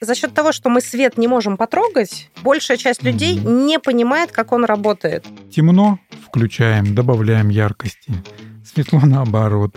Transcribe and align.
За 0.00 0.14
счет 0.14 0.32
того, 0.32 0.52
что 0.52 0.70
мы 0.70 0.80
свет 0.80 1.18
не 1.18 1.26
можем 1.26 1.56
потрогать, 1.56 2.30
большая 2.42 2.76
часть 2.76 3.02
людей 3.02 3.34
не 3.34 3.80
понимает, 3.80 4.30
как 4.30 4.52
он 4.52 4.64
работает. 4.64 5.24
Темно, 5.50 5.98
включаем, 6.28 6.94
добавляем 6.94 7.48
яркости. 7.48 8.12
Светло 8.64 9.00
наоборот. 9.00 9.76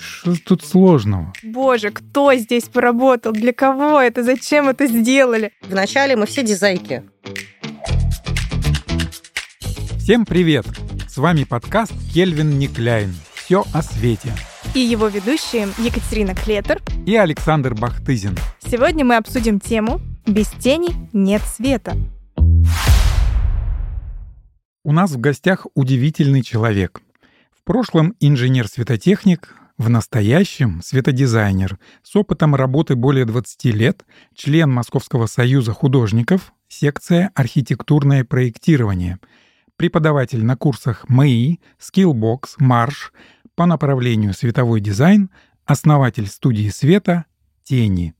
Что 0.00 0.34
тут 0.44 0.64
сложного? 0.64 1.32
Боже, 1.44 1.90
кто 1.90 2.34
здесь 2.34 2.64
поработал? 2.64 3.32
Для 3.32 3.52
кого 3.52 4.00
это? 4.00 4.24
Зачем 4.24 4.68
это 4.68 4.88
сделали? 4.88 5.52
Вначале 5.62 6.16
мы 6.16 6.26
все 6.26 6.42
дизайки. 6.42 7.04
Всем 9.98 10.26
привет! 10.26 10.66
С 11.08 11.16
вами 11.18 11.44
подкаст 11.44 11.92
Кельвин 12.12 12.58
Никляйн. 12.58 13.14
Все 13.34 13.64
о 13.72 13.82
свете. 13.82 14.32
И 14.74 14.80
его 14.80 15.06
ведущие 15.06 15.68
Екатерина 15.78 16.34
Клетер 16.34 16.82
И 17.06 17.14
Александр 17.16 17.74
Бахтызин. 17.74 18.36
Сегодня 18.68 19.04
мы 19.04 19.14
обсудим 19.14 19.60
тему 19.60 20.00
«Без 20.26 20.48
тени 20.48 20.88
нет 21.12 21.40
света». 21.42 21.96
У 24.82 24.92
нас 24.92 25.12
в 25.12 25.20
гостях 25.20 25.68
удивительный 25.74 26.42
человек. 26.42 27.00
В 27.56 27.62
прошлом 27.62 28.16
инженер-светотехник, 28.18 29.54
в 29.78 29.88
настоящем 29.88 30.82
светодизайнер 30.82 31.78
с 32.02 32.16
опытом 32.16 32.56
работы 32.56 32.96
более 32.96 33.24
20 33.24 33.66
лет, 33.66 34.04
член 34.34 34.72
Московского 34.72 35.26
союза 35.26 35.72
художников, 35.72 36.52
секция 36.66 37.30
«Архитектурное 37.36 38.24
проектирование», 38.24 39.20
преподаватель 39.76 40.44
на 40.44 40.56
курсах 40.56 41.08
МАИ, 41.08 41.58
Skillbox, 41.78 42.56
Марш 42.58 43.12
по 43.54 43.64
направлению 43.64 44.34
световой 44.34 44.80
дизайн, 44.80 45.30
основатель 45.66 46.26
студии 46.26 46.68
света 46.68 47.26
«Тени». 47.62 48.15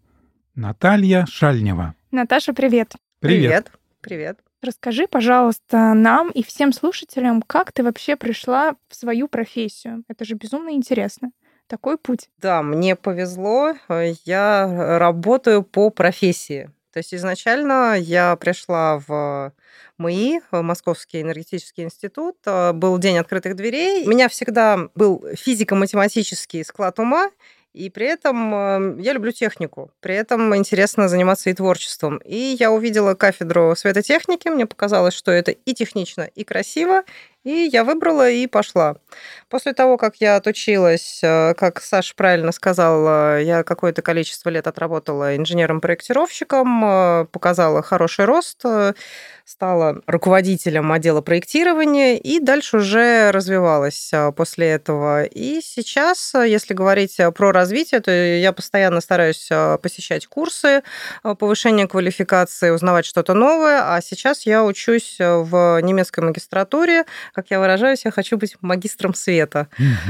Наталья 0.57 1.27
Шальнева. 1.29 1.95
Наташа, 2.11 2.55
привет. 2.55 2.95
Привет. 3.21 3.71
Привет. 4.01 4.39
Расскажи, 4.63 5.07
пожалуйста, 5.07 5.93
нам 5.93 6.31
и 6.31 6.43
всем 6.43 6.73
слушателям, 6.73 7.43
как 7.43 7.73
ты 7.73 7.85
вообще 7.85 8.17
пришла 8.17 8.75
в 8.89 8.97
свою 8.97 9.29
профессию. 9.29 10.03
Это 10.09 10.25
же 10.25 10.35
безумно 10.35 10.71
интересно. 10.71 11.31
Такой 11.67 11.99
путь. 11.99 12.31
Да, 12.39 12.63
мне 12.63 12.97
повезло. 12.97 13.75
Я 14.25 14.99
работаю 14.99 15.63
по 15.63 15.91
профессии. 15.91 16.71
То 16.91 17.01
есть 17.01 17.13
изначально 17.13 17.95
я 17.99 18.35
пришла 18.37 19.03
в 19.07 19.53
МАИ, 19.99 20.41
Московский 20.51 21.21
энергетический 21.21 21.85
институт. 21.85 22.37
Был 22.47 22.97
день 22.97 23.19
открытых 23.19 23.57
дверей. 23.57 24.07
У 24.07 24.09
меня 24.09 24.31
всегда 24.31 24.89
был 24.95 25.23
физико-математический 25.37 26.65
склад 26.65 26.99
ума, 26.99 27.31
и 27.77 27.91
при 27.91 28.07
этом 28.07 28.55
э, 28.55 29.03
я 29.03 29.13
люблю 29.13 29.33
технику. 29.33 29.91
При 30.01 30.15
этом 30.15 30.57
интересно 30.57 31.09
заниматься 31.09 31.51
и 31.51 31.55
творчеством. 31.55 32.19
И 32.25 32.57
я 32.59 32.73
увидела 32.73 33.15
кафедру 33.15 33.75
светотехники. 33.77 34.49
Мне 34.49 34.65
показалось, 34.65 35.13
что 35.13 35.31
это 35.31 35.51
и 35.51 35.75
технично, 35.75 36.23
и 36.23 36.43
красиво. 36.43 37.03
И 37.47 37.71
я 37.73 37.85
выбрала 37.85 38.29
и 38.29 38.49
пошла. 38.49 38.97
После 39.49 39.73
того, 39.73 39.99
как 39.99 40.17
я 40.17 40.35
отучилась, 40.35 41.21
э, 41.23 41.55
как 41.55 41.81
Саша 41.81 42.13
правильно 42.17 42.51
сказал, 42.51 43.39
я 43.39 43.63
какое-то 43.63 44.03
количество 44.03 44.51
лет 44.51 44.67
отработала 44.67 45.37
инженером-проектировщиком, 45.37 46.85
э, 46.85 47.25
показала 47.31 47.83
хороший 47.83 48.25
рост, 48.25 48.65
стала 49.45 50.03
руководителем 50.09 50.91
отдела 50.91 51.21
проектирования 51.21 52.19
и 52.19 52.41
дальше 52.41 52.79
уже 52.79 53.31
развивалась 53.31 54.11
после 54.35 54.71
этого. 54.71 55.23
И 55.23 55.61
сейчас, 55.63 56.33
если 56.35 56.75
говорить 56.75 57.17
про 57.33 57.53
развитие, 57.53 58.01
то 58.01 58.11
я 58.11 58.53
постоянно 58.53 59.01
стараюсь 59.01 59.49
посещать 59.81 60.27
курсы 60.27 60.83
повышения 61.23 61.87
квалификации, 61.87 62.71
узнавать 62.71 63.07
что-то 63.07 63.35
новое, 63.35 63.95
а 63.95 64.01
сейчас 64.03 64.47
я 64.47 64.65
учусь 64.65 65.15
в 65.21 65.81
немецкой 65.81 66.25
магистратуре, 66.25 67.05
как 67.37 67.51
я 67.51 67.61
выражаюсь, 67.61 68.07
я 68.07 68.11
хочу 68.11 68.39
быть 68.39 68.57
магистром 68.63 69.13
света. 69.13 69.69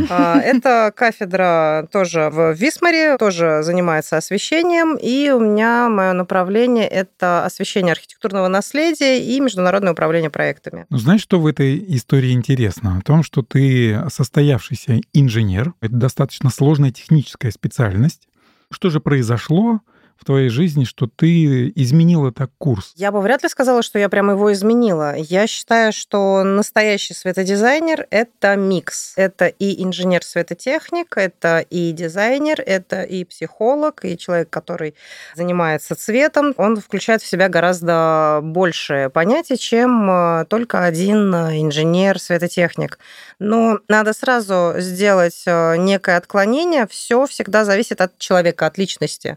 Это 0.09 0.93
кафедра 0.95 1.89
тоже 1.91 2.31
в 2.31 2.53
Висмаре, 2.53 3.17
тоже 3.19 3.63
занимается 3.63 4.17
освещением, 4.17 4.97
и 4.97 5.31
у 5.31 5.41
меня 5.41 5.89
мое 5.89 6.13
направление– 6.13 6.87
это 6.89 7.45
освещение 7.45 7.91
архитектурного 7.91 8.47
наследия 8.47 9.21
и 9.21 9.41
международное 9.41 9.93
управление 9.93 10.31
проектами. 10.31 10.87
Ну, 10.89 10.99
знаешь, 10.99 11.21
что 11.21 11.41
в 11.41 11.47
этой 11.49 11.85
истории 11.97 12.31
интересно? 12.31 12.99
О 12.99 13.03
том, 13.03 13.25
что 13.25 13.43
ты 13.43 14.01
состоявшийся 14.09 15.01
инженер, 15.13 15.75
это 15.81 15.95
достаточно 15.95 16.49
сложная 16.51 16.93
техническая 16.93 17.51
специальность. 17.51 18.29
Что 18.71 18.89
же 18.89 19.01
произошло, 19.01 19.81
в 20.17 20.25
твоей 20.25 20.49
жизни, 20.49 20.85
что 20.85 21.07
ты 21.07 21.73
изменила 21.75 22.33
так 22.33 22.51
курс? 22.59 22.93
Я 22.97 23.13
бы 23.13 23.21
вряд 23.21 23.43
ли 23.43 23.49
сказала, 23.49 23.83
что 23.83 23.99
я 23.99 24.09
прямо 24.09 24.33
его 24.33 24.53
изменила. 24.53 25.15
Я 25.17 25.47
считаю, 25.47 25.93
что 25.93 26.43
настоящий 26.43 27.15
светодизайнер— 27.15 28.07
это 28.11 28.57
микс. 28.57 29.13
Это 29.17 29.47
и 29.47 29.83
инженер-светотехник, 29.83 31.17
это 31.17 31.59
и 31.59 31.93
дизайнер, 31.93 32.63
это 32.65 33.03
и 33.03 33.25
психолог, 33.25 34.05
и 34.05 34.17
человек, 34.17 34.51
который 34.51 34.95
занимается 35.35 35.95
цветом. 35.95 36.55
Он 36.57 36.77
включает 36.77 37.23
в 37.23 37.27
себя 37.27 37.49
гораздо 37.49 38.41
больше 38.43 39.11
понятий, 39.13 39.59
чем 39.59 40.11
э, 40.11 40.45
только 40.49 40.85
один 40.85 41.35
инженер-светотехник. 41.35 42.99
Но 43.39 43.81
надо 43.89 44.13
сразу 44.15 44.75
сделать 44.79 45.43
э, 45.47 45.77
некое 45.77 46.17
отклонение. 46.17 46.87
Все 46.87 47.27
всегда 47.27 47.65
зависит 47.65 48.01
от 48.01 48.19
человека, 48.19 48.67
от 48.67 48.79
личности. 48.79 49.37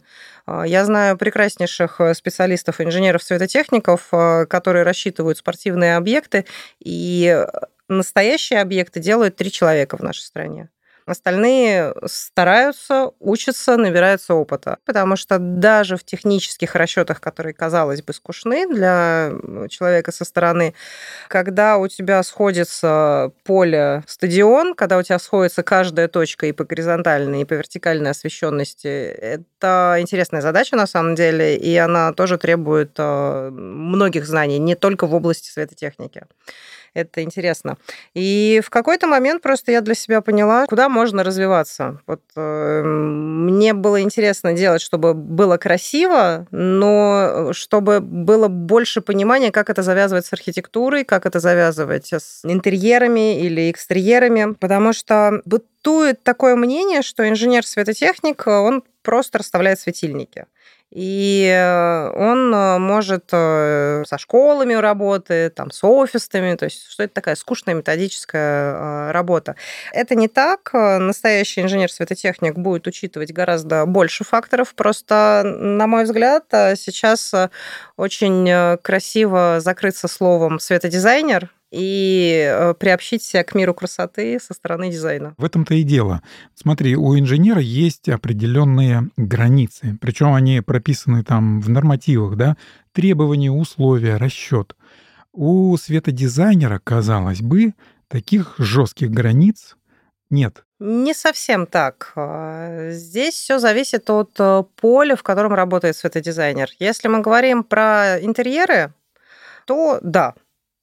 Я 0.70 0.86
знаю 0.86 1.18
прекраснейших 1.18 2.00
э, 2.00 2.14
специалистов, 2.14 2.80
инженеров, 2.80 3.24
светотехников, 3.24 4.10
э, 4.12 4.46
которые 4.46 4.84
рассчитывают 4.84 5.40
спортивные 5.40 5.98
объекты, 5.98 6.46
и 6.80 7.44
настоящие 7.88 8.62
объекты 8.62 9.00
делают 9.00 9.36
три 9.36 9.52
человека 9.52 9.98
в 9.98 10.04
нашей 10.04 10.22
стране. 10.22 10.70
Остальные 11.10 11.94
стараются, 12.06 13.12
учатся, 13.20 13.78
набираются 13.78 14.36
опыта. 14.36 14.78
Потому 14.86 15.16
что 15.16 15.40
даже 15.40 15.98
в 15.98 16.04
технических 16.04 16.76
расчетах, 16.76 17.20
которые, 17.20 17.54
казалось 17.54 18.04
бы, 18.04 18.14
скучны 18.14 18.68
для 18.68 19.32
человека 19.70 20.12
со 20.12 20.24
стороны, 20.24 20.76
когда 21.28 21.78
у 21.78 21.88
тебя 21.88 22.22
сходится 22.22 23.32
поле, 23.44 24.04
стадион, 24.08 24.76
когда 24.76 24.98
у 24.98 25.04
тебя 25.04 25.18
сходится 25.18 25.64
каждая 25.64 26.08
точка 26.08 26.46
и 26.46 26.52
по 26.52 26.64
горизонтальной, 26.64 27.42
и 27.42 27.46
по 27.46 27.54
вертикальной 27.54 28.12
освещенности, 28.12 28.88
это 28.88 29.96
интересная 30.00 30.42
задача 30.42 30.76
на 30.76 30.86
самом 30.86 31.16
деле, 31.16 31.58
и 31.58 31.76
она 31.76 32.14
тоже 32.14 32.38
требует 32.38 32.92
э, 32.98 33.50
многих 33.52 34.26
знаний, 34.26 34.60
не 34.60 34.76
только 34.76 35.08
в 35.08 35.16
области 35.16 35.50
светотехники. 35.50 36.26
Это 36.94 37.22
интересно. 37.22 37.78
И 38.14 38.62
в 38.64 38.70
какой-то 38.70 39.08
момент 39.08 39.42
просто 39.42 39.72
я 39.72 39.82
для 39.82 39.96
себя 39.96 40.22
поняла, 40.22 40.66
куда 40.66 40.90
можно 40.90 41.24
развиваться. 41.24 42.02
Вот 42.08 42.22
э, 42.36 42.84
мне 42.84 43.74
было 43.74 44.02
интересно 44.02 44.54
делать, 44.54 44.82
чтобы 44.82 45.14
было 45.14 45.58
красиво, 45.58 46.48
но 46.52 47.52
чтобы 47.54 48.00
было 48.00 48.48
больше 48.48 49.02
понимания, 49.02 49.52
как 49.52 49.70
это 49.70 49.84
завязывать 49.84 50.26
с 50.26 50.34
архитектурой, 50.34 51.04
как 51.04 51.26
это 51.26 51.40
завязывать 51.40 52.12
с 52.14 52.42
интерьерами 52.44 53.40
или 53.40 53.72
экстерьерами, 53.72 54.54
потому 54.54 54.94
что 54.94 55.42
бытует 55.46 56.24
такое 56.24 56.56
мнение, 56.56 57.02
что 57.02 57.28
инженер-светотехник, 57.28 58.48
он 58.48 58.84
просто 59.02 59.40
расставляет 59.40 59.80
светильники. 59.80 60.46
И 60.92 61.48
э, 61.48 62.10
он 62.16 62.54
э, 62.54 62.80
может 62.80 63.26
э, 63.32 64.04
со 64.08 64.18
школами 64.18 64.74
работать, 64.74 65.54
там, 65.54 65.70
с 65.70 65.84
офисами, 65.84 66.56
то 66.56 66.66
есть 66.66 66.90
что 66.90 67.04
это 67.04 67.14
такая 67.14 67.36
скучная 67.36 67.76
методическая 67.76 69.12
работа. 69.12 69.56
Это 69.94 70.16
не 70.16 70.28
так. 70.28 70.72
Настоящий 70.74 71.62
инженер-светотехник 71.62 72.56
будет 72.58 72.88
учитывать 72.88 73.32
гораздо 73.32 73.86
больше 73.86 74.24
факторов. 74.24 74.74
Просто, 74.74 75.44
на 75.46 75.86
мой 75.86 76.06
взгляд, 76.06 76.46
сейчас 76.50 77.34
очень 77.96 78.78
красиво 78.82 79.58
закрыться 79.60 80.08
словом 80.08 80.60
светодизайнер, 80.60 81.50
и 81.72 82.48
э, 82.50 82.74
приобщить 82.74 83.24
себя 83.24 83.44
к 83.44 83.54
миру 83.54 83.74
красоты 83.74 84.40
со 84.40 84.54
стороны 84.54 84.90
дизайна. 84.90 85.36
В 85.38 85.46
этом-то 85.46 85.74
и 85.76 85.84
дело. 85.84 86.22
Смотри, 86.56 86.96
у 86.96 87.18
инженера 87.18 87.62
есть 87.62 88.10
определенные 88.10 89.10
границы, 89.18 89.98
причем 90.02 90.34
они 90.34 90.62
прописаны 90.62 91.24
там 91.24 91.62
в 91.62 91.70
нормативах, 91.70 92.36
да, 92.36 92.58
требования, 92.92 93.52
условия, 93.52 94.18
расчет. 94.18 94.76
У 95.32 95.78
светодизайнера, 95.78 96.80
казалось 96.84 97.42
бы, 97.42 97.74
таких 98.08 98.56
жестких 98.58 99.12
границ 99.12 99.76
нет. 100.30 100.64
Не 100.80 101.14
совсем 101.14 101.68
так. 101.68 102.14
А, 102.16 102.92
здесь 102.92 103.34
все 103.34 103.60
зависит 103.60 104.10
от 104.10 104.32
э, 104.40 104.64
поля, 104.78 105.16
в 105.16 105.24
котором 105.24 105.54
работает 105.54 105.98
светодизайнер. 105.98 106.70
Если 106.80 107.08
мы 107.10 107.20
говорим 107.20 107.64
про 107.64 108.18
интерьеры, 108.22 108.94
то 109.66 110.00
да, 110.02 110.36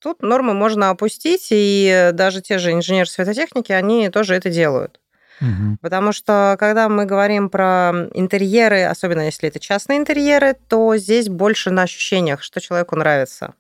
Тут 0.07 0.23
нормы 0.23 0.55
можно 0.55 0.91
опустить, 0.91 1.49
и 1.51 2.11
даже 2.13 2.41
те 2.41 2.59
же 2.59 2.71
инженеры 2.71 3.09
светотехники, 3.09 3.73
они 3.73 4.09
тоже 4.09 4.37
это 4.37 4.51
делают. 4.51 5.01
Угу. 5.41 5.79
Потому 5.83 6.13
что 6.13 6.55
когда 6.61 6.89
мы 6.89 7.07
говорим 7.07 7.51
про 7.51 8.09
интерьеры, 8.15 8.85
особенно 8.85 9.23
если 9.23 9.49
это 9.49 9.59
частные 9.59 9.99
интерьеры, 9.99 10.55
то 10.69 10.97
здесь 10.97 11.29
больше 11.29 11.73
на 11.73 11.83
ощущениях, 11.83 12.45
что 12.45 12.61
человеку 12.61 12.95
нравится. 12.95 13.55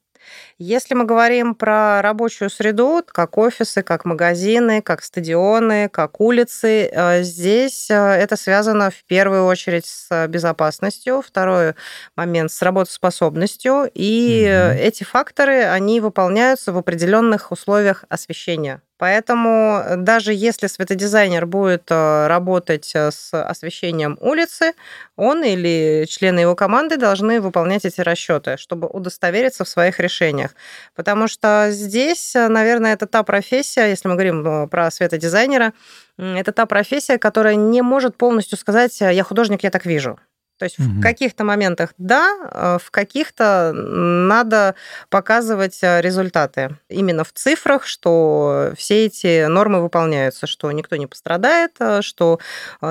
Если 0.59 0.95
мы 0.95 1.05
говорим 1.05 1.55
про 1.55 2.01
рабочую 2.03 2.51
среду, 2.51 3.03
как 3.07 3.37
офисы, 3.39 3.83
как 3.83 4.05
магазины, 4.05 4.83
как 4.83 5.03
стадионы, 5.03 5.89
как 5.89 6.21
улицы, 6.21 6.89
э, 6.91 7.23
здесь 7.23 7.91
э, 7.91 7.95
это 7.95 8.37
связано 8.37 8.91
в 8.91 9.05
первую 9.05 9.45
очередь 9.45 9.87
с 9.87 10.27
безопасностью, 10.29 11.23
второй 11.23 11.75
момент 12.17 12.51
с 12.51 12.63
работоспособностью, 12.63 13.91
и 13.93 14.45
угу. 14.45 14.79
эти 14.79 15.05
факторы, 15.05 15.65
они 15.65 16.01
выполняются 16.01 16.73
в 16.73 16.79
определенных 16.79 17.53
условиях 17.53 18.05
освещения. 18.09 18.81
Поэтому 18.99 19.83
э, 19.85 19.97
даже 19.97 20.33
если 20.33 20.67
светодизайнер 20.69 21.47
будет 21.47 21.85
э, 21.91 22.27
работать 22.29 22.93
э, 22.95 23.11
с 23.11 23.33
освещением 23.35 24.17
улицы, 24.21 24.73
он 25.17 25.45
или 25.45 26.07
члены 26.09 26.41
его 26.41 26.55
команды 26.55 26.97
должны 26.97 27.41
выполнять 27.41 27.85
эти 27.85 28.01
расчеты, 28.01 28.57
чтобы 28.57 28.89
удостовериться 28.89 29.65
в 29.65 29.69
своих 29.69 30.01
решениях. 30.01 30.55
Потому 30.95 31.29
что 31.29 31.69
здесь, 31.71 32.35
наверное, 32.35 32.95
это 32.95 33.07
та 33.07 33.23
профессия, 33.23 33.89
если 33.89 34.09
мы 34.09 34.15
говорим 34.15 34.69
про 34.69 34.91
светодизайнера, 34.91 35.75
это 36.17 36.53
та 36.53 36.65
профессия, 36.65 37.19
которая 37.19 37.55
не 37.55 37.83
может 37.83 38.17
полностью 38.17 38.57
сказать, 38.57 38.99
я 39.01 39.23
художник, 39.23 39.63
я 39.63 39.71
так 39.71 39.85
вижу. 39.85 40.19
То 40.59 40.65
есть 40.65 40.79
угу. 40.79 40.89
в 40.89 41.01
каких-то 41.03 41.45
моментах 41.45 41.93
да, 41.99 42.35
а 42.51 42.79
в 42.79 42.91
каких-то 42.91 43.73
надо 43.75 44.75
показывать 45.11 45.79
э, 45.83 46.01
результаты. 46.01 46.77
Именно 46.89 47.25
в 47.25 47.33
цифрах, 47.33 47.85
что 47.85 48.73
все 48.77 49.07
эти 49.07 49.47
нормы 49.47 49.83
выполняются, 49.83 50.47
что 50.47 50.73
никто 50.73 50.97
не 50.97 51.07
пострадает, 51.07 51.73
э, 51.79 52.01
что 52.01 52.41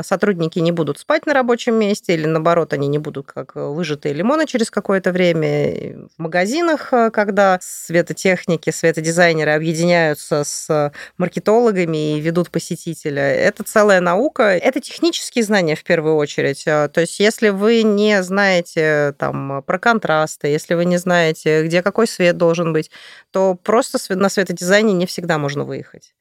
сотрудники 0.03 0.59
не 0.59 0.71
будут 0.71 0.99
спать 0.99 1.25
на 1.25 1.33
рабочем 1.33 1.75
месте, 1.75 2.13
или 2.13 2.27
наоборот, 2.27 2.73
они 2.73 2.87
не 2.87 2.99
будут 2.99 3.31
как 3.31 3.55
выжатые 3.55 4.13
лимоны 4.13 4.45
через 4.45 4.69
какое-то 4.69 5.11
время. 5.11 6.07
В 6.17 6.21
магазинах, 6.21 6.89
когда 7.13 7.57
светотехники, 7.61 8.69
светодизайнеры 8.69 9.51
объединяются 9.51 10.43
с 10.43 10.91
маркетологами 11.17 12.17
и 12.17 12.21
ведут 12.21 12.51
посетителя, 12.51 13.23
это 13.23 13.63
целая 13.63 14.01
наука. 14.01 14.43
Это 14.43 14.79
технические 14.79 15.43
знания 15.43 15.75
в 15.75 15.83
первую 15.83 16.15
очередь. 16.15 16.63
То 16.65 16.91
есть 16.97 17.19
если 17.19 17.54
вы 17.55 17.83
не 17.83 18.21
знаете 18.23 19.15
там 19.17 19.63
про 19.63 19.79
контрасты, 19.79 20.47
если 20.47 20.75
вы 20.75 20.85
не 20.85 20.97
знаете, 20.97 21.65
где 21.65 21.81
какой 21.81 22.07
свет 22.07 22.37
должен 22.37 22.73
быть, 22.73 22.91
то 23.31 23.55
просто 23.55 23.97
на 24.15 24.29
светодизайне 24.29 24.93
не 24.93 25.05
всегда 25.05 25.37
можно 25.37 25.63
выехать. 25.63 26.13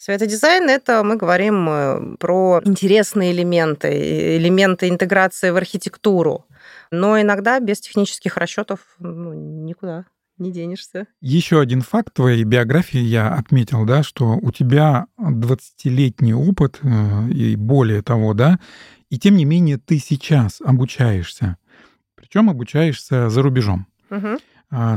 Светодизайн– 0.00 0.70
это 0.70 1.02
мы 1.04 1.16
говорим 1.16 1.68
э, 1.68 2.16
про 2.18 2.62
интересные 2.64 3.32
элементы, 3.32 4.38
элементы 4.38 4.88
интеграции 4.88 5.50
в 5.50 5.56
архитектуру. 5.56 6.46
Но 6.90 7.20
иногда 7.20 7.60
без 7.60 7.80
технических 7.80 8.38
расчетов 8.38 8.80
ну, 8.98 9.34
никуда 9.34 10.06
не 10.38 10.50
денешься. 10.52 11.06
Еще 11.20 11.60
один 11.60 11.82
факт 11.82 12.14
твоей 12.14 12.44
биографии 12.44 12.98
я 12.98 13.34
отметил, 13.34 13.84
да, 13.84 14.02
что 14.02 14.38
у 14.40 14.50
тебя 14.50 15.04
20-летний 15.18 16.32
опыт 16.32 16.78
э, 16.82 17.28
и 17.30 17.56
более 17.56 18.00
того, 18.00 18.32
да, 18.32 18.58
и 19.10 19.18
тем 19.18 19.36
не 19.36 19.44
менее 19.44 19.76
ты 19.76 19.98
сейчас 19.98 20.60
обучаешься. 20.64 21.56
Причем 22.14 22.48
обучаешься 22.48 23.28
за 23.28 23.42
рубежом. 23.42 23.86
Угу. 24.10 24.38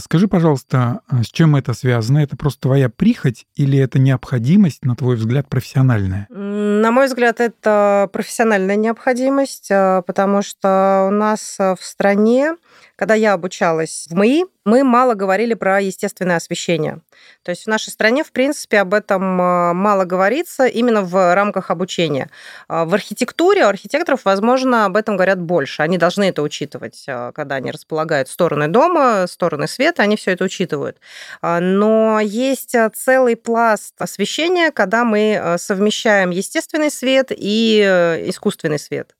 Скажи, 0.01 0.27
пожалуйста, 0.27 1.01
а 1.07 1.23
с 1.23 1.27
чем 1.27 1.55
это 1.55 1.73
связано? 1.73 2.19
Это 2.19 2.37
просто 2.37 2.61
твоя 2.61 2.89
прихоть 2.89 3.47
или 3.55 3.79
это 3.79 3.97
необходимость, 3.97 4.85
на 4.85 4.95
твой 4.95 5.15
взгляд, 5.15 5.49
профессиональная? 5.49 6.27
На 6.29 6.91
мой 6.91 7.07
взгляд, 7.07 7.39
это 7.39 8.07
профессиональная 8.13 8.75
необходимость, 8.75 9.69
а, 9.71 10.03
потому 10.03 10.43
что 10.43 11.07
у 11.07 11.11
нас 11.11 11.57
в 11.57 11.79
стране 11.81 12.55
когда 12.95 13.15
я 13.15 13.33
обучалась 13.33 14.07
в 14.09 14.15
МАИ, 14.15 14.45
мы 14.65 14.83
мало 14.83 15.13
говорили 15.13 15.53
про 15.53 15.81
естественное 15.81 16.37
освещение. 16.37 17.01
То 17.43 17.51
есть 17.51 17.65
в 17.65 17.67
нашей 17.67 17.89
стране, 17.89 18.23
в 18.23 18.31
принципе, 18.31 18.79
об 18.79 18.93
этом 18.93 19.41
а, 19.41 19.73
мало 19.73 20.05
говорится 20.05 20.65
именно 20.65 21.01
в 21.01 21.35
рамках 21.35 21.69
обучения. 21.69 22.29
А, 22.67 22.85
в 22.85 22.93
архитектуре 22.93 23.65
у 23.65 23.67
архитекторов, 23.67 24.25
возможно, 24.25 24.85
об 24.85 24.95
этом 24.95 25.15
говорят 25.15 25.41
больше. 25.41 25.81
Они 25.81 25.97
должны 25.97 26.29
это 26.29 26.41
учитывать, 26.41 27.03
а, 27.07 27.31
когда 27.33 27.55
они 27.55 27.71
располагают 27.71 28.29
стороны 28.29 28.67
дома, 28.67 29.25
стороны 29.27 29.67
света, 29.67 30.03
они 30.03 30.15
все 30.15 30.31
это 30.31 30.43
учитывают. 30.45 30.97
Но 31.41 32.19
есть 32.21 32.75
целый 32.93 33.35
пласт 33.35 33.95
освещения, 33.99 34.71
когда 34.71 35.03
мы 35.03 35.55
совмещаем 35.57 36.29
естественный 36.29 36.91
свет 36.91 37.31
и 37.35 37.81
э, 37.85 38.29
искусственный 38.29 38.79
свет. 38.79 39.13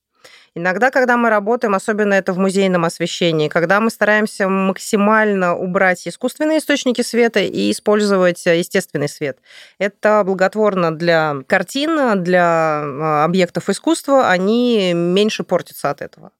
Иногда, 0.55 0.91
когда 0.91 1.17
мы 1.17 1.29
работаем, 1.29 1.73
особенно 1.73 2.13
это 2.13 2.31
в 2.31 2.37
музейном 2.37 2.85
освещении, 2.85 3.47
когда 3.47 3.79
мы 3.79 3.89
стараемся 3.89 4.47
максимально 4.47 5.55
убрать 5.55 6.07
искусственные 6.07 6.59
источники 6.59 7.01
света 7.01 7.39
и 7.39 7.71
использовать 7.71 8.45
э, 8.45 8.59
естественный 8.59 9.09
свет. 9.09 9.39
Это 9.79 10.21
благотворно 10.23 10.95
для 10.95 11.37
картин, 11.47 12.23
для 12.23 12.83
а, 12.83 13.25
объектов 13.25 13.67
искусства, 13.69 14.29
они 14.29 14.93
меньше 14.93 15.43
портятся 15.43 15.89
от 15.89 16.01
этого. 16.01 16.31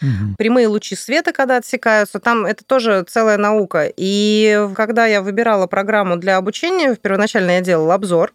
Угу. 0.00 0.36
Прямые 0.38 0.68
лучи 0.68 0.94
света, 0.94 1.32
когда 1.32 1.56
отсекаются, 1.56 2.20
там 2.20 2.46
это 2.46 2.64
тоже 2.64 3.04
целая 3.08 3.36
наука. 3.36 3.90
И 3.96 4.68
когда 4.76 5.06
я 5.06 5.22
выбирала 5.22 5.66
программу 5.66 6.16
для 6.16 6.36
обучения, 6.36 6.94
первоначально 6.94 7.52
я 7.52 7.60
делала 7.62 7.94
обзор 7.94 8.32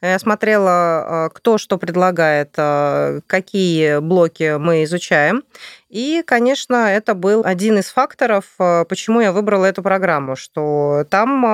я 0.00 0.16
э, 0.16 0.18
смотрела, 0.18 0.70
а, 0.70 1.28
кто 1.30 1.58
что 1.58 1.78
предлагает, 1.78 2.54
а, 2.56 3.20
какие 3.26 3.98
блоки 4.00 4.56
мы 4.58 4.84
изучаем. 4.84 5.44
И, 5.88 6.22
конечно, 6.26 6.92
это 6.92 7.14
был 7.14 7.42
один 7.44 7.78
из 7.78 7.86
факторов, 7.86 8.44
почему 8.88 9.20
я 9.20 9.32
выбрала 9.32 9.66
эту 9.66 9.82
программу, 9.82 10.34
что 10.34 11.06
там 11.08 11.44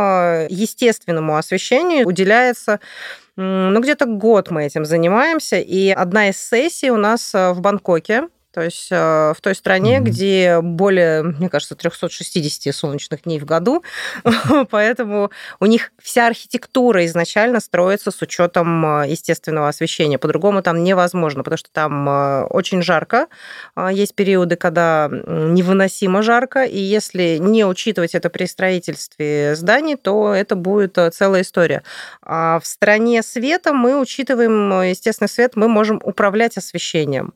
естественному 0.49 1.37
освещению 1.37 2.07
уделяется 2.07 2.81
ну, 3.37 3.81
где-то 3.81 4.07
год 4.07 4.51
мы 4.51 4.65
этим 4.65 4.85
занимаемся, 4.85 5.59
и 5.59 5.91
одна 5.91 6.31
из 6.31 6.39
сессий 6.39 6.91
у 6.91 6.97
нас 6.97 7.33
в 7.33 7.61
Бангкоке, 7.61 8.29
то 8.53 8.61
есть 8.61 8.89
э, 8.91 9.33
в 9.35 9.41
той 9.41 9.55
стране, 9.55 9.97
mm-hmm. 9.97 10.03
где 10.03 10.61
более, 10.61 11.23
мне 11.23 11.49
кажется, 11.49 11.75
360 11.75 12.75
солнечных 12.75 13.23
дней 13.23 13.41
в 13.41 13.47
году, 13.47 13.83
поэтому 14.71 15.31
у 15.59 15.67
них 15.67 15.93
вся 16.01 16.27
архитектура 16.27 17.05
изначально 17.07 17.61
строится 17.61 18.11
с 18.11 18.21
учетом 18.21 18.85
э, 18.85 19.09
естественного 19.09 19.69
освещения. 19.69 20.19
По-другому 20.19 20.63
там 20.63 20.85
невозможно, 20.85 21.43
потому 21.43 21.57
что 21.57 21.71
там 21.73 22.09
э, 22.09 22.43
очень 22.45 22.83
жарко. 22.83 23.29
Есть 23.91 24.15
периоды, 24.15 24.57
когда 24.57 25.09
невыносимо 25.11 26.23
жарко, 26.23 26.65
и 26.65 26.79
если 26.79 27.39
не 27.39 27.65
учитывать 27.65 28.15
это 28.15 28.29
при 28.29 28.45
строительстве 28.45 29.55
зданий, 29.57 29.97
то 29.97 30.35
это 30.35 30.57
будет 30.57 30.99
целая 31.15 31.43
история. 31.43 31.83
А 32.23 32.61
в 32.61 32.67
стране 32.67 33.23
света 33.23 33.73
мы 33.73 33.99
учитываем 33.99 34.83
естественный 34.83 35.29
свет, 35.29 35.53
мы 35.57 35.69
можем 35.69 36.01
управлять 36.05 36.59
освещением. 36.59 37.33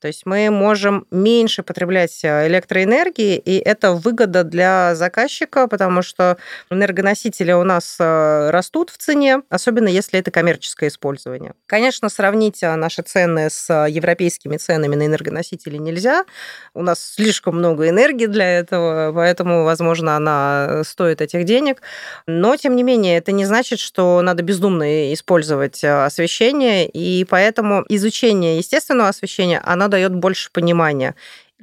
То 0.00 0.08
есть 0.08 0.26
мы 0.26 0.50
можем 0.50 1.06
меньше 1.10 1.62
потреблять 1.62 2.20
э, 2.22 2.48
электроэнергии, 2.48 3.36
и 3.38 3.56
это 3.56 3.92
выгода 3.92 4.44
для 4.44 4.94
заказчика, 4.94 5.68
потому 5.68 6.02
что 6.02 6.36
энергоносители 6.70 7.52
у 7.52 7.64
нас 7.64 7.96
э, 7.98 8.50
растут 8.50 8.90
в 8.90 8.98
цене, 8.98 9.40
особенно 9.48 9.88
если 9.88 10.20
это 10.20 10.30
коммерческое 10.30 10.90
использование. 10.90 11.54
Конечно, 11.64 12.10
сравнить 12.10 12.62
э, 12.62 12.74
наши 12.76 13.00
цены 13.00 13.48
с 13.48 13.72
европейскими 13.88 14.58
ценами 14.58 14.96
на 14.96 15.06
энергоносители 15.06 15.78
нельзя. 15.78 16.26
У 16.74 16.82
нас 16.82 17.14
слишком 17.14 17.56
много 17.56 17.88
энергии 17.88 18.26
для 18.26 18.58
этого, 18.58 19.12
поэтому, 19.14 19.64
возможно, 19.64 20.16
она 20.16 20.82
стоит 20.84 21.22
этих 21.22 21.44
денег. 21.44 21.80
Но, 22.26 22.54
тем 22.56 22.76
не 22.76 22.82
менее, 22.82 23.16
это 23.16 23.32
не 23.32 23.46
значит, 23.46 23.78
что 23.78 24.20
надо 24.20 24.42
бездумно 24.42 25.14
использовать 25.14 25.82
освещение, 25.82 26.86
и 26.86 27.24
поэтому 27.24 27.82
изучение 27.88 28.58
естественного 28.58 29.08
освещения, 29.08 29.60
оно 29.64 29.85
оно 29.86 29.88
дает 29.88 30.14
больше 30.14 30.50
понимания 30.52 31.14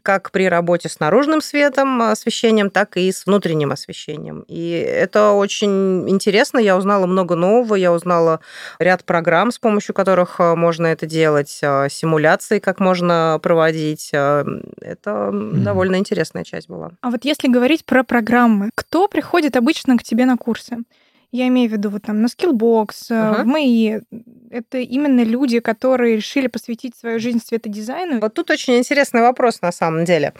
как 0.02 0.32
при 0.32 0.50
работе 0.50 0.90
с 0.90 1.00
наружным 1.00 1.40
светом, 1.40 2.02
освещением, 2.02 2.70
так 2.70 2.98
и 2.98 3.10
с 3.10 3.26
внутренним 3.26 3.72
освещением. 3.72 4.44
И 4.50 4.72
это 4.72 5.32
очень 5.32 6.10
интересно. 6.10 6.60
Я 6.60 6.76
узнала 6.76 7.06
много 7.06 7.36
нового. 7.36 7.76
Я 7.76 7.94
узнала 7.94 8.42
ряд 8.80 9.06
программ, 9.06 9.50
с 9.52 9.60
помощью 9.60 9.96
которых 9.96 10.42
э, 10.42 10.56
можно 10.56 10.88
это 10.88 11.06
делать, 11.06 11.58
э, 11.62 11.88
симуляции, 11.90 12.60
как 12.60 12.82
можно 12.82 13.40
проводить. 13.42 14.10
Это 14.10 15.10
mm. 15.32 15.64
довольно 15.64 15.96
интересная 15.96 16.44
часть 16.44 16.68
была. 16.68 16.92
А 17.00 17.10
вот 17.10 17.24
если 17.24 17.48
говорить 17.48 17.86
про 17.86 18.04
программы, 18.04 18.72
кто 18.76 19.08
приходит 19.08 19.56
обычно 19.56 19.98
к 19.98 20.04
тебе 20.04 20.26
на 20.26 20.36
курсы? 20.36 20.80
Я 21.34 21.48
имею 21.48 21.68
в 21.68 21.74
виду 21.74 21.90
вот 21.90 22.04
там 22.04 22.22
на 22.22 22.28
Skillbox, 22.28 22.88
uh-huh. 23.10 23.42
в 23.42 23.46
МАИ. 23.48 24.02
Это 24.52 24.78
именно 24.78 25.24
люди, 25.24 25.60
которые 25.60 26.16
решили 26.18 26.46
посвятить 26.46 26.96
свою 26.96 27.20
жизнь 27.20 27.42
светодизайну. 27.44 28.20
Вот 28.20 28.36
тут 28.36 28.52
очень 28.52 28.78
интересный 28.78 29.22
вопрос 29.22 29.60
на 29.64 29.72
самом 29.72 30.06
деле. 30.06 30.34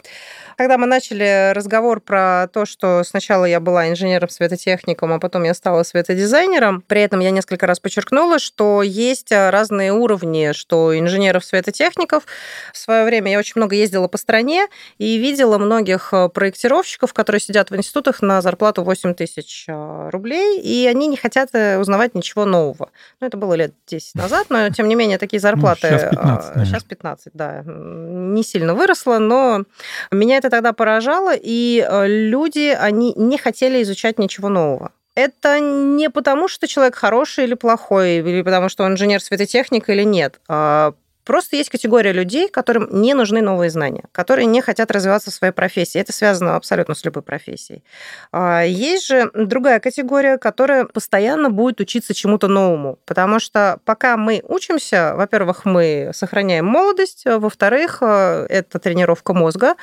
Когда 0.56 0.78
мы 0.78 0.86
начали 0.86 1.52
разговор 1.52 2.00
про 2.00 2.48
то, 2.52 2.66
что 2.66 3.02
сначала 3.04 3.44
я 3.44 3.60
была 3.60 3.88
инженером-светотехником, 3.90 5.12
а 5.12 5.18
потом 5.18 5.44
я 5.44 5.54
стала 5.54 5.82
светодизайнером, 5.82 6.82
при 6.82 7.02
этом 7.02 7.20
я 7.20 7.30
несколько 7.30 7.66
раз 7.66 7.80
подчеркнула, 7.80 8.38
что 8.38 8.82
есть 8.82 9.32
разные 9.32 9.92
уровни, 9.92 10.52
что 10.52 10.98
инженеров-светотехников. 10.98 12.24
В 12.72 12.76
свое 12.78 13.04
время 13.04 13.32
я 13.32 13.38
очень 13.38 13.54
много 13.56 13.74
ездила 13.74 14.08
по 14.08 14.18
стране 14.18 14.66
и 14.98 15.16
видела 15.18 15.58
многих 15.58 16.12
проектировщиков, 16.32 17.12
которые 17.12 17.40
сидят 17.40 17.70
в 17.70 17.76
институтах 17.76 18.22
на 18.22 18.40
зарплату 18.40 18.82
8 18.84 19.14
тысяч 19.14 19.66
а, 19.68 20.10
рублей, 20.10 20.60
и 20.60 20.86
они 20.86 21.06
не 21.06 21.16
хотят 21.16 21.50
э, 21.52 21.78
узнавать 21.78 22.14
ничего 22.14 22.44
нового. 22.44 22.90
Ну, 23.20 23.26
это 23.26 23.36
было 23.36 23.54
лет 23.54 23.74
10 23.86 24.14
назад, 24.14 24.46
но, 24.50 24.68
тем 24.70 24.88
не 24.88 24.94
менее, 24.94 25.18
такие 25.18 25.40
зарплаты... 25.40 25.90
Ну, 25.90 25.98
сейчас 25.98 26.10
15, 26.10 26.66
Сейчас 26.66 26.84
15, 26.84 27.32
да. 27.34 27.62
Не 27.66 28.42
сильно 28.42 28.74
выросло, 28.74 29.18
но 29.18 29.64
меня 30.10 30.36
это 30.36 30.43
тогда 30.50 30.72
поражало, 30.72 31.32
и 31.34 31.86
э, 31.86 32.06
люди, 32.06 32.76
они 32.78 33.12
не 33.16 33.38
хотели 33.38 33.82
изучать 33.82 34.18
ничего 34.18 34.48
нового. 34.48 34.92
Это 35.14 35.60
не 35.60 36.10
потому, 36.10 36.48
что 36.48 36.66
человек 36.66 36.96
хороший 36.96 37.44
или 37.44 37.54
плохой, 37.54 38.16
или 38.16 38.42
потому, 38.42 38.68
что 38.68 38.84
он 38.84 38.92
инженер 38.92 39.20
светотехника 39.20 39.92
или 39.92 40.02
нет. 40.02 40.40
А 40.48 40.94
Просто 41.24 41.56
есть 41.56 41.70
категория 41.70 42.12
людей, 42.12 42.48
которым 42.48 42.88
не 42.90 43.14
нужны 43.14 43.40
новые 43.40 43.70
знания, 43.70 44.04
которые 44.12 44.46
не 44.46 44.60
хотят 44.60 44.90
развиваться 44.90 45.30
в 45.30 45.34
своей 45.34 45.52
профессии. 45.52 46.00
Это 46.00 46.12
связано 46.12 46.56
абсолютно 46.56 46.94
с 46.94 47.04
любой 47.04 47.22
профессией. 47.22 47.82
А, 48.30 48.62
есть 48.62 49.06
же 49.06 49.30
другая 49.34 49.80
категория, 49.80 50.36
которая 50.36 50.84
постоянно 50.84 51.50
будет 51.50 51.80
учиться 51.80 52.12
чему-то 52.14 52.48
новому, 52.48 52.98
потому 53.06 53.40
что 53.40 53.78
пока 53.84 54.16
мы 54.16 54.42
учимся, 54.46 55.14
во-первых, 55.16 55.64
мы 55.64 56.10
сохраняем 56.12 56.66
молодость, 56.66 57.24
во-вторых, 57.24 57.98
э, 58.02 58.46
это 58.48 58.78
тренировка 58.78 59.32
мозга, 59.32 59.76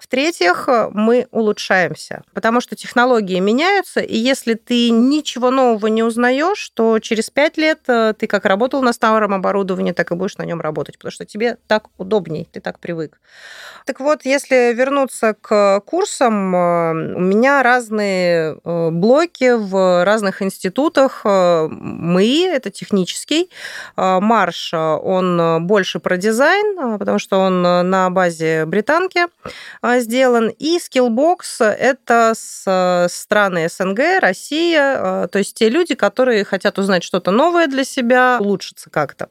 в-третьих, 0.00 0.68
мы 0.92 1.28
улучшаемся, 1.30 2.22
потому 2.32 2.60
что 2.60 2.74
технологии 2.74 3.38
меняются, 3.38 4.00
и 4.00 4.16
если 4.16 4.54
ты 4.54 4.90
ничего 4.90 5.50
нового 5.50 5.86
не 5.86 6.02
узнаешь, 6.02 6.70
то 6.70 6.98
через 6.98 7.30
пять 7.30 7.56
лет 7.56 7.80
ты 7.82 8.26
как 8.26 8.44
работал 8.44 8.82
на 8.82 8.92
старом 8.92 9.34
оборудовании, 9.34 9.92
так 9.92 10.10
и 10.10 10.14
будешь 10.14 10.36
на 10.38 10.42
нем 10.42 10.60
работать 10.60 10.87
работать, 10.88 10.98
потому 10.98 11.12
что 11.12 11.24
тебе 11.24 11.56
так 11.66 11.88
удобней, 11.98 12.48
ты 12.52 12.60
так 12.60 12.78
привык. 12.78 13.20
Так 13.84 14.00
вот, 14.00 14.24
если 14.24 14.74
вернуться 14.74 15.34
к 15.40 15.80
курсам, 15.80 16.54
э, 16.54 17.14
у 17.16 17.20
меня 17.20 17.62
разные 17.62 18.58
э, 18.62 18.90
блоки 18.90 19.56
в 19.56 20.04
разных 20.04 20.42
институтах. 20.42 21.22
Э, 21.24 21.68
МИИ– 21.70 22.48
это 22.56 22.70
технический. 22.70 23.50
Марш, 23.96 24.74
он 24.74 25.66
больше 25.66 26.00
про 26.00 26.16
дизайн, 26.16 26.98
потому 26.98 27.18
что 27.18 27.38
он 27.38 27.62
на 27.62 28.10
базе 28.10 28.64
британки 28.66 29.26
сделан. 29.82 30.48
И 30.48 30.78
Skillbox– 30.78 31.40
это 31.60 32.32
с 32.36 33.08
страны 33.10 33.68
СНГ, 33.68 34.20
Россия, 34.20 35.26
то 35.28 35.38
есть 35.38 35.54
те 35.54 35.68
люди, 35.68 35.94
которые 35.94 36.44
хотят 36.44 36.78
узнать 36.78 37.02
что-то 37.02 37.30
новое 37.30 37.66
для 37.66 37.84
себя, 37.84 38.38
улучшиться 38.40 38.90
как-то. 38.90 39.28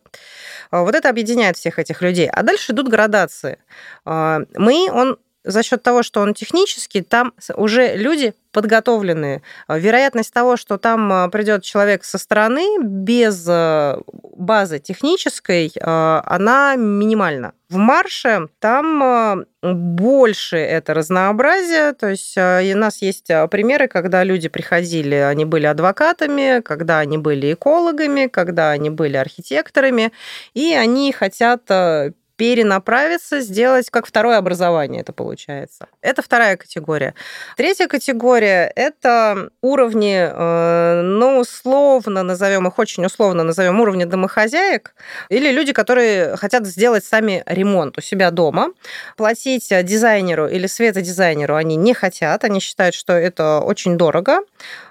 Вот 0.72 0.96
это 0.96 1.10
объединяет 1.10 1.47
всех 1.56 1.80
этих 1.80 2.02
людей. 2.02 2.30
А 2.30 2.44
дальше 2.44 2.74
идут 2.74 2.90
градации. 2.90 3.60
А, 4.06 4.42
мы, 4.56 4.90
он 4.92 5.18
за 5.48 5.64
счет 5.64 5.82
того, 5.82 6.04
что 6.04 6.22
он 6.22 6.34
технический, 6.34 7.02
там 7.02 7.34
уже 7.56 7.96
люди 7.96 8.34
подготовленные. 8.52 9.44
Вероятность 9.70 10.34
того, 10.34 10.58
что 10.58 10.78
там 10.78 11.14
а, 11.14 11.30
придет 11.30 11.64
человек 11.64 12.04
со 12.04 12.18
стороны 12.18 12.80
без 12.82 13.46
а, 13.48 14.02
базы 14.36 14.80
технической, 14.80 15.72
она 15.80 16.76
минимальна. 16.76 17.54
В 17.70 17.78
марше 17.78 18.48
там 18.60 19.46
больше 19.62 20.58
это 20.58 20.94
разнообразие, 20.94 21.94
то 21.94 22.10
есть 22.10 22.38
у 22.38 22.78
нас 22.78 23.02
есть 23.02 23.28
примеры, 23.52 23.88
когда 23.88 24.24
люди 24.24 24.48
приходили, 24.48 25.16
они 25.16 25.44
были 25.46 25.66
адвокатами, 25.66 26.62
когда 26.62 27.00
они 27.00 27.18
были 27.18 27.54
экологами, 27.54 28.28
когда 28.28 28.72
они 28.72 28.90
были 28.90 29.18
архитекторами, 29.18 30.14
и 30.54 30.74
они 30.74 31.12
хотят 31.12 31.64
перенаправиться, 32.38 33.42
сделать 33.42 33.90
как 33.90 34.06
второе 34.06 34.38
образование 34.38 35.02
это 35.02 35.12
получается. 35.12 35.88
Это 36.02 36.22
вторая 36.22 36.56
категория. 36.56 37.16
Третья 37.58 37.88
категория– 37.88 38.72
это 38.76 39.50
уровни, 39.62 40.30
э, 40.32 41.02
ну, 41.02 41.40
условно 41.40 42.24
назовем 42.24 42.68
их, 42.68 42.78
очень 42.78 43.06
условно 43.06 43.44
назовем 43.44 43.80
уровни 43.80 44.06
домохозяек, 44.06 44.94
или 45.30 45.52
люди, 45.52 45.74
которые 45.74 46.38
хотят 46.38 46.66
сделать 46.68 47.04
сами 47.04 47.44
ремонт 47.48 47.98
у 47.98 48.02
себя 48.02 48.30
дома. 48.30 48.70
Платить 49.18 49.74
дизайнеру 49.84 50.48
или 50.48 50.68
светодизайнеру 50.68 51.56
они 51.56 51.76
не 51.76 51.96
хотят, 51.96 52.44
они 52.44 52.60
считают, 52.60 52.94
что 52.94 53.14
это 53.14 53.60
очень 53.60 53.98
дорого. 53.98 54.42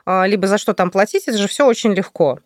А, 0.05 0.27
либо 0.27 0.47
за 0.47 0.59
что 0.59 0.73
там 0.75 0.91
платить, 0.91 1.29
это 1.29 1.39
же 1.39 1.49
все 1.49 1.67
очень 1.67 1.93
легко. 1.93 2.39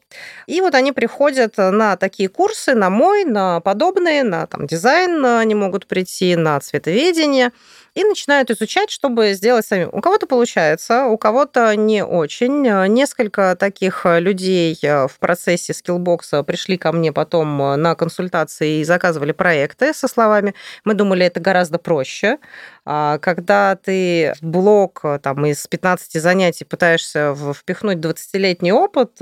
И 0.46 0.60
вот 0.60 0.74
они 0.74 0.92
приходят 0.92 1.56
на 1.58 1.96
такие 1.96 2.28
курсы, 2.28 2.74
на 2.74 2.90
мой, 2.90 3.24
на 3.24 3.60
подобные, 3.60 4.24
на 4.24 4.46
там, 4.46 4.66
дизайн 4.66 4.89
они 5.38 5.54
могут 5.54 5.86
прийти, 5.86 6.36
на 6.36 6.58
цветоведение– 6.60 7.52
и 7.94 8.04
начинают 8.04 8.50
изучать, 8.50 8.90
чтобы 8.90 9.32
сделать 9.32 9.66
сами. 9.66 9.88
У 9.90 10.00
кого-то 10.00 10.26
получается, 10.26 11.06
у 11.06 11.18
кого-то 11.18 11.74
не 11.76 12.04
очень. 12.04 12.62
Несколько 12.92 13.56
таких 13.58 14.02
людей 14.04 14.78
э, 14.82 15.08
в 15.08 15.18
процессе 15.18 15.74
скиллбокса 15.74 16.42
пришли 16.42 16.76
ко 16.76 16.92
мне 16.92 17.12
потом 17.12 17.60
э, 17.62 17.76
на 17.76 17.94
консультации 17.94 18.80
и 18.80 18.84
заказывали 18.84 19.32
проекты 19.32 19.92
со 19.92 20.08
словами 20.08 20.54
«Мы 20.84 20.94
думали, 20.94 21.26
это 21.26 21.40
гораздо 21.40 21.78
проще». 21.78 22.38
А 22.84 23.18
когда 23.18 23.76
ты 23.76 24.34
блок 24.40 25.00
э, 25.04 25.18
там, 25.22 25.44
из 25.46 25.66
15 25.66 26.20
занятий 26.20 26.64
пытаешься 26.64 27.34
впихнуть 27.54 27.98
20-летний 27.98 28.72
опыт, 28.72 29.20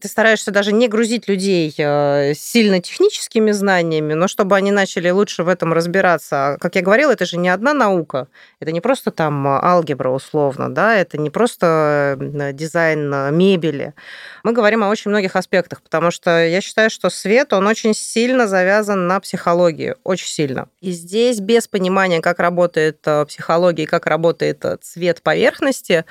ты 0.00 0.08
стараешься 0.08 0.50
даже 0.50 0.72
не 0.72 0.88
грузить 0.88 1.28
людей 1.28 1.72
э, 1.76 2.32
сильно 2.34 2.80
техническими 2.80 3.50
знаниями, 3.50 4.14
но 4.14 4.28
чтобы 4.28 4.56
они 4.56 4.72
начали 4.72 5.10
лучше 5.10 5.42
в 5.42 5.48
этом 5.48 5.72
разбираться. 5.72 6.56
Как 6.60 6.74
я 6.76 6.82
говорила, 6.82 7.12
это 7.12 7.26
же 7.26 7.36
не 7.36 7.48
одна 7.48 7.69
наука. 7.72 8.28
Это 8.60 8.72
не 8.72 8.80
просто 8.80 9.10
там 9.10 9.46
алгебра 9.46 10.10
условно, 10.10 10.72
да, 10.72 10.96
это 10.96 11.18
не 11.18 11.30
просто 11.30 12.16
э, 12.20 12.52
дизайн 12.52 13.12
э, 13.12 13.30
мебели. 13.30 13.94
Мы 14.42 14.52
говорим 14.52 14.84
о 14.84 14.88
очень 14.88 15.10
многих 15.10 15.36
аспектах, 15.36 15.82
потому 15.82 16.10
что 16.10 16.46
я 16.46 16.60
считаю, 16.60 16.90
что 16.90 17.10
свет, 17.10 17.52
он 17.52 17.66
очень 17.66 17.94
сильно 17.94 18.46
завязан 18.46 19.06
на 19.06 19.20
психологии, 19.20 19.94
очень 20.04 20.28
сильно. 20.28 20.68
И 20.80 20.92
здесь 20.92 21.40
без 21.40 21.68
понимания, 21.68 22.20
как 22.20 22.38
работает 22.38 23.00
психология 23.26 23.84
и 23.84 23.86
как 23.86 24.06
работает 24.06 24.64
цвет 24.82 25.22
поверхности, 25.22 26.04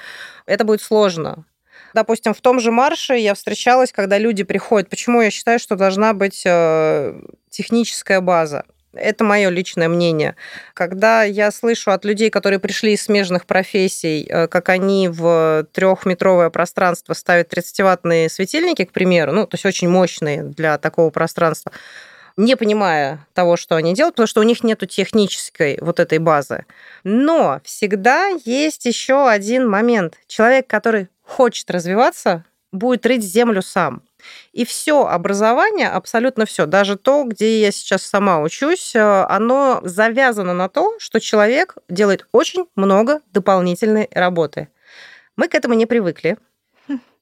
это 0.46 0.64
будет 0.64 0.82
сложно. 0.82 1.46
Допустим, 1.94 2.34
в 2.34 2.42
том 2.42 2.60
же 2.60 2.72
марше 2.72 3.16
я 3.16 3.34
встречалась, 3.34 3.92
когда 3.92 4.18
люди 4.18 4.44
приходят. 4.44 4.90
Почему 4.90 5.22
я 5.22 5.32
считаю, 5.32 5.60
что 5.60 5.76
должна 5.76 6.14
быть 6.14 6.44
э, 6.46 7.20
техническая 7.50 8.22
база? 8.22 8.66
Это 8.94 9.24
мое 9.24 9.50
личное 9.50 9.88
мнение. 9.88 10.36
Когда 10.74 11.24
я 11.24 11.52
слышу 11.52 11.92
от 11.92 12.06
людей, 12.06 12.32
которые 12.32 12.60
пришли 12.60 12.94
из 12.94 13.04
смежных 13.04 13.46
профессий, 13.46 14.26
э, 14.28 14.48
как 14.48 14.70
они 14.70 15.10
в 15.10 15.68
трехметровое 15.74 16.50
пространство 16.50 17.14
ставят 17.14 17.54
30-ваттные 17.54 18.30
светильники, 18.30 18.86
к 18.86 18.92
примеру, 18.92 19.32
ну, 19.32 19.46
то 19.46 19.56
есть 19.56 19.66
очень 19.66 19.90
мощные 19.90 20.44
для 20.44 20.80
такого 20.80 21.12
пространства, 21.12 21.72
не 22.36 22.56
понимая 22.56 23.28
того, 23.34 23.58
что 23.58 23.76
они 23.76 23.94
делают, 23.94 24.16
потому 24.16 24.28
что 24.28 24.40
у 24.42 24.44
них 24.44 24.64
нет 24.64 24.80
технической 24.90 25.78
вот 25.82 26.00
этой 26.00 26.18
базы. 26.18 26.66
Но 27.04 27.62
всегда 27.64 28.30
есть 28.46 28.86
еще 28.86 29.30
один 29.30 29.68
момент. 29.68 30.16
Человек, 30.28 30.66
который 30.66 31.10
хочет 31.22 31.70
развиваться, 31.70 32.46
будет 32.72 33.06
рыть 33.06 33.24
землю 33.24 33.62
сам. 33.62 34.02
И 34.52 34.66
все 34.66 35.06
образование, 35.06 35.90
абсолютно 35.90 36.46
все, 36.46 36.66
даже 36.66 36.98
то, 36.98 37.24
где 37.24 37.62
я 37.62 37.72
сейчас 37.72 38.04
сама 38.04 38.42
учусь, 38.42 38.96
э, 38.96 39.26
оно 39.30 39.82
завязано 39.84 40.54
на 40.54 40.70
то, 40.70 40.96
что 41.00 41.20
человек 41.20 41.76
делает 41.88 42.28
очень 42.32 42.66
много 42.76 43.22
дополнительной 43.32 44.10
работы. 44.12 44.70
Мы 45.36 45.48
к 45.48 45.56
этому 45.56 45.74
не 45.74 45.86
привыкли. 45.86 46.38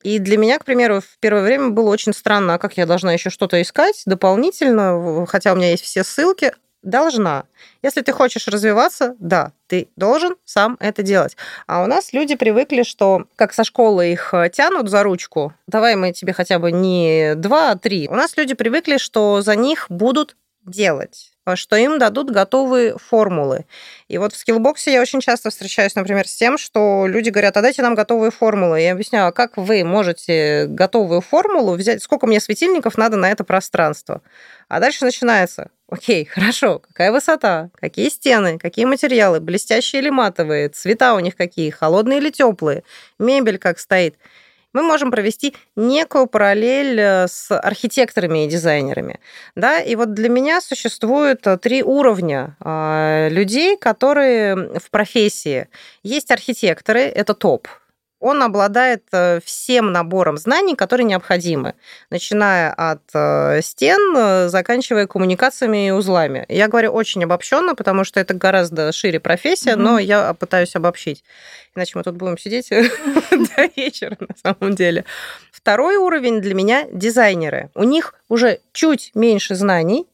И 0.03 0.19
для 0.19 0.37
меня, 0.37 0.59
к 0.59 0.65
примеру, 0.65 1.01
в 1.01 1.17
первое 1.19 1.43
время 1.43 1.69
было 1.69 1.89
очень 1.89 2.13
странно, 2.13 2.53
а 2.53 2.59
как 2.59 2.77
я 2.77 2.85
должна 2.85 3.13
еще 3.13 3.29
что-то 3.29 3.61
искать 3.61 4.03
дополнительно, 4.05 5.25
хотя 5.27 5.53
у 5.53 5.55
меня 5.55 5.71
есть 5.71 5.83
все 5.83 6.03
ссылки, 6.03 6.53
должна. 6.87 7.43
Если 7.83 8.01
ты 8.01 8.11
хочешь 8.11 8.47
развиваться, 8.47 9.15
да, 9.19 9.51
ты 9.67 9.89
должен 9.95 10.35
сам 10.45 10.77
это 10.79 11.03
делать. 11.03 11.37
А 11.67 11.83
у 11.83 11.87
нас 11.87 12.13
люди 12.13 12.35
привыкли, 12.35 12.83
что 12.83 13.25
как 13.35 13.53
со 13.53 13.63
школы 13.63 14.11
их 14.11 14.33
э, 14.33 14.49
тянут 14.49 14.89
за 14.89 15.03
ручку, 15.03 15.53
давай 15.67 15.95
мы 15.95 16.13
тебе 16.13 16.33
хотя 16.33 16.59
бы 16.59 16.71
не 16.71 17.35
два, 17.35 17.71
а 17.71 17.77
три. 17.77 18.07
У 18.07 18.15
нас 18.15 18.37
люди 18.37 18.53
привыкли, 18.53 18.97
что 18.97 19.41
за 19.41 19.55
них 19.55 19.87
будут 19.89 20.35
делать 20.67 21.31
что 21.55 21.75
им 21.77 21.97
дадут 21.97 22.29
готовые 22.29 22.97
формулы. 22.97 23.65
И 24.07 24.17
вот 24.17 24.33
в 24.33 24.37
скиллбоксе 24.37 24.91
я 24.93 25.01
очень 25.01 25.21
часто 25.21 25.49
встречаюсь, 25.49 25.95
например, 25.95 26.27
с 26.27 26.35
тем, 26.35 26.57
что 26.57 27.05
люди 27.07 27.29
говорят, 27.29 27.55
а 27.55 27.61
дайте 27.61 27.81
нам 27.81 27.95
готовые 27.95 28.31
формулы. 28.31 28.81
Я 28.81 28.91
объясняю, 28.91 29.27
а 29.27 29.31
как 29.31 29.55
вы 29.55 29.83
можете 29.83 30.65
готовую 30.67 31.21
формулу 31.21 31.75
взять, 31.75 32.03
сколько 32.03 32.27
мне 32.27 32.39
светильников 32.39 32.97
надо 32.97 33.15
на 33.17 33.31
это 33.31 33.43
пространство? 33.43 34.21
А 34.67 34.79
дальше 34.79 35.05
начинается, 35.05 35.69
окей, 35.89 36.25
хорошо, 36.25 36.79
какая 36.79 37.11
высота, 37.11 37.69
какие 37.75 38.09
стены, 38.09 38.57
какие 38.59 38.85
материалы, 38.85 39.39
блестящие 39.39 40.01
или 40.01 40.09
матовые, 40.09 40.69
цвета 40.69 41.15
у 41.15 41.19
них 41.19 41.35
какие, 41.35 41.69
холодные 41.69 42.19
или 42.19 42.29
теплые, 42.29 42.83
мебель 43.19 43.57
как 43.57 43.79
стоит– 43.79 44.15
мы 44.73 44.83
можем 44.83 45.11
провести 45.11 45.55
некую 45.75 46.27
параллель 46.27 46.99
э, 46.99 47.27
с 47.27 47.57
архитекторами 47.57 48.45
и 48.45 48.47
дизайнерами. 48.47 49.19
Да? 49.55 49.79
И 49.79 49.95
вот 49.95 50.13
для 50.13 50.29
меня 50.29 50.61
существует 50.61 51.45
э, 51.47 51.57
три 51.57 51.83
уровня 51.83 52.55
а, 52.59 53.27
людей, 53.29 53.77
которые 53.77 54.79
в 54.79 54.89
профессии. 54.91 55.67
Есть 56.03 56.31
архитекторы, 56.31 57.01
это 57.01 57.33
топ, 57.33 57.67
он 58.19 58.41
обладает 58.41 59.03
э, 59.11 59.39
всем 59.43 59.91
набором 59.91 60.37
знаний, 60.37 60.75
которые 60.75 61.05
необходимы, 61.05 61.75
начиная 62.09 62.73
от 62.73 63.01
э, 63.13 63.61
стен, 63.61 64.15
э, 64.17 64.49
заканчивая 64.49 65.07
коммуникациями 65.07 65.87
и 65.87 65.91
узлами. 65.91 66.45
Я 66.49 66.67
говорю 66.67 66.91
очень 66.91 67.23
обобщенно, 67.23 67.75
потому 67.75 68.03
что 68.03 68.19
это 68.19 68.33
гораздо 68.33 68.91
шире 68.91 69.19
профессия, 69.19 69.71
mm-hmm. 69.71 69.75
но 69.75 69.99
я 69.99 70.33
пытаюсь 70.33 70.75
обобщить. 70.75 71.23
Иначе 71.75 71.91
мы 71.95 72.03
тут 72.03 72.15
будем 72.15 72.37
сидеть 72.37 72.69
до 73.31 73.69
вечера 73.75 74.17
на 74.19 74.35
самом 74.43 74.75
деле. 74.75 75.05
Второй 75.51 75.97
уровень 75.97 76.41
для 76.41 76.55
меня 76.55 76.87
дизайнеры. 76.91 77.69
У 77.75 77.83
них 77.83 78.15
уже 78.29 78.59
чуть 78.71 79.11
меньше 79.13 79.53
знаний, 79.53 80.07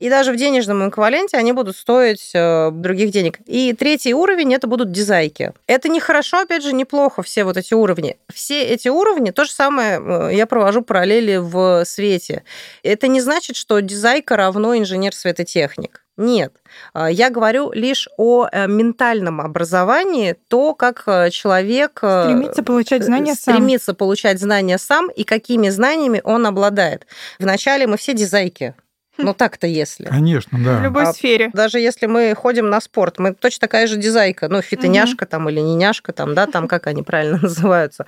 и 0.00 0.08
даже 0.08 0.32
в 0.32 0.36
денежном 0.36 0.88
эквиваленте 0.88 1.36
они 1.36 1.52
будут 1.52 1.76
стоить 1.76 2.30
э, 2.34 2.70
других 2.72 3.10
денег. 3.12 3.38
И 3.46 3.74
третий 3.74 4.14
уровень 4.14 4.54
это 4.54 4.66
будут 4.66 4.90
дизайки. 4.90 5.52
Это 5.66 5.88
не 5.88 6.00
хорошо, 6.00 6.40
опять 6.40 6.62
же, 6.62 6.72
неплохо 6.72 7.22
все 7.22 7.44
вот 7.44 7.58
эти 7.58 7.74
уровни. 7.74 8.16
Все 8.32 8.62
эти 8.62 8.88
уровни, 8.88 9.30
то 9.30 9.44
же 9.44 9.52
самое 9.52 10.00
э, 10.00 10.30
я 10.34 10.46
провожу 10.46 10.80
параллели 10.82 11.36
в 11.36 11.84
свете. 11.84 12.44
Это 12.82 13.08
не 13.08 13.20
значит, 13.20 13.56
что 13.56 13.78
дизайка 13.80 14.36
равно 14.36 14.76
инженер 14.76 15.14
светотехник. 15.14 16.02
Нет, 16.16 16.54
э, 16.94 17.08
я 17.10 17.28
говорю 17.28 17.70
лишь 17.72 18.08
о 18.16 18.48
ментальном 18.66 19.42
образовании, 19.42 20.34
то, 20.48 20.74
как 20.74 21.04
человек 21.30 21.98
стремится 21.98 22.62
получать 22.62 23.04
знания 23.04 23.34
сам. 23.34 23.54
Стремится 23.54 23.92
получать 23.92 24.40
знания 24.40 24.78
сам 24.78 25.10
и 25.10 25.24
какими 25.24 25.68
знаниями 25.68 26.22
он 26.24 26.46
обладает. 26.46 27.06
Вначале 27.38 27.86
мы 27.86 27.98
все 27.98 28.14
дизайки. 28.14 28.74
Ну 29.22 29.34
так-то 29.38 29.66
если. 29.66 30.04
Конечно, 30.04 30.58
да. 30.62 30.78
В 30.78 30.82
любой 30.82 31.04
а 31.04 31.12
сфере. 31.12 31.50
Даже 31.52 31.78
если 31.78 32.06
мы 32.06 32.34
ходим 32.34 32.68
на 32.68 32.80
спорт, 32.80 33.18
мы 33.18 33.34
точно 33.34 33.60
такая 33.60 33.86
же 33.86 33.96
дизайка, 33.96 34.48
ну, 34.48 34.62
фитоняшка 34.62 35.24
угу. 35.24 35.30
там 35.30 35.48
или 35.48 35.60
не 35.60 35.74
няшка 35.74 36.12
там, 36.12 36.34
да, 36.34 36.46
там 36.46 36.68
как 36.68 36.86
они 36.86 37.02
правильно 37.02 37.38
называются. 37.42 38.06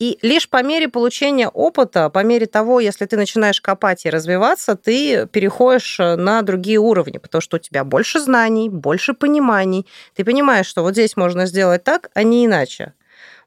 И 0.00 0.18
лишь 0.22 0.48
по 0.48 0.62
мере 0.62 0.88
получения 0.88 1.48
опыта, 1.48 2.08
по 2.08 2.24
мере 2.24 2.46
того, 2.46 2.80
если 2.80 3.04
ты 3.04 3.18
начинаешь 3.18 3.60
копать 3.60 4.06
и 4.06 4.10
развиваться, 4.10 4.74
ты 4.74 5.26
переходишь 5.26 5.98
на 5.98 6.40
другие 6.40 6.78
уровни, 6.78 7.18
потому 7.18 7.42
что 7.42 7.58
у 7.58 7.60
тебя 7.60 7.84
больше 7.84 8.18
знаний, 8.18 8.70
больше 8.70 9.12
пониманий. 9.12 9.86
Ты 10.14 10.24
понимаешь, 10.24 10.66
что 10.66 10.82
вот 10.82 10.92
здесь 10.92 11.18
можно 11.18 11.44
сделать 11.44 11.84
так, 11.84 12.08
а 12.14 12.22
не 12.22 12.46
иначе. 12.46 12.94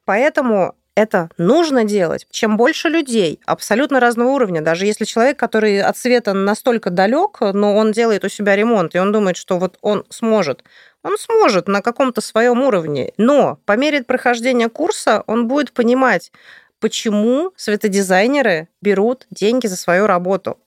Поэтому 0.04 0.76
это 0.94 1.28
нужно 1.38 1.84
делать. 1.84 2.26
Чем 2.30 2.56
больше 2.56 2.88
людей 2.88 3.40
абсолютно 3.46 4.00
разного 4.00 4.30
уровня, 4.30 4.60
даже 4.60 4.86
если 4.86 5.04
человек, 5.04 5.38
который 5.38 5.82
от 5.82 5.96
света 5.96 6.32
настолько 6.32 6.90
далек, 6.90 7.40
но 7.40 7.76
он 7.76 7.92
делает 7.92 8.24
у 8.24 8.28
себя 8.28 8.54
ремонт, 8.54 8.94
и 8.94 8.98
он 8.98 9.12
думает, 9.12 9.36
что 9.36 9.58
вот 9.58 9.78
он 9.80 10.04
сможет, 10.08 10.62
он 11.02 11.18
сможет 11.18 11.68
на 11.68 11.82
каком-то 11.82 12.20
своем 12.20 12.62
уровне, 12.62 13.12
но 13.16 13.58
по 13.66 13.76
мере 13.76 14.02
прохождения 14.02 14.68
курса 14.68 15.24
он 15.26 15.48
будет 15.48 15.72
понимать, 15.72 16.32
почему 16.78 17.52
светодизайнеры 17.56 18.68
берут 18.80 19.26
деньги 19.30 19.66
за 19.66 19.76
свою 19.76 20.06
работу. 20.06 20.58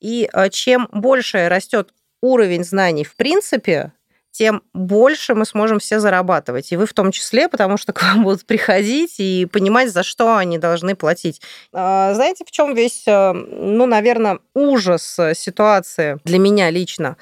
И 0.00 0.28
э, 0.32 0.50
чем 0.50 0.88
больше 0.92 1.48
растет 1.48 1.90
уровень 2.20 2.64
знаний 2.64 3.04
в 3.04 3.16
принципе, 3.16 3.92
тем 4.32 4.62
больше 4.74 5.34
мы 5.34 5.44
сможем 5.44 5.78
все 5.78 6.00
зарабатывать. 6.00 6.72
И 6.72 6.76
вы 6.76 6.86
в 6.86 6.94
том 6.94 7.12
числе, 7.12 7.48
потому 7.48 7.76
что 7.76 7.92
к 7.92 8.02
вам 8.02 8.22
будут 8.24 8.44
приходить 8.44 9.16
и 9.18 9.46
понимать, 9.46 9.92
за 9.92 10.02
что 10.02 10.36
они 10.36 10.58
должны 10.58 10.96
платить. 10.96 11.40
А, 11.72 12.14
знаете, 12.14 12.44
в 12.46 12.50
чем 12.50 12.74
весь, 12.74 13.04
э, 13.06 13.32
ну, 13.32 13.86
наверное, 13.86 14.40
ужас 14.54 15.18
ситуации 15.34 16.18
для 16.24 16.38
меня 16.38 16.70
лично? 16.70 17.16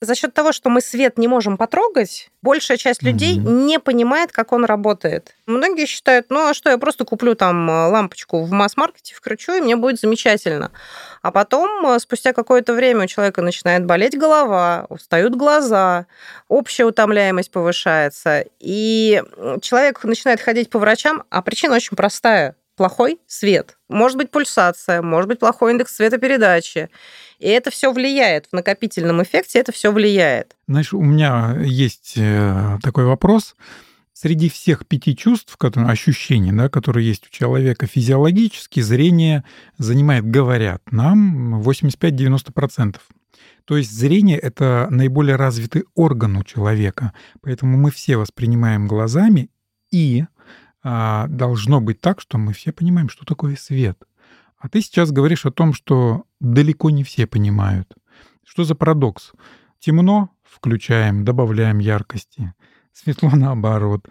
За 0.00 0.14
счет 0.14 0.32
того, 0.32 0.52
что 0.52 0.70
мы 0.70 0.80
свет 0.80 1.18
не 1.18 1.26
можем 1.26 1.56
потрогать, 1.56 2.30
большая 2.40 2.78
часть 2.78 3.02
людей 3.02 3.36
mm-hmm. 3.36 3.64
не 3.66 3.78
понимает, 3.80 4.30
как 4.30 4.52
он 4.52 4.64
работает. 4.64 5.34
Многие 5.46 5.86
считают, 5.86 6.26
ну 6.30 6.48
а 6.48 6.54
что, 6.54 6.70
я 6.70 6.78
просто 6.78 7.04
куплю 7.04 7.34
там 7.34 7.68
э, 7.68 7.88
лампочку 7.88 8.44
в 8.44 8.50
масс-маркете, 8.52 9.14
вкручу, 9.14 9.52
и 9.52 9.60
мне 9.60 9.76
будет 9.76 9.98
замечательно. 9.98 10.70
А 11.22 11.32
потом, 11.32 11.86
э, 11.86 11.98
спустя 11.98 12.32
какое-то 12.32 12.74
время 12.74 13.04
у 13.04 13.06
человека 13.06 13.42
начинает 13.42 13.84
болеть 13.84 14.16
голова, 14.16 14.86
устают 14.88 15.34
глаза, 15.34 16.06
общая 16.46 16.84
утомляемость 16.84 17.50
повышается, 17.50 18.44
и 18.60 19.22
человек 19.60 20.04
начинает 20.04 20.40
ходить 20.40 20.70
по 20.70 20.78
врачам, 20.78 21.24
а 21.30 21.42
причина 21.42 21.74
очень 21.74 21.96
простая 21.96 22.54
плохой 22.78 23.18
свет. 23.26 23.76
Может 23.90 24.16
быть 24.16 24.30
пульсация, 24.30 25.02
может 25.02 25.28
быть 25.28 25.38
плохой 25.38 25.72
индекс 25.72 25.96
цветопередачи. 25.96 26.88
И 27.38 27.48
это 27.48 27.70
все 27.70 27.92
влияет. 27.92 28.46
В 28.46 28.54
накопительном 28.54 29.22
эффекте 29.22 29.58
это 29.58 29.72
все 29.72 29.92
влияет. 29.92 30.56
Знаешь, 30.66 30.94
у 30.94 31.02
меня 31.02 31.58
есть 31.60 32.14
э, 32.16 32.78
такой 32.82 33.04
вопрос. 33.04 33.54
Среди 34.12 34.48
всех 34.48 34.86
пяти 34.86 35.14
чувств, 35.16 35.56
которые, 35.56 35.92
ощущений, 35.92 36.52
да, 36.52 36.68
которые 36.68 37.06
есть 37.06 37.26
у 37.26 37.30
человека 37.30 37.86
физиологически, 37.86 38.80
зрение 38.80 39.44
занимает, 39.76 40.24
говорят 40.24 40.82
нам, 40.90 41.60
85-90%. 41.60 42.96
То 43.64 43.76
есть 43.76 43.92
зрение— 43.92 44.38
это 44.38 44.88
наиболее 44.90 45.36
развитый 45.36 45.84
орган 45.94 46.38
у 46.38 46.42
человека. 46.42 47.12
Поэтому 47.42 47.76
мы 47.76 47.90
все 47.90 48.16
воспринимаем 48.16 48.88
глазами 48.88 49.50
и 49.90 50.24
а, 50.90 51.26
должно 51.26 51.82
быть 51.82 52.00
так, 52.00 52.18
что 52.18 52.38
мы 52.38 52.54
все 52.54 52.72
понимаем, 52.72 53.10
что 53.10 53.26
такое 53.26 53.56
свет. 53.56 54.02
А 54.56 54.70
ты 54.70 54.80
сейчас 54.80 55.12
говоришь 55.12 55.44
о 55.44 55.50
том, 55.50 55.74
что 55.74 56.24
далеко 56.40 56.88
не 56.88 57.04
все 57.04 57.26
понимают. 57.26 57.94
Что 58.42 58.64
за 58.64 58.74
парадокс? 58.74 59.32
Темно— 59.80 60.30
включаем, 60.44 61.26
добавляем 61.26 61.78
яркости. 61.78 62.54
Светло 62.94 63.28
наоборот. 63.34 64.08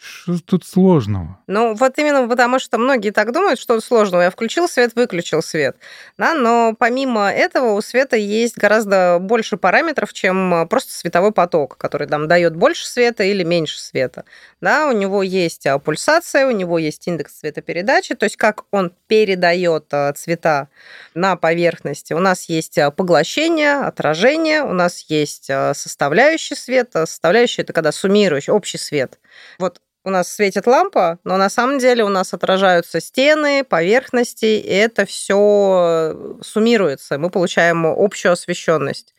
Что 0.00 0.38
тут 0.38 0.64
сложного? 0.64 1.38
Ну, 1.46 1.74
вот 1.74 1.98
именно 1.98 2.28
потому, 2.28 2.58
что 2.58 2.78
многие 2.78 3.10
так 3.10 3.32
думают, 3.32 3.58
что 3.58 3.80
сложного. 3.80 4.22
Я 4.22 4.30
включил 4.30 4.68
свет, 4.68 4.94
выключил 4.94 5.42
свет. 5.42 5.76
Да, 6.16 6.34
но 6.34 6.74
помимо 6.78 7.30
этого 7.30 7.72
у 7.72 7.80
света 7.80 8.16
есть 8.16 8.56
гораздо 8.56 9.18
больше 9.20 9.56
параметров, 9.56 10.12
чем 10.12 10.68
просто 10.68 10.92
световой 10.92 11.32
поток, 11.32 11.76
который 11.76 12.06
там 12.06 12.28
дает 12.28 12.54
больше 12.54 12.86
света 12.86 13.24
или 13.24 13.42
меньше 13.42 13.80
света. 13.80 14.24
Да, 14.60 14.88
у 14.88 14.92
него 14.92 15.22
есть 15.22 15.66
а, 15.66 15.78
пульсация, 15.78 16.46
у 16.46 16.50
него 16.50 16.78
есть 16.78 17.06
индекс 17.06 17.34
цветопередачи, 17.34 18.14
то 18.14 18.24
есть 18.24 18.36
как 18.36 18.64
он 18.70 18.92
передает 19.06 19.86
а, 19.92 20.12
цвета 20.12 20.68
на 21.14 21.36
поверхности. 21.36 22.12
У 22.12 22.18
нас 22.18 22.48
есть 22.48 22.78
а, 22.78 22.90
поглощение, 22.90 23.80
отражение, 23.80 24.62
у 24.62 24.72
нас 24.72 25.06
есть 25.08 25.46
составляющий 25.46 26.56
света. 26.56 27.06
Составляющий– 27.06 27.62
это 27.62 27.72
когда 27.72 27.92
суммируешь 27.92 28.48
общий 28.48 28.78
свет. 28.78 29.18
Вот 29.58 29.80
у 30.08 30.10
нас 30.10 30.32
светит 30.32 30.66
лампа, 30.66 31.18
но 31.22 31.36
на 31.36 31.48
самом 31.48 31.78
деле 31.78 32.02
у 32.02 32.08
нас 32.08 32.34
отражаются 32.34 33.00
стены, 33.00 33.62
поверхности, 33.62 34.46
и 34.46 34.68
это 34.68 35.04
все 35.04 36.36
суммируется. 36.42 37.18
Мы 37.18 37.30
получаем 37.30 37.86
общую 37.86 38.32
освещенность. 38.32 39.14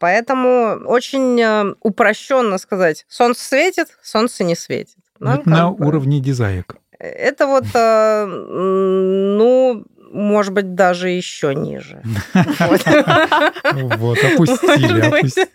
Поэтому 0.00 0.80
очень 0.86 1.40
э, 1.40 1.74
упрощенно 1.82 2.56
сказать, 2.58 3.04
солнце 3.08 3.44
светит, 3.44 3.88
солнце 4.02 4.44
не 4.44 4.56
светит. 4.56 4.96
Ну, 5.18 5.42
на 5.44 5.70
бы... 5.70 5.86
уровне 5.86 6.20
дизаек. 6.20 6.76
Это 6.98 7.46
вот, 7.46 7.64
э, 7.74 8.24
ну, 8.26 9.84
может 10.10 10.52
быть, 10.52 10.74
даже 10.74 11.08
еще 11.08 11.54
ниже. 11.54 12.02
Вот, 14.00 14.18
опустили, 14.18 15.00
опустили. 15.00 15.48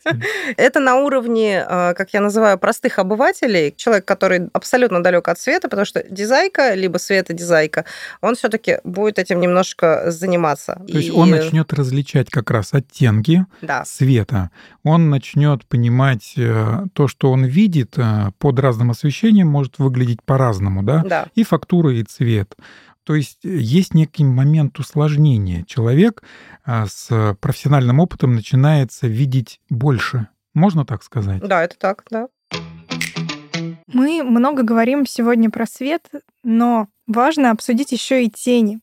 Это 0.57 0.79
на 0.79 0.95
уровне, 0.95 1.63
а, 1.67 1.93
как 1.93 2.13
я 2.13 2.21
называю, 2.21 2.57
простых 2.57 2.99
обывателей, 2.99 3.73
человек, 3.75 4.05
который 4.05 4.49
абсолютно 4.53 5.03
далек 5.03 5.27
от 5.27 5.39
света, 5.39 5.67
потому 5.67 5.85
что 5.85 6.03
дизайка, 6.09 6.73
либо 6.73 6.97
светодизайка, 6.97 7.85
он 8.21 8.35
все-таки 8.35 8.79
будет 8.83 9.19
этим 9.19 9.39
немножко 9.39 10.11
заниматься. 10.11 10.81
То 10.87 10.97
есть 10.97 11.11
он 11.11 11.31
начнет 11.31 11.73
различать 11.73 12.29
как 12.29 12.51
раз 12.51 12.73
оттенки 12.73 13.45
света. 13.85 14.51
Он 14.83 15.09
начнет 15.09 15.65
понимать 15.65 16.33
э, 16.37 16.85
то, 16.93 17.07
что 17.07 17.31
он 17.31 17.43
видит 17.45 17.95
э, 17.97 18.31
под 18.37 18.59
разным 18.59 18.91
освещением, 18.91 19.47
может 19.47 19.79
выглядеть 19.79 20.21
по-разному, 20.23 20.83
да? 20.83 21.03
Да. 21.03 21.25
И 21.33 21.43
фактура, 21.43 21.91
и 21.91 22.03
цвет 22.03 22.55
То 23.05 23.13
есть 23.15 23.43
есть 23.43 23.93
некий 23.93 24.23
момент 24.23 24.79
усложнения. 24.79 25.63
Человек 25.63 26.23
а, 26.65 26.87
с 26.87 27.37
профессиональным 27.39 27.99
опытом 27.99 28.33
начинается 28.33 29.07
видеть 29.07 29.61
больше. 29.69 30.27
Можно 30.55 30.85
так 30.85 31.03
сказать? 31.03 31.41
Да, 31.41 31.63
это 31.63 31.77
так, 31.77 32.03
да. 32.09 32.27
Мы 33.87 34.23
много 34.23 34.63
говорим 34.63 35.05
сегодня 35.05 35.51
про 35.51 35.65
свет, 35.65 36.09
но 36.43 36.87
важно 37.07 37.51
обсудить 37.51 37.91
еще 37.91 38.25
и 38.25 38.29
тени. 38.31 38.79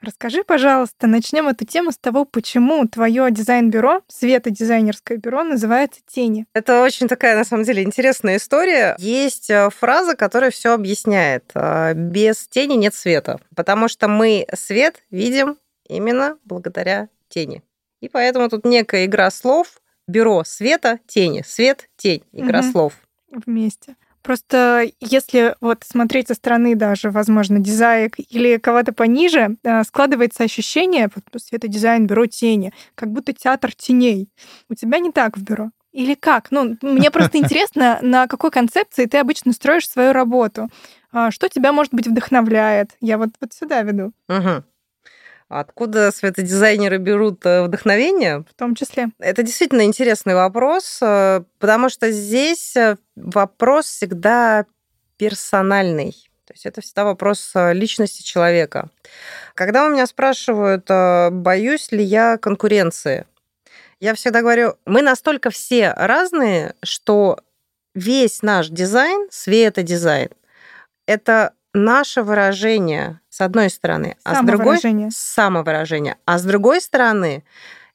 Расскажи, 0.00 0.44
пожалуйста, 0.44 1.08
начнем 1.08 1.48
эту 1.48 1.64
тему 1.64 1.90
с 1.90 1.98
того, 1.98 2.24
почему 2.24 2.86
твое 2.86 3.30
дизайн-бюро, 3.32 4.02
светодизайнерское 4.06 5.18
бюро, 5.18 5.42
называется 5.42 6.00
«Тени». 6.06 6.46
Это 6.54 6.82
очень 6.82 7.08
такая, 7.08 7.36
на 7.36 7.44
самом 7.44 7.64
деле, 7.64 7.82
интересная 7.82 8.36
история. 8.36 8.94
Есть 8.98 9.50
э, 9.50 9.70
фраза, 9.70 10.14
которая 10.14 10.52
все 10.52 10.74
объясняет. 10.74 11.50
Э, 11.54 11.94
Без 11.94 12.46
тени 12.46 12.74
нет 12.74 12.94
света, 12.94 13.40
потому 13.56 13.88
что 13.88 14.06
мы 14.06 14.46
свет 14.54 15.02
видим 15.10 15.56
именно 15.88 16.38
благодаря 16.44 17.08
тени. 17.28 17.64
И 18.00 18.08
поэтому 18.08 18.48
тут 18.48 18.64
некая 18.64 19.04
игра 19.04 19.30
слов, 19.32 19.80
бюро 20.06 20.44
света, 20.44 21.00
тени, 21.08 21.42
свет, 21.44 21.88
тень, 21.96 22.22
игра 22.32 22.60
угу. 22.60 22.70
слов. 22.70 22.92
Вместе. 23.32 23.96
Просто 24.28 24.84
если 25.00 25.54
вот 25.62 25.84
смотреть 25.90 26.28
со 26.28 26.34
стороны 26.34 26.74
даже, 26.74 27.10
возможно, 27.10 27.60
дизайк 27.60 28.16
или 28.18 28.58
кого-то 28.58 28.92
пониже, 28.92 29.56
э, 29.64 29.82
складывается 29.84 30.44
ощущение, 30.44 31.08
вот 31.14 31.42
светодизайн, 31.42 32.06
бюро 32.06 32.26
тени, 32.26 32.74
как 32.94 33.10
будто 33.10 33.32
театр 33.32 33.74
теней. 33.74 34.28
У 34.68 34.74
тебя 34.74 34.98
не 34.98 35.12
так 35.12 35.38
в 35.38 35.42
бюро. 35.42 35.70
Или 35.92 36.12
как? 36.12 36.50
Ну, 36.50 36.76
мне 36.82 37.10
просто 37.10 37.38
интересно, 37.42 38.00
на 38.02 38.26
какой 38.26 38.50
концепции 38.50 39.06
ты 39.06 39.16
обычно 39.16 39.54
строишь 39.54 39.88
свою 39.88 40.12
работу. 40.12 40.68
А 41.10 41.30
что 41.30 41.48
тебя, 41.48 41.72
может 41.72 41.94
быть, 41.94 42.06
вдохновляет? 42.06 42.90
Я 43.00 43.16
вот, 43.16 43.30
вот 43.40 43.54
сюда 43.54 43.80
веду. 43.80 44.12
Угу. 44.28 44.62
Откуда 45.48 46.12
светодизайнеры 46.12 46.98
берут 46.98 47.44
э, 47.46 47.62
вдохновение? 47.62 48.44
В 48.50 48.54
том 48.54 48.74
числе. 48.74 49.08
Это 49.18 49.42
действительно 49.42 49.82
интересный 49.82 50.34
вопрос, 50.34 50.98
э, 51.00 51.42
потому 51.58 51.88
что 51.88 52.10
здесь 52.10 52.76
э, 52.76 52.96
вопрос 53.16 53.86
всегда 53.86 54.66
персональный. 55.16 56.12
То 56.44 56.52
есть 56.52 56.66
это 56.66 56.82
всегда 56.82 57.04
вопрос 57.04 57.52
личности 57.54 58.22
человека. 58.22 58.88
Когда 59.54 59.86
у 59.86 59.90
меня 59.90 60.06
спрашивают, 60.06 60.88
боюсь 61.42 61.92
ли 61.92 62.02
я 62.02 62.38
конкуренции, 62.38 63.26
я 64.00 64.14
всегда 64.14 64.40
говорю, 64.40 64.76
мы 64.86 65.02
настолько 65.02 65.50
все 65.50 65.92
разные, 65.92 66.74
что 66.82 67.40
весь 67.94 68.40
наш 68.40 68.68
дизайн, 68.68 69.28
светодизайн, 69.30 70.30
это 71.06 71.52
наше 71.74 72.22
выражение, 72.22 73.20
с 73.38 73.40
одной 73.40 73.70
стороны, 73.70 74.16
а 74.24 74.42
с 74.42 74.44
другой 74.44 74.80
самовыражение, 75.10 76.16
а 76.24 76.38
с 76.38 76.42
другой 76.42 76.80
стороны, 76.80 77.44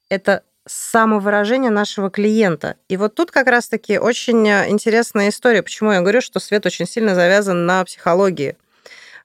это 0.07 0.43
самовыражение 0.65 1.69
нашего 1.69 2.09
клиента. 2.09 2.77
И 2.87 2.95
вот 2.95 3.15
тут 3.15 3.29
как 3.29 3.47
раз-таки 3.47 3.97
очень 3.99 4.47
интересная 4.47 5.27
история, 5.27 5.61
почему 5.61 5.91
я 5.91 5.99
говорю, 5.99 6.21
что 6.21 6.39
свет 6.39 6.65
очень 6.65 6.87
сильно 6.87 7.13
завязан 7.13 7.65
на 7.65 7.83
психологии. 7.83 8.55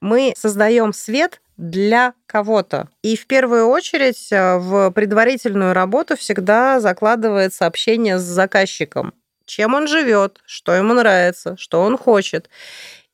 Мы 0.01 0.33
создаем 0.35 0.91
свет 0.91 1.39
для 1.55 2.13
кого-то. 2.25 2.89
И 3.01 3.15
в 3.15 3.25
первую 3.25 3.67
очередь 3.67 4.27
э, 4.31 4.57
в 4.57 4.91
предварительную 4.91 5.71
работу 5.71 6.17
всегда 6.17 6.81
закладывается 6.81 7.65
общение 7.65 8.17
с 8.19 8.23
заказчиком. 8.23 9.13
Чем 9.45 9.73
он 9.73 9.87
живет, 9.87 10.41
что 10.45 10.73
ему 10.73 10.93
нравится, 10.93 11.55
что 11.57 11.81
он 11.81 11.97
хочет. 11.97 12.49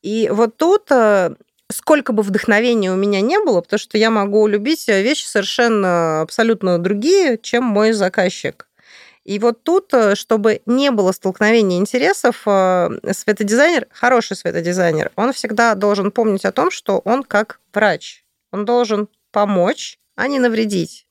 И 0.02 0.28
вот 0.32 0.56
тут 0.56 0.90
э, 0.90 1.36
сколько 1.70 2.12
бы 2.12 2.22
вдохновения 2.22 2.92
у 2.92 2.96
меня 2.96 3.20
не 3.20 3.38
было, 3.40 3.60
потому 3.60 3.78
что 3.78 3.98
я 3.98 4.10
могу 4.10 4.46
любить 4.46 4.86
вещи 4.88 5.26
совершенно 5.26 6.22
абсолютно 6.22 6.78
другие, 6.78 7.38
чем 7.38 7.64
мой 7.64 7.92
заказчик. 7.92 8.68
И 9.24 9.40
вот 9.40 9.64
тут, 9.64 9.92
э, 9.92 10.14
чтобы 10.14 10.62
не 10.66 10.92
было 10.92 11.10
столкновения 11.10 11.78
интересов, 11.78 12.42
э, 12.46 12.90
светодизайнер, 13.12 13.88
хороший 13.90 14.36
светодизайнер, 14.36 15.10
он 15.16 15.32
всегда 15.32 15.74
должен 15.74 16.12
помнить 16.12 16.44
о 16.44 16.52
том, 16.52 16.70
что 16.70 16.98
он 16.98 17.24
как 17.24 17.58
врач. 17.74 18.24
Он 18.52 18.64
должен 18.64 19.08
помочь, 19.32 19.98
а 20.14 20.28
не 20.28 20.38
навредить. 20.38 21.08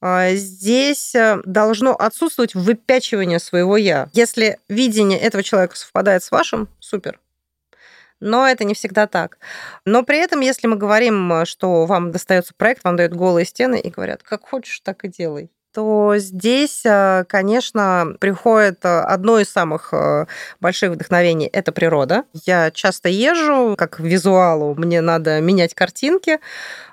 А 0.00 0.34
здесь 0.34 1.16
должно 1.44 1.96
отсутствовать 1.96 2.54
выпячивание 2.54 3.40
своего 3.40 3.76
я. 3.76 4.08
Если 4.12 4.58
видение 4.68 5.18
этого 5.18 5.42
человека 5.42 5.76
совпадает 5.76 6.22
с 6.22 6.30
вашим, 6.30 6.68
супер 6.78 7.18
но 8.20 8.46
это 8.46 8.64
не 8.64 8.74
всегда 8.74 9.06
так. 9.06 9.38
Но 9.84 10.02
при 10.02 10.18
этом, 10.18 10.40
если 10.40 10.66
мы 10.66 10.76
говорим, 10.76 11.44
что 11.44 11.86
вам 11.86 12.12
достается 12.12 12.54
проект, 12.56 12.84
вам 12.84 12.96
дают 12.96 13.12
голые 13.14 13.46
стены 13.46 13.78
и 13.80 13.90
говорят, 13.90 14.22
как 14.22 14.42
хочешь, 14.48 14.80
так 14.80 15.04
и 15.04 15.08
делай 15.08 15.50
то 15.76 16.14
здесь, 16.16 16.86
э, 16.86 17.24
конечно, 17.28 18.16
приходит 18.18 18.82
э, 18.86 19.00
одно 19.00 19.38
из 19.38 19.50
самых 19.50 19.92
э, 19.92 20.24
больших 20.58 20.92
вдохновений– 20.92 21.50
это 21.52 21.70
природа. 21.70 22.24
Я 22.46 22.70
часто 22.70 23.10
езжу, 23.10 23.74
как 23.76 24.00
визуалу, 24.00 24.74
мне 24.74 25.02
надо 25.02 25.38
менять 25.42 25.74
картинки, 25.74 26.38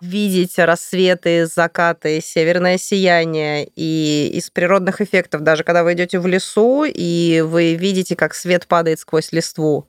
видеть 0.01 0.59
рассветы, 0.59 1.45
закаты, 1.45 2.19
северное 2.19 2.77
сияние. 2.77 3.69
И 3.77 4.29
из 4.33 4.49
природных 4.49 4.99
эффектов, 4.99 5.43
даже 5.43 5.63
когда 5.63 5.85
вы 5.85 5.93
идете 5.93 6.19
в 6.19 6.27
лесу, 6.27 6.83
и 6.83 7.39
вы 7.39 7.75
видите, 7.75 8.17
как 8.17 8.35
свет 8.35 8.67
падает 8.67 8.99
сквозь 8.99 9.31
листву, 9.31 9.87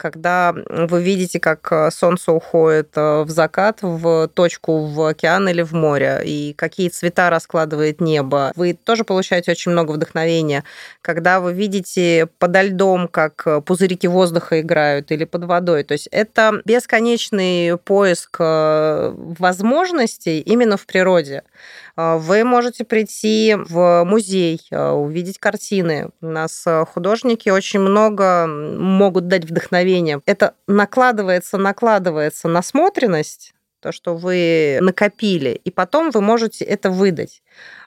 когда 0.00 0.54
вы 0.68 1.02
видите, 1.02 1.38
как 1.38 1.70
э, 1.70 1.90
солнце 1.90 2.32
уходит 2.32 2.92
э, 2.96 3.22
в 3.22 3.28
закат, 3.28 3.80
в 3.82 4.28
точку 4.28 4.86
в 4.86 5.06
океан 5.06 5.46
или 5.50 5.60
в 5.60 5.72
море, 5.72 6.22
и 6.24 6.54
какие 6.54 6.88
цвета 6.88 7.28
раскладывает 7.28 8.00
небо. 8.00 8.52
Вы 8.56 8.72
тоже 8.72 9.04
получаете 9.04 9.50
очень 9.50 9.72
много 9.72 9.92
вдохновения. 9.92 10.64
Когда 11.02 11.40
вы 11.40 11.52
видите 11.52 12.28
подо 12.38 12.62
льдом, 12.62 13.08
как 13.08 13.42
э, 13.46 13.60
пузырики 13.60 14.06
воздуха 14.06 14.60
играют, 14.60 15.12
или 15.12 15.24
под 15.24 15.44
водой. 15.44 15.84
То 15.84 15.92
есть 15.92 16.08
это 16.10 16.62
бесконечный 16.64 17.76
поиск 17.76 18.38
возможностей 18.40 20.40
именно 20.40 20.78
в 20.78 20.86
природе. 20.86 21.42
А, 22.00 22.16
вы 22.16 22.44
можете 22.44 22.84
прийти 22.84 23.54
в 23.54 24.04
музей, 24.04 24.66
а, 24.72 24.94
увидеть 24.94 25.38
картины. 25.38 26.08
У 26.22 26.28
нас 26.28 26.62
а, 26.66 26.86
художники 26.86 27.50
очень 27.50 27.80
много 27.80 28.46
могут 28.46 29.28
дать 29.28 29.44
вдохновение. 29.44 30.22
Это 30.24 30.54
накладывается, 30.66 31.58
накладывается 31.58 32.48
насмотренность, 32.48 33.52
то, 33.80 33.92
что 33.92 34.16
вы 34.16 34.78
накопили, 34.80 35.50
и 35.50 35.70
потом 35.70 36.10
вы 36.10 36.22
можете 36.22 36.64
это 36.64 36.90
выдать. 36.90 37.42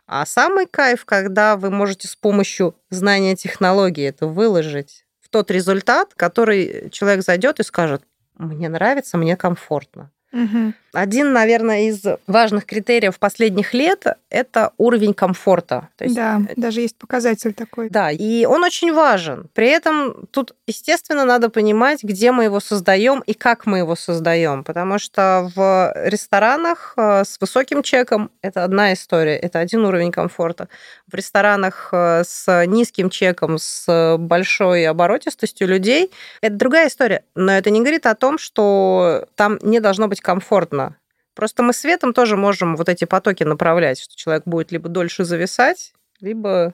А 0.05 0.27
самый 0.27 0.67
кайф, 0.67 1.05
когда 1.05 1.57
вы 1.57 1.71
можете 1.71 2.07
с 2.07 2.15
помощью 2.15 2.75
знания 2.91 3.35
технологии 3.35 4.07
это 4.07 4.27
выложить 4.27 5.05
в 5.21 5.29
тот 5.29 5.49
результат, 5.49 6.13
который 6.15 6.91
человек 6.91 7.23
зайдет 7.23 7.59
и 7.59 7.63
скажет, 7.63 8.03
мне 8.37 8.69
нравится, 8.69 9.17
мне 9.17 9.35
комфортно. 9.35 10.11
Угу. 10.33 10.73
Один, 10.93 11.33
наверное, 11.33 11.89
из 11.89 12.03
важных 12.27 12.65
критериев 12.65 13.17
последних 13.17 13.73
лет– 13.73 14.05
это 14.29 14.73
уровень 14.77 15.13
комфорта. 15.13 15.89
То 15.95 16.03
есть, 16.03 16.15
да, 16.15 16.41
даже 16.55 16.81
есть 16.81 16.97
показатель 16.97 17.53
такой. 17.53 17.89
Да, 17.89 18.11
и 18.11 18.45
он 18.45 18.63
очень 18.63 18.93
важен. 18.93 19.47
При 19.53 19.67
этом 19.67 20.27
тут, 20.31 20.55
естественно, 20.67 21.25
надо 21.25 21.49
понимать, 21.49 22.03
где 22.03 22.31
мы 22.31 22.45
его 22.45 22.59
создаем 22.59 23.23
и 23.25 23.33
как 23.33 23.65
мы 23.65 23.79
его 23.79 23.95
создаем, 23.95 24.63
потому 24.63 24.99
что 24.99 25.51
в 25.55 25.93
ресторанах 26.05 26.93
э, 26.97 27.23
с 27.25 27.37
высоким 27.41 27.81
чеком 27.81 28.29
это 28.41 28.63
одна 28.63 28.93
история, 28.93 29.35
это 29.35 29.59
один 29.59 29.85
уровень 29.85 30.11
комфорта. 30.11 30.67
В 31.11 31.15
ресторанах 31.15 31.89
э, 31.91 32.23
с 32.23 32.65
низким 32.67 33.09
чеком, 33.09 33.57
с 33.57 34.15
большой 34.19 34.87
оборотистостью 34.87 35.67
людей 35.67 36.11
это 36.41 36.55
другая 36.55 36.87
история. 36.87 37.23
Но 37.35 37.51
это 37.51 37.71
не 37.71 37.79
говорит 37.79 38.05
о 38.05 38.13
том, 38.13 38.37
что 38.37 39.25
там 39.35 39.57
не 39.63 39.79
должно 39.79 40.07
быть 40.07 40.21
комфортно. 40.23 40.97
Просто 41.35 41.61
мы 41.61 41.73
светом 41.73 42.13
тоже 42.13 42.37
можем 42.37 42.75
вот 42.75 42.89
эти 42.89 43.05
потоки 43.05 43.43
направлять, 43.43 43.99
что 43.99 44.15
человек 44.15 44.43
будет 44.45 44.71
либо 44.71 44.89
дольше 44.89 45.25
зависать, 45.25 45.93
либо 46.19 46.73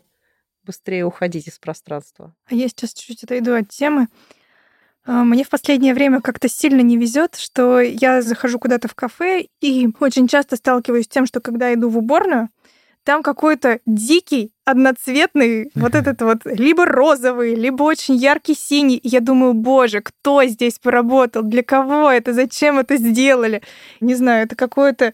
быстрее 0.64 1.06
уходить 1.06 1.48
из 1.48 1.58
пространства. 1.60 2.36
А 2.46 2.56
я 2.56 2.68
сейчас 2.68 2.94
чуть-чуть 2.94 3.24
отойду 3.24 3.56
от 3.56 3.70
темы. 3.70 4.08
А, 5.06 5.24
мне 5.24 5.44
в 5.44 5.50
последнее 5.50 5.94
время 5.94 6.22
как-то 6.22 6.48
сильно 6.50 6.82
не 6.82 6.98
везет, 6.98 7.36
что 7.36 7.80
я 7.80 8.22
захожу 8.22 8.60
куда-то 8.60 8.88
в 8.88 8.96
кафе 8.96 9.48
и 9.62 9.90
очень 10.00 10.28
часто 10.28 10.56
сталкиваюсь 10.58 11.06
с 11.06 11.10
тем, 11.10 11.26
что 11.26 11.40
когда 11.40 11.74
иду 11.74 11.90
в 11.90 11.98
уборную, 11.98 12.50
там 13.04 13.24
какой-то 13.24 13.80
дикий, 13.86 14.52
одноцветный, 14.70 15.72
вот 15.76 15.96
этот 15.96 16.22
вот 16.22 16.40
либо 16.46 16.86
розовый, 16.86 17.56
либо 17.56 17.84
очень 17.84 18.16
яркий 18.16 18.56
синий. 18.56 18.98
И 18.98 19.08
я 19.08 19.20
думаю, 19.20 19.54
боже, 19.54 20.02
кто 20.02 20.44
здесь 20.46 20.80
поработал? 20.80 21.44
Для 21.44 21.64
кого 21.64 22.10
это? 22.10 22.34
Зачем 22.34 22.80
это 22.80 22.98
сделали? 22.98 23.62
Не 24.00 24.16
знаю, 24.16 24.46
это 24.46 24.56
какое-то 24.56 25.14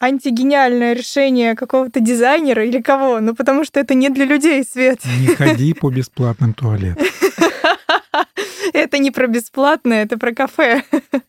антигениальное 0.00 0.92
решение 0.92 1.54
какого-то 1.54 2.00
дизайнера 2.00 2.64
или 2.64 2.80
кого, 2.80 3.20
ну 3.20 3.34
потому 3.34 3.64
что 3.64 3.80
это 3.80 3.94
не 3.94 4.10
для 4.10 4.26
людей, 4.26 4.64
Свет. 4.64 5.00
Не 5.20 5.34
ходи 5.34 5.72
по 5.72 5.90
бесплатным 5.90 6.52
туалетам. 6.54 7.04
Это 8.72 8.98
не 8.98 9.12
про 9.12 9.28
бесплатное, 9.28 10.02
это 10.02 10.18
про 10.18 10.34
кафе. 10.34 10.82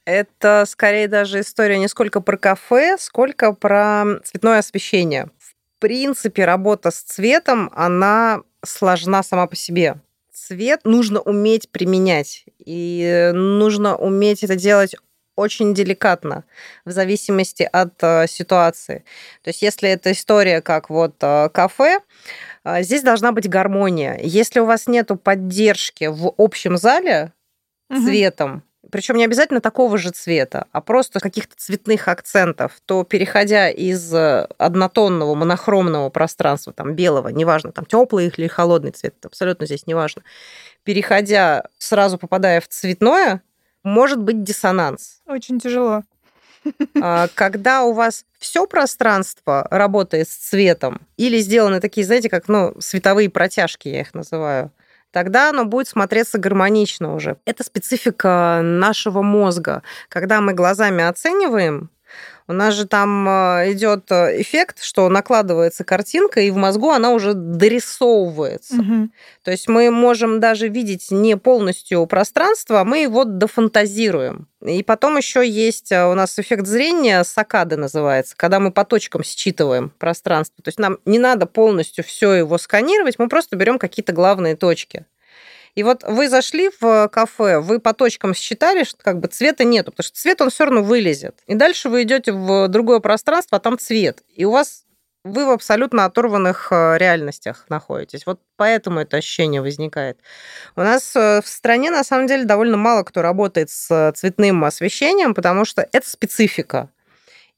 Это 0.06 0.66
скорее 0.68 1.08
даже 1.08 1.42
история 1.42 1.78
не 1.78 1.88
сколько 1.88 2.20
про 2.20 2.38
кафе, 2.38 2.98
сколько 3.00 3.54
про 3.54 4.04
цветное 4.24 4.60
освещение. 4.60 5.30
В 5.76 5.82
принципе, 5.82 6.46
работа 6.46 6.92
с 6.92 7.02
цветом, 7.02 7.72
она 7.76 8.42
сложна 8.64 9.24
сама 9.24 9.48
по 9.48 9.56
себе. 9.56 9.96
Цвет 10.34 10.82
нужно 10.84 11.22
уметь 11.22 11.70
применять, 11.70 12.46
и 12.60 13.32
нужно 13.34 13.96
уметь 13.96 14.44
это 14.44 14.56
делать 14.56 14.96
очень 15.36 15.74
деликатно 15.74 16.46
в 16.86 16.92
зависимости 16.92 17.68
от 17.72 18.02
э, 18.02 18.26
ситуации. 18.28 19.04
То 19.44 19.50
есть 19.50 19.62
если 19.62 19.90
это 19.90 20.12
история 20.12 20.62
как 20.62 20.90
вот 20.90 21.16
э, 21.22 21.50
кафе, 21.50 22.00
э, 22.64 22.84
здесь 22.84 23.04
должна 23.04 23.32
быть 23.32 23.50
гармония. 23.50 24.18
Если 24.22 24.60
у 24.60 24.66
вас 24.66 24.88
нет 24.88 25.12
поддержки 25.24 26.06
в 26.06 26.34
общем 26.38 26.78
зале 26.78 27.34
угу. 27.90 28.02
цветом, 28.02 28.64
причем 28.92 29.16
не 29.16 29.26
обязательно 29.26 29.62
такого 29.62 29.98
же 29.98 30.12
цвета, 30.12 30.68
а 30.72 30.82
просто 30.82 31.20
каких-то 31.20 31.56
цветных 31.58 32.08
акцентов, 32.08 32.74
то 32.86 33.04
переходя 33.04 33.70
из 33.70 34.14
однотонного 34.14 35.36
монохромного 35.36 36.10
пространства, 36.10 36.74
там 36.74 36.96
белого, 36.96 37.30
неважно, 37.30 37.72
там 37.72 37.86
теплый 37.86 38.28
или 38.28 38.48
холодный 38.48 38.92
цвет, 38.92 39.16
абсолютно 39.26 39.66
здесь 39.66 39.88
неважно, 39.88 40.24
переходя, 40.84 41.66
сразу 41.78 42.18
попадая 42.18 42.62
в 42.62 42.68
цветное, 42.68 43.42
может 43.84 44.22
быть 44.22 44.44
диссонанс. 44.44 45.22
Очень 45.26 45.60
тяжело. 45.60 46.04
А, 47.00 47.28
когда 47.36 47.84
у 47.84 47.94
вас 47.94 48.26
все 48.40 48.66
пространство 48.66 49.68
работает 49.70 50.28
с 50.28 50.36
цветом 50.36 51.02
или 51.16 51.38
сделаны 51.38 51.80
такие, 51.80 52.04
знаете, 52.06 52.28
как 52.28 52.48
ну, 52.48 52.74
световые 52.80 53.30
протяжки, 53.30 53.88
я 53.88 54.02
их 54.02 54.16
называю, 54.16 54.72
тогда 55.16 55.50
оно 55.52 55.64
будет 55.64 55.88
смотреться 55.88 56.38
гармонично 56.38 57.16
уже. 57.16 57.38
Это 57.46 57.64
специфика 57.64 58.60
нашего 58.62 59.22
мозга. 59.22 59.82
Когда 60.10 60.42
мы 60.42 60.52
глазами 60.52 61.06
оцениваем, 61.06 61.90
у 62.48 62.54
нас 62.54 62.76
же 62.76 62.86
там 62.86 63.28
э, 63.28 63.72
идет 63.72 64.12
э, 64.12 64.42
эффект, 64.42 64.84
что 64.84 65.10
накладывается 65.10 65.84
картинка, 65.84 66.42
и 66.42 66.52
в 66.52 66.56
мозгу 66.56 66.92
она 66.92 67.12
уже 67.12 67.34
дорисовывается. 67.34 68.76
Угу. 68.76 69.10
То 69.44 69.52
есть 69.52 69.68
мы 69.68 69.90
можем 69.90 70.40
даже 70.40 70.68
видеть 70.68 71.10
не 71.10 71.38
полностью 71.38 72.06
пространство, 72.06 72.82
а 72.82 72.86
мы 72.86 73.00
его 73.00 73.24
дофантазируем. 73.24 74.48
И 74.62 74.84
потом 74.84 75.18
еще 75.18 75.48
есть 75.48 75.92
э, 75.92 76.06
у 76.06 76.14
нас 76.14 76.38
эффект 76.38 76.68
зрения, 76.68 77.24
сакады 77.24 77.78
называется, 77.78 78.36
когда 78.38 78.60
мы 78.60 78.72
по 78.72 78.86
точкам 78.86 79.24
считываем 79.24 79.92
пространство. 79.98 80.64
То 80.64 80.70
есть 80.70 80.80
нам 80.80 81.00
не 81.06 81.18
надо 81.18 81.48
полностью 81.48 82.04
все 82.04 82.34
его 82.34 82.60
сканировать, 82.60 83.18
мы 83.18 83.28
просто 83.28 83.56
берем 83.56 83.80
какие-то 83.80 84.14
главные 84.14 84.56
точки. 84.56 85.06
И 85.76 85.84
вот 85.84 86.04
вы 86.04 86.30
зашли 86.30 86.72
в 86.80 87.10
кафе, 87.10 87.60
вы 87.60 87.80
по 87.80 87.94
точкам 87.94 88.34
считали, 88.34 88.84
что 88.84 88.98
как 89.04 89.20
бы 89.20 89.28
цвета 89.28 89.66
нету, 89.66 89.92
потому 89.92 90.06
что 90.06 90.18
цвет 90.18 90.42
он 90.42 90.50
все 90.50 90.66
равно 90.66 90.82
вылезет. 90.82 91.36
И 91.48 91.56
дальше 91.56 91.90
вы 91.90 92.04
идете 92.04 92.32
в 92.32 92.68
другое 92.70 93.00
пространство, 93.00 93.58
а 93.58 93.60
там 93.60 93.78
цвет. 93.78 94.24
И 94.36 94.46
у 94.46 94.52
вас 94.52 94.86
вы 95.26 95.46
в 95.48 95.50
абсолютно 95.50 96.06
оторванных 96.06 96.68
э, 96.72 96.98
реальностях 96.98 97.66
находитесь. 97.68 98.26
Вот 98.28 98.40
поэтому 98.58 99.00
это 99.00 99.18
ощущение 99.18 99.60
возникает. 99.62 100.20
У 100.76 100.82
нас 100.82 101.16
э, 101.16 101.42
в 101.42 101.48
стране, 101.48 101.90
на 101.90 102.04
самом 102.04 102.28
деле, 102.28 102.46
довольно 102.46 102.78
мало 102.78 103.04
кто 103.04 103.24
работает 103.24 103.72
с 103.72 104.14
цветным 104.16 104.64
освещением, 104.64 105.34
потому 105.34 105.66
что 105.66 105.88
это 105.92 106.08
специфика. 106.08 106.90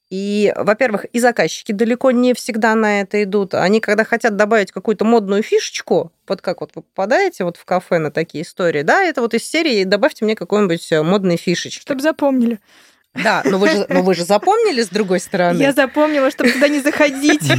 И, 0.09 0.53
во-первых, 0.55 1.05
и 1.05 1.19
заказчики 1.19 1.73
далеко 1.73 2.11
не 2.11 2.33
всегда 2.33 2.75
на 2.75 3.01
это 3.01 3.21
идут. 3.23 3.53
Они, 3.53 3.81
когда 3.81 4.05
хотят 4.05 4.37
добавить 4.37 4.71
какую-то 4.71 5.03
модную 5.03 5.43
фишечку, 5.43 6.13
вот 6.27 6.41
как 6.41 6.61
вот 6.61 6.71
вы 6.75 6.83
попадаете 6.83 7.43
вот 7.43 7.57
в 7.57 7.65
кафе 7.65 7.97
на 7.97 8.09
такие 8.09 8.43
истории, 8.43 8.83
да, 8.83 9.03
это 9.03 9.21
вот 9.21 9.33
из 9.33 9.43
серии 9.43 9.83
«добавьте 9.83 10.23
мне 10.23 10.35
какой-нибудь 10.35 10.91
э, 10.93 11.03
модной 11.03 11.35
фишечки». 11.35 11.81
Чтобы 11.81 12.01
запомнили. 12.01 12.59
Да, 13.13 13.41
но 13.43 13.57
вы, 13.57 13.69
же, 13.69 13.85
но 13.89 14.01
вы 14.03 14.13
же 14.13 14.23
запомнили 14.23 14.81
с 14.81 14.89
другой 14.89 15.19
стороны. 15.19 15.59
Я 15.59 15.73
запомнила, 15.73 16.29
чтобы 16.29 16.51
туда 16.51 16.67
не 16.67 16.81
заходить. 16.81 17.41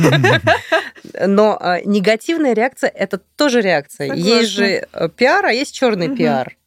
Но 1.26 1.58
а, 1.60 1.80
негативная 1.84 2.52
реакция 2.52 2.90
это 2.90 3.18
тоже 3.36 3.60
реакция. 3.60 4.08
Согласна. 4.08 4.28
Есть 4.28 4.50
же 4.50 4.86
э, 4.92 5.08
пиар, 5.08 5.46
а 5.46 5.52
есть 5.52 5.74
черный 5.74 6.14
пиар 6.14 6.57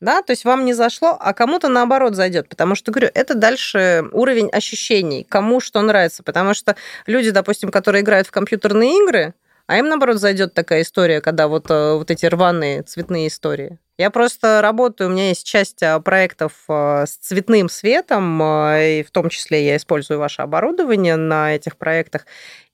да, 0.00 0.22
то 0.22 0.32
есть 0.32 0.44
вам 0.44 0.64
не 0.64 0.74
зашло, 0.74 1.16
а 1.18 1.32
кому-то 1.32 1.68
наоборот 1.68 2.14
зайдет, 2.14 2.48
потому 2.48 2.74
что, 2.74 2.92
говорю, 2.92 3.10
это 3.14 3.34
дальше 3.34 4.04
уровень 4.12 4.48
ощущений, 4.50 5.24
кому 5.28 5.60
что 5.60 5.80
нравится, 5.80 6.22
потому 6.22 6.54
что 6.54 6.76
люди, 7.06 7.30
допустим, 7.30 7.70
которые 7.70 8.02
играют 8.02 8.26
в 8.26 8.30
компьютерные 8.30 9.02
игры, 9.02 9.34
а 9.66 9.78
им, 9.78 9.88
наоборот, 9.88 10.18
зайдет 10.18 10.54
такая 10.54 10.82
история, 10.82 11.20
когда 11.20 11.48
вот, 11.48 11.70
э, 11.70 11.94
вот 11.94 12.10
эти 12.10 12.26
рваные 12.26 12.82
цветные 12.82 13.26
истории. 13.26 13.78
Я 13.98 14.10
просто 14.10 14.60
работаю, 14.60 15.08
у 15.08 15.12
меня 15.12 15.28
есть 15.28 15.46
часть 15.46 15.82
а, 15.82 15.98
проектов 16.00 16.52
а, 16.68 17.06
с 17.06 17.16
цветным 17.16 17.70
светом, 17.70 18.40
а, 18.42 18.78
и 18.78 19.02
в 19.02 19.10
том 19.10 19.30
числе 19.30 19.64
я 19.64 19.76
использую 19.76 20.18
ваше 20.18 20.42
оборудование 20.42 21.16
на 21.16 21.54
этих 21.54 21.78
проектах. 21.78 22.26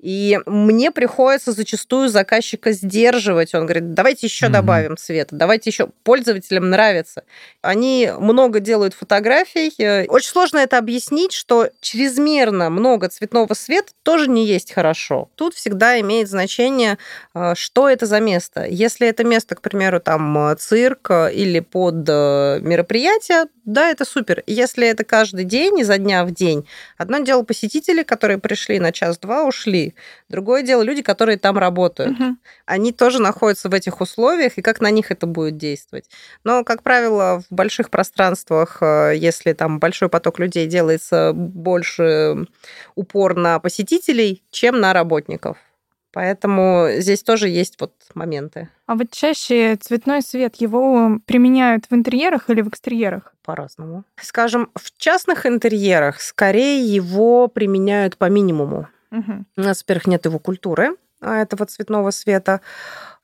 И 0.02 0.38
мне 0.46 0.90
приходится 0.90 1.52
зачастую 1.52 2.08
заказчика 2.08 2.72
сдерживать. 2.72 3.54
Он 3.54 3.66
говорит, 3.66 3.94
давайте 3.94 4.26
еще 4.26 4.46
mm-hmm. 4.46 4.50
добавим 4.50 4.96
цвета, 4.96 5.36
давайте 5.36 5.70
еще. 5.70 5.88
Пользователям 6.02 6.68
нравится. 6.70 7.22
Они 7.62 8.10
много 8.18 8.58
делают 8.60 8.94
фотографий. 8.94 9.72
Очень 10.08 10.28
сложно 10.28 10.58
это 10.58 10.76
объяснить, 10.76 11.32
что 11.32 11.70
чрезмерно 11.80 12.68
много 12.68 13.08
цветного 13.08 13.54
света 13.54 13.92
тоже 14.02 14.28
не 14.28 14.44
есть 14.44 14.72
хорошо. 14.72 15.30
Тут 15.36 15.54
всегда 15.54 16.00
имеет 16.00 16.28
значение, 16.28 16.98
что 17.54 17.88
это 17.88 18.06
за 18.06 18.18
место. 18.18 18.66
Если 18.66 19.06
это 19.06 19.22
место, 19.22 19.54
к 19.54 19.62
примеру, 19.62 20.00
там 20.00 20.56
цирк, 20.58 21.10
или 21.32 21.60
под 21.60 22.08
э, 22.08 22.58
мероприятие, 22.60 23.44
да, 23.64 23.90
это 23.90 24.04
супер. 24.04 24.42
Если 24.46 24.86
это 24.88 25.04
каждый 25.04 25.44
день, 25.44 25.78
изо 25.80 25.96
дня 25.96 26.24
в 26.24 26.32
день, 26.32 26.66
одно 26.98 27.18
дело 27.18 27.44
посетители, 27.44 28.02
которые 28.02 28.38
пришли 28.38 28.80
на 28.80 28.90
час-два, 28.90 29.44
ушли. 29.44 29.94
Другое 30.28 30.62
дело 30.62 30.82
люди, 30.82 31.02
которые 31.02 31.38
там 31.38 31.58
работают. 31.58 32.18
Угу. 32.18 32.36
Они 32.66 32.92
тоже 32.92 33.20
находятся 33.20 33.68
в 33.68 33.74
этих 33.74 34.00
условиях, 34.00 34.58
и 34.58 34.62
как 34.62 34.80
на 34.80 34.90
них 34.90 35.10
это 35.12 35.26
будет 35.26 35.56
действовать. 35.58 36.06
Но, 36.42 36.64
как 36.64 36.82
правило, 36.82 37.42
в 37.48 37.54
больших 37.54 37.90
пространствах, 37.90 38.78
э, 38.80 39.12
если 39.16 39.52
там 39.52 39.78
большой 39.78 40.08
поток 40.08 40.40
людей 40.40 40.66
делается 40.66 41.32
больше 41.32 42.46
упор 42.96 43.36
на 43.36 43.60
посетителей, 43.60 44.42
чем 44.50 44.80
на 44.80 44.92
работников. 44.92 45.56
Поэтому 46.12 46.88
здесь 46.98 47.22
тоже 47.22 47.48
есть 47.48 47.80
вот 47.80 47.94
моменты. 48.14 48.68
А 48.86 48.94
вот 48.94 49.10
чаще 49.10 49.76
цветной 49.76 50.22
свет 50.22 50.56
его 50.56 51.18
применяют 51.24 51.86
в 51.88 51.94
интерьерах 51.94 52.50
или 52.50 52.60
в 52.60 52.68
экстерьерах? 52.68 53.34
По-разному. 53.42 54.04
Скажем, 54.20 54.70
в 54.74 54.96
частных 54.98 55.46
интерьерах 55.46 56.20
скорее 56.20 56.84
его 56.84 57.48
применяют 57.48 58.18
по 58.18 58.28
минимуму. 58.28 58.88
Угу. 59.10 59.44
У 59.56 59.60
нас, 59.60 59.82
во-первых, 59.82 60.06
нет 60.06 60.24
его 60.26 60.38
культуры 60.38 60.96
а, 61.20 61.38
этого 61.38 61.64
цветного 61.66 62.10
света. 62.10 62.60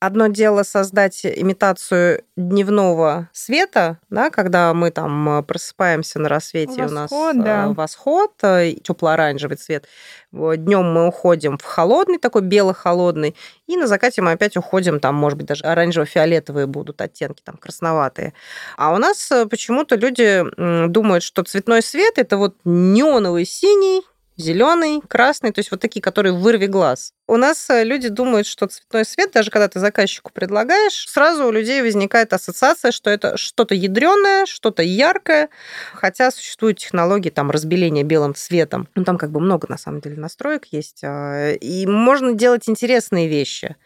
Одно 0.00 0.28
дело 0.28 0.62
создать 0.62 1.26
имитацию 1.26 2.22
дневного 2.36 3.28
света, 3.32 3.98
да, 4.10 4.30
когда 4.30 4.72
мы 4.72 4.92
там 4.92 5.40
э, 5.40 5.42
просыпаемся 5.42 6.20
на 6.20 6.28
рассвете, 6.28 6.82
восход, 6.82 6.90
у 6.90 6.94
нас 6.94 7.12
э, 7.12 7.42
да. 7.42 7.68
восход, 7.70 8.30
э, 8.42 8.74
тепло-оранжевый 8.74 9.56
цвет. 9.56 9.86
Днем 10.30 10.92
мы 10.92 11.08
уходим 11.08 11.58
в 11.58 11.64
холодный, 11.64 12.18
такой 12.18 12.42
бело-холодный, 12.42 13.34
и 13.66 13.76
на 13.76 13.88
закате 13.88 14.22
мы 14.22 14.30
опять 14.30 14.56
уходим, 14.56 15.00
там, 15.00 15.16
может 15.16 15.36
быть, 15.36 15.48
даже 15.48 15.64
оранжево-фиолетовые 15.64 16.66
будут 16.66 17.00
оттенки, 17.00 17.42
там, 17.42 17.56
красноватые. 17.56 18.34
А 18.76 18.94
у 18.94 18.98
нас 18.98 19.32
почему-то 19.50 19.96
люди 19.96 20.44
думают, 20.88 21.24
что 21.24 21.42
цветной 21.42 21.82
свет 21.82 22.18
это 22.18 22.36
вот 22.36 22.54
неоновый 22.64 23.44
синий, 23.44 24.02
зеленый, 24.38 25.02
красный, 25.06 25.52
то 25.52 25.58
есть 25.58 25.70
вот 25.70 25.80
такие, 25.80 26.00
которые 26.00 26.32
вырви 26.32 26.66
глаз. 26.66 27.12
У 27.26 27.36
нас 27.36 27.68
э, 27.68 27.84
люди 27.84 28.08
думают, 28.08 28.46
что 28.46 28.68
цветной 28.68 29.04
свет, 29.04 29.32
даже 29.34 29.50
когда 29.50 29.68
ты 29.68 29.80
заказчику 29.80 30.32
предлагаешь, 30.32 31.06
сразу 31.08 31.44
у 31.44 31.50
людей 31.50 31.82
возникает 31.82 32.32
ассоциация, 32.32 32.92
что 32.92 33.10
это 33.10 33.36
что-то 33.36 33.74
ядреное, 33.74 34.46
что-то 34.46 34.82
яркое, 34.82 35.50
хотя 35.92 36.30
существуют 36.30 36.78
технологии 36.78 37.30
там 37.30 37.50
разбеления 37.50 38.04
белым 38.04 38.34
цветом. 38.34 38.88
Ну, 38.94 39.04
там 39.04 39.18
как 39.18 39.30
бы 39.30 39.40
много, 39.40 39.66
на 39.68 39.76
самом 39.76 40.00
деле, 40.00 40.16
настроек 40.16 40.66
есть, 40.70 41.00
а, 41.02 41.52
и 41.52 41.86
можно 41.86 42.32
делать 42.32 42.68
интересные 42.68 43.28
вещи. 43.28 43.76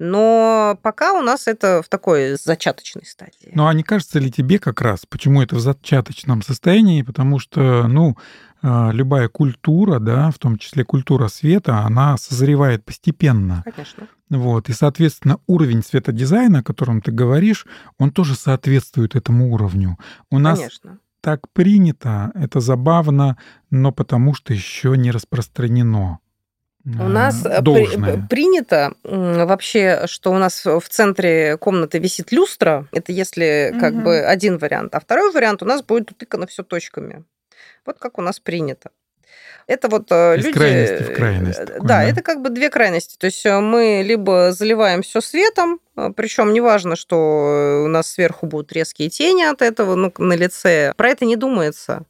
Но 0.00 0.78
пока 0.82 1.12
у 1.12 1.20
нас 1.20 1.46
это 1.46 1.82
в 1.82 1.88
такой 1.90 2.36
зачаточной 2.42 3.04
стадии. 3.04 3.52
Ну, 3.54 3.66
а 3.66 3.74
не 3.74 3.82
кажется 3.82 4.18
ли 4.18 4.32
тебе 4.32 4.58
как 4.58 4.80
раз, 4.80 5.04
почему 5.06 5.42
это 5.42 5.56
в 5.56 5.60
зачаточном 5.60 6.40
состоянии? 6.40 7.02
Потому 7.02 7.38
что, 7.38 7.86
ну, 7.86 8.16
любая 8.62 9.28
культура, 9.28 9.98
да, 9.98 10.30
в 10.30 10.38
том 10.38 10.58
числе 10.58 10.84
культура 10.84 11.28
света, 11.28 11.78
она 11.78 12.16
созревает 12.16 12.84
постепенно. 12.84 13.62
Конечно. 13.64 14.06
Вот, 14.28 14.68
и, 14.68 14.72
соответственно, 14.72 15.40
уровень 15.46 15.82
светодизайна, 15.82 16.60
о 16.60 16.62
котором 16.62 17.00
ты 17.00 17.10
говоришь, 17.10 17.66
он 17.98 18.10
тоже 18.10 18.36
соответствует 18.36 19.16
этому 19.16 19.52
уровню. 19.52 19.98
У 20.30 20.38
нас 20.38 20.58
Конечно. 20.58 20.98
так 21.20 21.48
принято, 21.52 22.30
это 22.34 22.60
забавно, 22.60 23.38
но 23.70 23.92
потому 23.92 24.34
что 24.34 24.52
еще 24.52 24.96
не 24.96 25.10
распространено. 25.10 26.20
У 26.84 27.08
нас 27.08 27.44
э, 27.44 27.60
должное. 27.60 28.26
принято 28.28 28.94
вообще, 29.04 30.06
что 30.06 30.32
у 30.32 30.38
нас 30.38 30.64
в 30.64 30.82
центре 30.88 31.58
комнаты 31.58 31.98
висит 31.98 32.32
люстра. 32.32 32.86
Это 32.92 33.12
если 33.12 33.74
как 33.78 33.94
угу. 33.94 34.02
бы 34.02 34.20
один 34.20 34.56
вариант. 34.56 34.94
А 34.94 35.00
второй 35.00 35.30
вариант 35.32 35.62
у 35.62 35.66
нас 35.66 35.82
будет 35.82 36.10
утыкано 36.12 36.46
все 36.46 36.62
точками. 36.62 37.24
Вот 37.86 37.98
как 37.98 38.18
у 38.18 38.22
нас 38.22 38.40
принято. 38.40 38.90
Это 39.66 39.88
вот 39.88 40.10
э, 40.10 40.38
Из 40.38 40.46
люди... 40.46 40.58
крайности 40.58 41.02
в 41.02 41.14
крайность. 41.14 41.58
Такой, 41.58 41.80
да, 41.80 41.86
да, 41.86 42.02
это 42.02 42.22
как 42.22 42.42
бы 42.42 42.50
две 42.50 42.70
крайности. 42.70 43.16
То 43.16 43.26
есть 43.26 43.44
мы 43.44 44.02
либо 44.04 44.52
заливаем 44.52 45.02
все 45.02 45.20
светом, 45.20 45.80
причем 46.16 46.52
неважно, 46.52 46.96
что 46.96 47.82
у 47.84 47.88
нас 47.88 48.10
сверху 48.10 48.46
будут 48.46 48.72
резкие 48.72 49.08
тени 49.10 49.44
от 49.44 49.62
этого 49.62 49.94
ну, 49.94 50.12
на 50.18 50.34
лице. 50.34 50.92
Про 50.96 51.10
это 51.10 51.24
не 51.24 51.36
думается. 51.36 52.04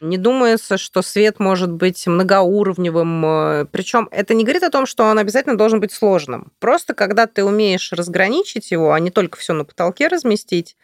Не 0.00 0.16
думается, 0.16 0.78
что 0.78 1.02
свет 1.02 1.40
может 1.40 1.72
быть 1.72 2.06
многоуровневым. 2.06 3.24
Э, 3.26 3.66
Причем 3.70 4.08
это 4.12 4.34
не 4.34 4.44
говорит 4.44 4.62
о 4.62 4.70
том, 4.70 4.86
что 4.86 5.04
он 5.04 5.18
обязательно 5.18 5.56
должен 5.56 5.80
быть 5.80 5.92
сложным. 5.92 6.52
Просто 6.60 6.94
когда 6.94 7.26
ты 7.26 7.44
умеешь 7.44 7.92
разграничить 7.92 8.70
его, 8.70 8.92
а 8.92 9.00
не 9.00 9.10
только 9.10 9.38
все 9.38 9.54
на 9.54 9.64
потолке 9.64 10.08
разместить, 10.08 10.76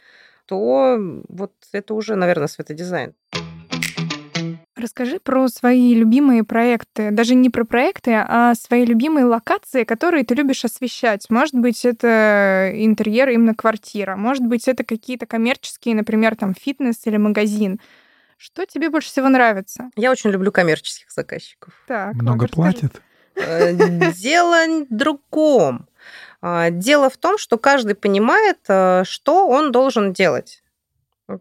то 0.47 0.99
вот 1.29 1.53
это 1.73 1.95
уже, 1.95 2.17
наверное, 2.17 2.49
светодизайн. 2.49 3.15
Расскажи 4.85 5.19
про 5.19 5.49
свои 5.49 5.95
любимые 5.95 6.45
проекты. 6.45 7.11
Даже 7.11 7.35
не 7.35 7.49
про 7.49 7.65
проекты, 7.65 8.17
а 8.17 8.55
свои 8.55 8.85
любимые 8.85 9.25
локации, 9.25 9.85
которые 9.85 10.25
ты 10.25 10.35
любишь 10.35 10.63
освещать. 10.63 11.31
Может 11.31 11.55
быть, 11.55 11.87
это 11.87 12.71
интерьер 12.75 13.31
именно 13.31 13.55
квартира. 13.55 14.15
Может 14.15 14.45
быть, 14.45 14.69
это 14.69 14.85
какие-то 14.85 15.25
коммерческие, 15.25 15.95
например, 15.95 16.37
там 16.37 16.53
фитнес 16.55 16.99
или 17.07 17.17
магазин. 17.17 17.81
Что 18.37 18.67
тебе 18.67 18.91
больше 18.91 19.09
всего 19.09 19.31
нравится? 19.31 19.89
Я 19.97 20.11
очень 20.11 20.29
люблю 20.29 20.53
коммерческих 20.53 21.11
заказчиков. 21.11 21.73
Так, 21.89 22.13
Много 22.17 22.47
платят? 22.47 23.01
Э, 23.37 23.73
дело 24.13 24.85
в 24.85 24.95
другом. 24.95 25.89
А, 26.43 26.69
дело 26.69 27.09
в 27.09 27.17
том, 27.17 27.39
что 27.39 27.57
каждый 27.57 27.95
понимает, 27.95 28.59
э, 28.69 29.05
что 29.07 29.49
он 29.49 29.73
должен 29.73 30.13
делать. 30.13 30.63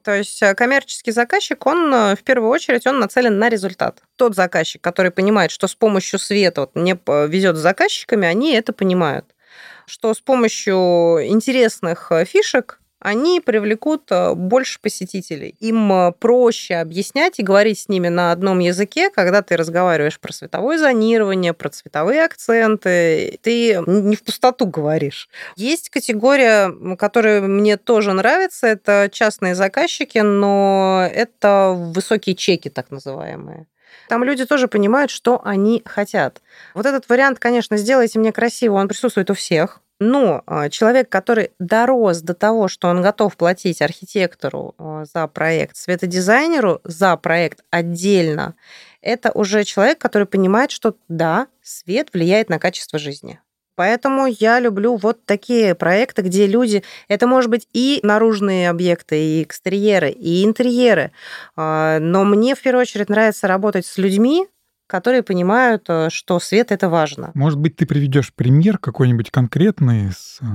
То 0.04 0.15
есть 0.15 0.41
э, 0.41 0.56
коммерческий 0.56 1.12
заказчик, 1.12 1.65
он 1.65 1.91
в 2.15 2.24
первую 2.24 2.50
очередь 2.50 2.88
он 2.88 3.00
нацелен 3.00 3.38
на 3.38 3.50
результат. 3.50 4.02
Тот 4.15 4.36
заказчик, 4.36 4.82
который 4.82 5.12
понимает, 5.12 5.52
что 5.52 5.67
с 5.67 5.76
помощью 5.76 6.19
света 6.19 6.62
вот, 6.62 6.76
мне 6.76 6.98
везет 7.28 7.58
с 7.58 7.60
заказчиками, 7.60 8.28
они 8.28 8.54
это 8.54 8.72
понимают. 8.72 9.26
Что 9.86 10.13
с 10.13 10.22
помощью 10.22 11.28
интересных 11.28 12.12
фишек 12.26 12.80
они 13.04 13.42
привлекут 13.42 14.04
э, 14.12 14.34
больше 14.34 14.80
посетителей. 14.80 15.56
Им 15.60 15.92
э, 15.92 16.12
проще 16.13 16.76
объяснять 16.76 17.38
и 17.38 17.44
говорить 17.44 17.80
с 17.80 17.89
ними 17.89 18.08
на 18.08 18.32
одном 18.32 18.60
языке, 18.60 19.10
когда 19.10 19.42
ты 19.42 19.58
разговариваешь 19.58 20.20
про 20.22 20.32
световое 20.32 20.78
зонирование, 20.78 21.52
про 21.52 21.70
цветовые 21.70 22.24
акценты. 22.24 23.38
Ты 23.42 23.84
не 23.86 24.16
в 24.16 24.24
пустоту 24.24 24.66
говоришь. 24.68 25.28
Есть 25.58 25.89
категория, 25.89 26.72
которая 26.98 27.42
мне 27.42 27.76
тоже 27.76 28.13
нравится, 28.13 28.68
это 28.68 29.10
частные 29.12 29.54
заказчики, 29.54 30.20
но 30.20 31.06
это 31.13 31.74
высокие 31.76 32.36
чеки, 32.36 32.70
так 32.70 32.89
называемые. 32.89 33.68
Там 34.08 34.24
люди 34.24 34.46
тоже 34.46 34.68
понимают, 34.70 35.12
что 35.12 35.42
они 35.44 35.82
хотят. 35.86 36.42
Вот 36.74 36.86
этот 36.86 37.10
вариант, 37.10 37.39
конечно, 37.39 37.76
сделайте 37.76 38.18
мне 38.18 38.32
красиво, 38.32 38.76
он 38.76 38.88
присутствует 38.88 39.30
у 39.30 39.34
всех. 39.34 39.83
Но 40.06 40.44
а, 40.48 40.70
человек, 40.70 41.08
который 41.08 41.52
дорос 41.60 42.22
до 42.22 42.34
того, 42.34 42.68
что 42.68 42.89
он 42.89 43.02
готов 43.02 43.38
платить 43.38 43.82
архитектору 43.82 44.76
а, 44.78 45.06
за 45.06 45.28
проект, 45.28 45.78
светодизайнеру 45.78 46.82
за 46.84 47.16
проект 47.16 47.63
отдельно, 47.70 48.56
это 49.02 49.32
уже 49.32 49.63
человек, 49.63 50.00
который 50.00 50.28
понимает, 50.28 50.72
что 50.72 50.98
да, 51.08 51.48
свет 51.62 52.10
влияет 52.12 52.50
на 52.50 52.60
качество 52.60 53.00
жизни. 53.00 53.39
Поэтому 53.76 54.28
я 54.28 54.60
люблю 54.60 54.98
вот 54.98 55.26
такие 55.26 55.74
проекты, 55.74 56.22
где 56.22 56.48
люди... 56.48 56.84
Это 57.08 57.26
может 57.26 57.50
быть 57.50 57.70
и 57.72 58.02
наружные 58.04 58.70
объекты, 58.70 59.24
и 59.24 59.44
экстерьеры, 59.44 60.10
и 60.10 60.44
интерьеры. 60.44 61.13
А, 61.56 62.00
но 62.00 62.26
мне 62.26 62.56
в 62.56 62.62
первую 62.62 62.82
очередь 62.82 63.08
нравится 63.08 63.48
работать 63.48 63.86
с 63.86 63.98
людьми, 63.98 64.48
которые 64.88 65.24
понимают, 65.24 65.86
э, 65.89 66.10
что 66.10 66.39
свет 66.39 66.72
это 66.72 66.89
важно. 66.89 67.32
Может 67.34 67.60
быть, 67.60 67.76
ты 67.76 67.86
приведешь 67.86 68.34
пример 68.34 68.78
какой-нибудь 68.78 69.32
конкретный 69.32 70.12
с 70.12 70.39
э, 70.41 70.46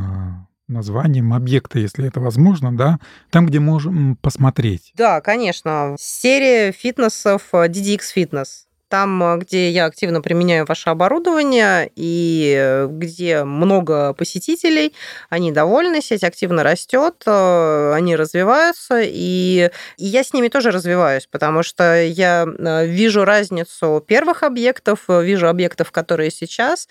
названием 0.69 1.33
объекта, 1.33 1.79
если 1.79 2.07
это 2.07 2.21
возможно, 2.21 2.77
да, 2.77 2.99
там, 3.31 3.47
где 3.47 3.59
можем 3.59 4.17
посмотреть. 4.17 4.93
Да, 4.95 5.21
конечно. 5.21 5.97
Серия 5.99 6.73
фитнесов 6.73 7.43
э, 7.53 7.69
DDX 7.69 8.01
Fitness. 8.15 8.68
Там, 8.89 9.23
э, 9.23 9.37
где 9.39 9.71
я 9.71 9.85
активно 9.85 10.23
применяю 10.23 10.65
ваше 10.67 10.91
оборудование 10.91 11.91
и 11.95 12.55
э, 12.59 12.87
где 12.91 13.45
много 13.45 14.15
посетителей, 14.15 14.95
они 15.29 15.53
довольны, 15.53 16.01
сеть 16.01 16.25
активно 16.25 16.63
растет, 16.63 17.23
э, 17.27 17.93
они 17.95 18.17
развиваются, 18.17 19.01
и, 19.03 19.71
и 19.99 20.05
я 20.05 20.25
с 20.25 20.33
ними 20.33 20.49
тоже 20.49 20.71
развиваюсь, 20.71 21.27
потому 21.27 21.63
что 21.63 22.03
я 22.03 22.47
вижу 22.85 23.25
разницу 23.25 24.03
первых 24.07 24.43
объектов, 24.43 25.05
вижу 25.09 25.49
объектов, 25.49 25.93
которые 25.93 26.31
сейчас, 26.31 26.89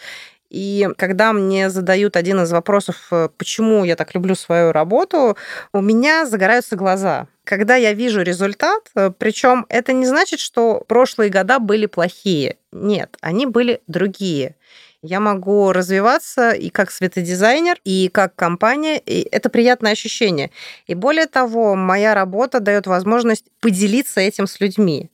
и 0.50 0.90
когда 0.98 1.34
мне 1.34 1.70
задают 1.70 2.16
один 2.16 2.42
из 2.42 2.52
вопросов, 2.52 3.12
почему 3.38 3.84
я 3.84 3.96
так 3.96 4.14
люблю 4.16 4.36
свою 4.36 4.72
работу, 4.72 5.38
у 5.74 5.82
меня 5.82 6.26
загораются 6.26 6.76
глаза 6.76 7.28
когда 7.48 7.76
я 7.76 7.94
вижу 7.94 8.22
результат, 8.22 8.92
э, 8.96 9.12
причем 9.18 9.66
это 9.70 9.94
не 9.94 10.06
значит, 10.06 10.40
что 10.40 10.84
прошлые 10.88 11.32
года 11.32 11.60
были 11.60 11.86
плохие. 11.86 12.58
Нет, 12.72 13.18
они 13.22 13.46
были 13.46 13.82
другие. 13.88 14.56
Я 15.02 15.20
могу 15.20 15.72
развиваться 15.72 16.52
и 16.52 16.70
как 16.70 16.92
светодизайнер, 16.92 17.78
и 17.86 18.10
как 18.10 18.36
компания, 18.36 19.00
и 19.00 19.28
это 19.32 19.50
приятное 19.50 19.94
ощущение. 19.94 20.52
И 20.88 20.96
более 20.96 21.28
того, 21.28 21.76
моя 21.76 22.14
работа 22.14 22.60
дает 22.60 22.88
возможность 22.88 23.46
поделиться 23.62 24.20
этим 24.20 24.48
с 24.48 24.60
людьми. 24.60 25.10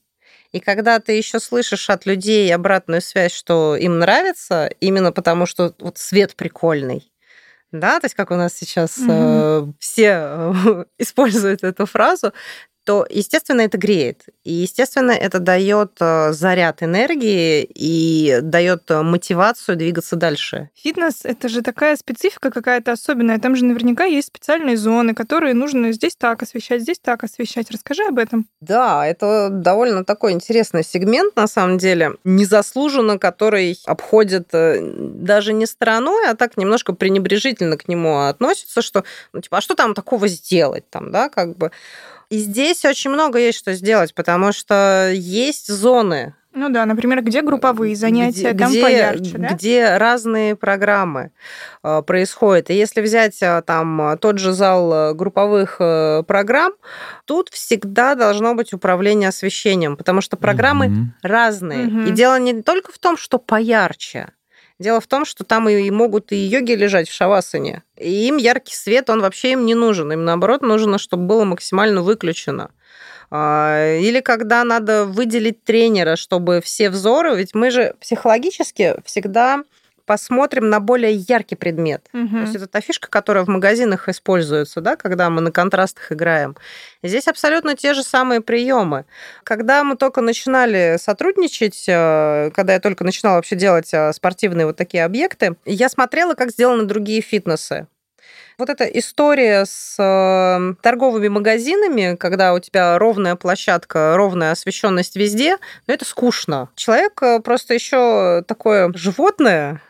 И 0.53 0.59
когда 0.59 0.99
ты 0.99 1.13
еще 1.13 1.39
слышишь 1.39 1.89
от 1.89 2.05
людей 2.05 2.53
обратную 2.53 3.01
связь, 3.01 3.33
что 3.33 3.75
им 3.75 3.99
нравится, 3.99 4.69
именно 4.79 5.11
потому 5.11 5.45
что 5.45 5.73
вот 5.79 5.97
свет 5.97 6.35
прикольный, 6.35 7.11
да, 7.71 7.99
то 7.99 8.05
есть 8.05 8.13
как 8.13 8.29
у 8.29 8.35
нас 8.35 8.53
сейчас 8.53 8.99
угу. 8.99 9.07
э, 9.09 9.65
все 9.79 10.27
э, 10.29 10.85
используют 10.99 11.63
эту 11.63 11.87
фразу, 11.87 12.33
то, 12.83 13.05
естественно, 13.09 13.61
это 13.61 13.77
греет. 13.77 14.25
И, 14.43 14.51
естественно, 14.51 15.11
это 15.11 15.39
дает 15.39 15.91
э, 15.99 16.33
заряд 16.33 16.83
энергии 16.83 17.63
и 17.63 18.39
дает 18.41 18.89
э, 18.91 19.01
мотивацию 19.01 19.77
двигаться 19.77 20.15
дальше. 20.15 20.69
Фитнес— 20.75 21.21
это 21.23 21.47
же 21.49 21.61
такая 21.61 21.95
специфика 21.95 22.51
какая-то 22.51 22.91
особенная. 22.91 23.39
Там 23.39 23.55
же 23.55 23.65
наверняка 23.65 24.03
есть 24.03 24.27
специальные 24.27 24.77
зоны, 24.77 25.13
которые 25.13 25.53
нужно 25.53 25.91
здесь 25.93 26.15
так 26.15 26.43
освещать, 26.43 26.81
здесь 26.81 26.99
так 26.99 27.23
освещать. 27.23 27.71
Расскажи 27.71 28.03
об 28.03 28.19
этом. 28.19 28.47
Да, 28.59 29.07
это 29.07 29.49
довольно 29.49 30.03
такой 30.03 30.33
интересный 30.33 30.83
сегмент, 30.83 31.35
на 31.35 31.47
самом 31.47 31.77
деле, 31.77 32.13
незаслуженно, 32.23 33.17
который 33.17 33.77
обходит 33.85 34.49
э, 34.51 34.79
даже 34.81 35.53
не 35.53 35.65
стороной, 35.65 36.27
а 36.29 36.35
так 36.35 36.57
немножко 36.57 36.93
пренебрежительно 36.93 37.77
к 37.77 37.87
нему 37.87 38.27
относится, 38.27 38.81
что, 38.81 39.03
ну, 39.31 39.41
типа, 39.41 39.57
а 39.57 39.61
что 39.61 39.75
там 39.75 39.93
такого 39.93 40.27
сделать 40.27 40.89
там, 40.89 41.11
да, 41.11 41.29
как 41.29 41.55
бы. 41.57 41.71
И 42.33 42.39
здесь 42.39 42.83
очень 42.83 43.11
много 43.11 43.37
есть 43.37 43.59
что 43.59 43.73
сделать, 43.73 44.15
потому 44.15 44.51
что 44.53 45.11
есть 45.13 45.67
зоны, 45.71 46.33
ну 46.55 46.69
да, 46.69 46.85
например, 46.85 47.23
где 47.23 47.41
групповые 47.41 47.95
занятия, 47.95 48.51
где, 48.51 48.59
там 48.59 48.69
где, 48.71 48.81
поярче, 48.81 49.37
да? 49.37 49.49
Где 49.49 49.97
разные 49.97 50.55
программы 50.55 51.31
э, 51.83 52.03
происходят. 52.03 52.69
И 52.69 52.75
если 52.75 53.01
взять 53.01 53.41
э, 53.41 53.63
там 53.65 54.17
тот 54.21 54.37
же 54.37 54.53
зал 54.53 54.93
э, 54.93 55.13
групповых 55.15 55.77
программ, 55.77 56.73
тут 57.25 57.49
всегда 57.49 58.13
должно 58.13 58.53
быть 58.53 58.73
управление 58.73 59.29
освещением, 59.29 59.97
потому 59.97 60.21
что 60.21 60.37
программы 60.37 60.87
mm-hmm. 60.87 61.05
разные. 61.23 61.85
Mm-hmm. 61.85 62.09
И 62.09 62.11
дело 62.11 62.39
не 62.39 62.61
только 62.61 62.91
в 62.91 62.99
том, 62.99 63.17
что 63.17 63.39
поярче, 63.39 64.29
Дело 64.79 64.99
в 64.99 65.07
том, 65.07 65.25
что 65.25 65.43
там 65.43 65.69
и 65.69 65.89
могут 65.91 66.31
и 66.31 66.36
йоги 66.36 66.73
лежать 66.73 67.07
в 67.07 67.13
шавасане. 67.13 67.83
И 67.97 68.27
им 68.27 68.38
яркий 68.38 68.75
свет, 68.75 69.09
он 69.09 69.21
вообще 69.21 69.51
им 69.51 69.65
не 69.65 69.75
нужен. 69.75 70.12
Им, 70.12 70.25
наоборот, 70.25 70.62
нужно, 70.62 70.97
чтобы 70.97 71.25
было 71.25 71.43
максимально 71.45 72.01
выключено. 72.01 72.71
А, 73.29 73.97
или 73.97 74.19
когда 74.19 74.63
надо 74.63 75.05
выделить 75.05 75.63
тренера, 75.63 76.15
чтобы 76.15 76.62
все 76.62 76.89
взоры, 76.89 77.36
ведь 77.36 77.55
мы 77.55 77.71
же 77.71 77.95
психологически 77.99 78.95
всегда 79.05 79.63
посмотрим 80.05 80.69
на 80.69 80.79
более 80.79 81.13
яркий 81.13 81.55
предмет. 81.55 82.07
Угу. 82.13 82.29
То 82.29 82.41
есть 82.41 82.55
это 82.55 82.67
та 82.67 82.81
фишка, 82.81 83.09
которая 83.09 83.43
в 83.43 83.47
магазинах 83.47 84.09
используется, 84.09 84.81
да, 84.81 84.95
когда 84.95 85.29
мы 85.29 85.41
на 85.41 85.51
контрастах 85.51 86.11
играем. 86.11 86.55
Здесь 87.01 87.27
абсолютно 87.27 87.75
те 87.75 87.93
же 87.93 88.03
самые 88.03 88.41
приемы. 88.41 89.05
Когда 89.43 89.83
мы 89.83 89.95
только 89.95 90.21
начинали 90.21 90.97
сотрудничать, 90.99 91.85
э, 91.87 92.51
когда 92.53 92.73
я 92.73 92.79
только 92.79 93.03
начинала 93.03 93.37
вообще 93.37 93.55
делать 93.55 93.93
э, 93.93 94.11
спортивные 94.13 94.65
вот 94.65 94.77
такие 94.77 95.05
объекты, 95.05 95.55
я 95.65 95.89
смотрела, 95.89 96.33
как 96.33 96.51
сделаны 96.51 96.83
другие 96.83 97.21
фитнесы. 97.21 97.87
Вот 98.59 98.69
эта 98.69 98.83
история 98.83 99.65
с 99.65 99.95
э, 99.97 100.75
торговыми 100.81 101.27
магазинами, 101.27 102.15
когда 102.15 102.53
у 102.53 102.59
тебя 102.59 102.99
ровная 102.99 103.35
площадка, 103.35 104.15
ровная 104.15 104.51
освещенность 104.51 105.15
везде, 105.15 105.57
ну 105.87 105.93
это 105.93 106.05
скучно. 106.05 106.69
Человек 106.75 107.19
просто 107.43 107.73
еще 107.73 108.43
такое 108.47 108.91
животное, 108.93 109.82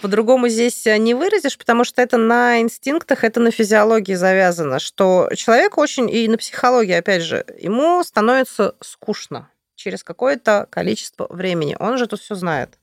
по-другому 0.00 0.48
здесь 0.48 0.84
не 0.86 1.14
выразишь, 1.14 1.58
потому 1.58 1.84
что 1.84 2.02
это 2.02 2.16
на 2.16 2.60
инстинктах, 2.60 3.24
это 3.24 3.40
на 3.40 3.50
физиологии 3.50 4.14
завязано, 4.14 4.78
что 4.78 5.28
человек 5.34 5.78
очень, 5.78 6.10
и 6.10 6.28
на 6.28 6.38
психологии, 6.38 6.94
опять 6.94 7.22
же, 7.22 7.44
ему 7.58 8.02
становится 8.04 8.74
скучно 8.80 9.50
через 9.76 10.04
какое-то 10.04 10.66
количество 10.70 11.26
времени. 11.30 11.76
Он 11.78 11.96
же 11.98 12.06
тут 12.06 12.20
все 12.20 12.34
знает. 12.34 12.78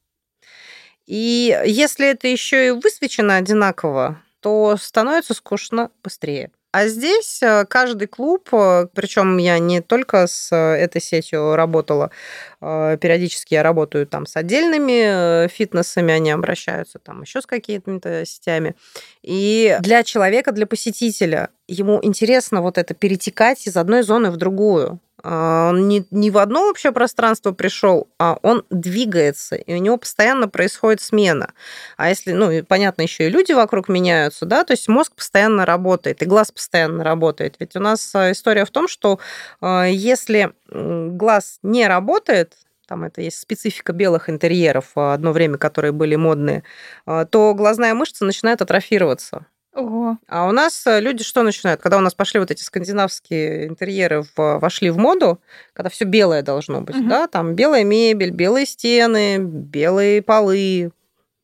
И 1.05 1.57
если 1.65 2.07
это 2.09 2.27
еще 2.27 2.67
и 2.67 2.71
высвечено 2.71 3.37
одинаково, 3.37 4.21
то 4.41 4.75
становится 4.77 5.33
скучно 5.33 5.91
быстрее. 6.03 6.51
А 6.71 6.87
здесь 6.87 7.41
э, 7.41 7.65
каждый 7.65 8.07
клуб, 8.07 8.49
э, 8.51 8.87
причем 8.93 9.37
я 9.37 9.57
не 9.57 9.81
только 9.81 10.27
с 10.27 10.51
э, 10.51 10.55
этой 10.55 11.01
сетью 11.01 11.55
работала, 11.55 12.11
периодически 12.59 13.53
я 13.53 13.61
работаю 13.61 14.07
там 14.07 14.25
с 14.25 14.35
отдельными 14.35 15.47
фитнесами, 15.47 16.11
они 16.11 16.31
обращаются 16.31 16.97
там 16.97 17.21
еще 17.21 17.41
с 17.41 17.45
какими-то 17.45 18.25
сетями. 18.25 18.75
И 19.21 19.77
для 19.81 20.03
человека, 20.03 20.51
для 20.51 20.65
посетителя, 20.65 21.49
ему 21.67 21.99
интересно 22.01 22.63
вот 22.63 22.79
это 22.79 22.95
перетекать 22.95 23.67
из 23.67 23.77
одной 23.77 24.01
зоны 24.01 24.31
в 24.31 24.37
другую. 24.37 24.99
А, 25.23 25.69
он 25.69 25.87
не, 25.87 26.05
не 26.11 26.29
в 26.31 26.37
одно 26.37 26.69
общее 26.69 26.91
пространство 26.91 27.51
пришел, 27.51 28.07
а 28.19 28.37
он 28.43 28.63
двигается, 28.69 29.55
и 29.55 29.73
у 29.73 29.77
него 29.77 29.97
постоянно 29.97 30.47
происходит 30.47 31.01
смена. 31.01 31.53
А 31.97 32.09
если, 32.09 32.33
ну, 32.33 32.51
и 32.51 32.61
понятно, 32.61 33.01
еще 33.01 33.27
и 33.27 33.29
люди 33.29 33.51
вокруг 33.51 33.89
меняются, 33.89 34.45
да, 34.45 34.63
то 34.63 34.73
есть 34.73 34.87
мозг 34.87 35.13
постоянно 35.15 35.65
работает, 35.65 36.21
и 36.21 36.25
глаз 36.25 36.51
постоянно 36.51 37.03
работает. 37.03 37.55
Ведь 37.59 37.75
у 37.75 37.79
нас 37.79 38.13
а, 38.13 38.31
история 38.31 38.65
в 38.65 38.71
том, 38.71 38.87
что 38.87 39.19
а, 39.61 39.85
если 39.85 40.53
глаз 40.69 41.59
не 41.63 41.87
работает, 41.87 42.53
там 42.87 43.03
это 43.03 43.21
есть 43.21 43.39
специфика 43.39 43.91
белых 43.91 44.29
интерьеров, 44.29 44.91
одно 44.95 45.33
время, 45.33 45.57
которые 45.57 45.91
были 45.91 46.15
модные, 46.15 46.63
то 47.05 47.53
глазная 47.53 47.93
мышца 47.93 48.23
начинает 48.23 48.61
атрофироваться. 48.61 49.45
Ого. 49.77 50.17
А 50.27 50.47
у 50.47 50.51
нас 50.51 50.87
э, 50.87 50.99
люди 50.99 51.23
что 51.23 51.43
начинают? 51.43 51.79
Когда 51.79 51.99
у 51.99 52.01
нас 52.01 52.15
пошли 52.15 52.39
вот 52.39 52.49
эти 52.49 52.63
скандинавские 52.63 53.67
интерьеры 53.67 54.23
в, 54.23 54.57
вошли 54.57 54.89
в 54.89 54.97
моду, 54.97 55.39
когда 55.73 55.91
все 55.91 56.05
белое 56.05 56.41
должно 56.41 56.81
быть, 56.81 56.95
угу. 56.95 57.07
да, 57.07 57.27
там 57.27 57.53
белая 57.53 57.83
мебель, 57.83 58.31
белые 58.31 58.65
стены, 58.65 59.37
белые 59.37 60.23
полы, 60.23 60.91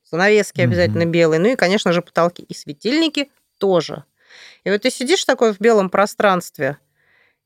занавески 0.10 0.62
угу. 0.62 0.70
обязательно 0.70 1.06
белые, 1.06 1.40
ну 1.40 1.50
и, 1.50 1.56
конечно 1.56 1.94
же, 1.94 2.02
потолки 2.02 2.42
и 2.42 2.56
светильники 2.56 3.30
тоже. 3.60 4.04
И 4.64 4.72
вот 4.72 4.82
ты 4.82 4.90
сидишь 4.90 5.26
такой 5.26 5.54
в 5.54 5.60
белом 5.60 5.92
пространстве, 5.92 6.80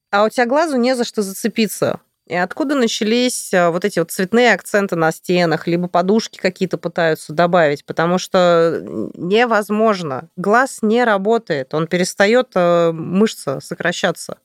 а 0.09 0.23
у 0.23 0.29
тебя 0.29 0.45
глазу 0.45 0.77
не 0.77 0.95
за 0.95 1.03
что 1.03 1.21
зацепиться. 1.21 1.99
И 2.27 2.35
откуда 2.35 2.75
начались 2.75 3.53
э, 3.53 3.69
вот 3.69 3.85
эти 3.85 3.99
вот 3.99 4.11
цветные 4.11 4.53
акценты 4.53 4.97
на 4.97 5.13
стенах, 5.13 5.65
либо 5.65 5.87
подушки 5.87 6.37
какие-то 6.39 6.77
пытаются 6.77 7.31
добавить, 7.31 7.85
потому 7.85 8.17
что 8.17 8.81
невозможно. 9.13 10.27
Глаз 10.35 10.79
не 10.81 11.05
работает, 11.05 11.73
он 11.73 11.87
перестает 11.87 12.49
э, 12.55 12.91
мышца 12.91 13.61
сокращаться. 13.61 14.39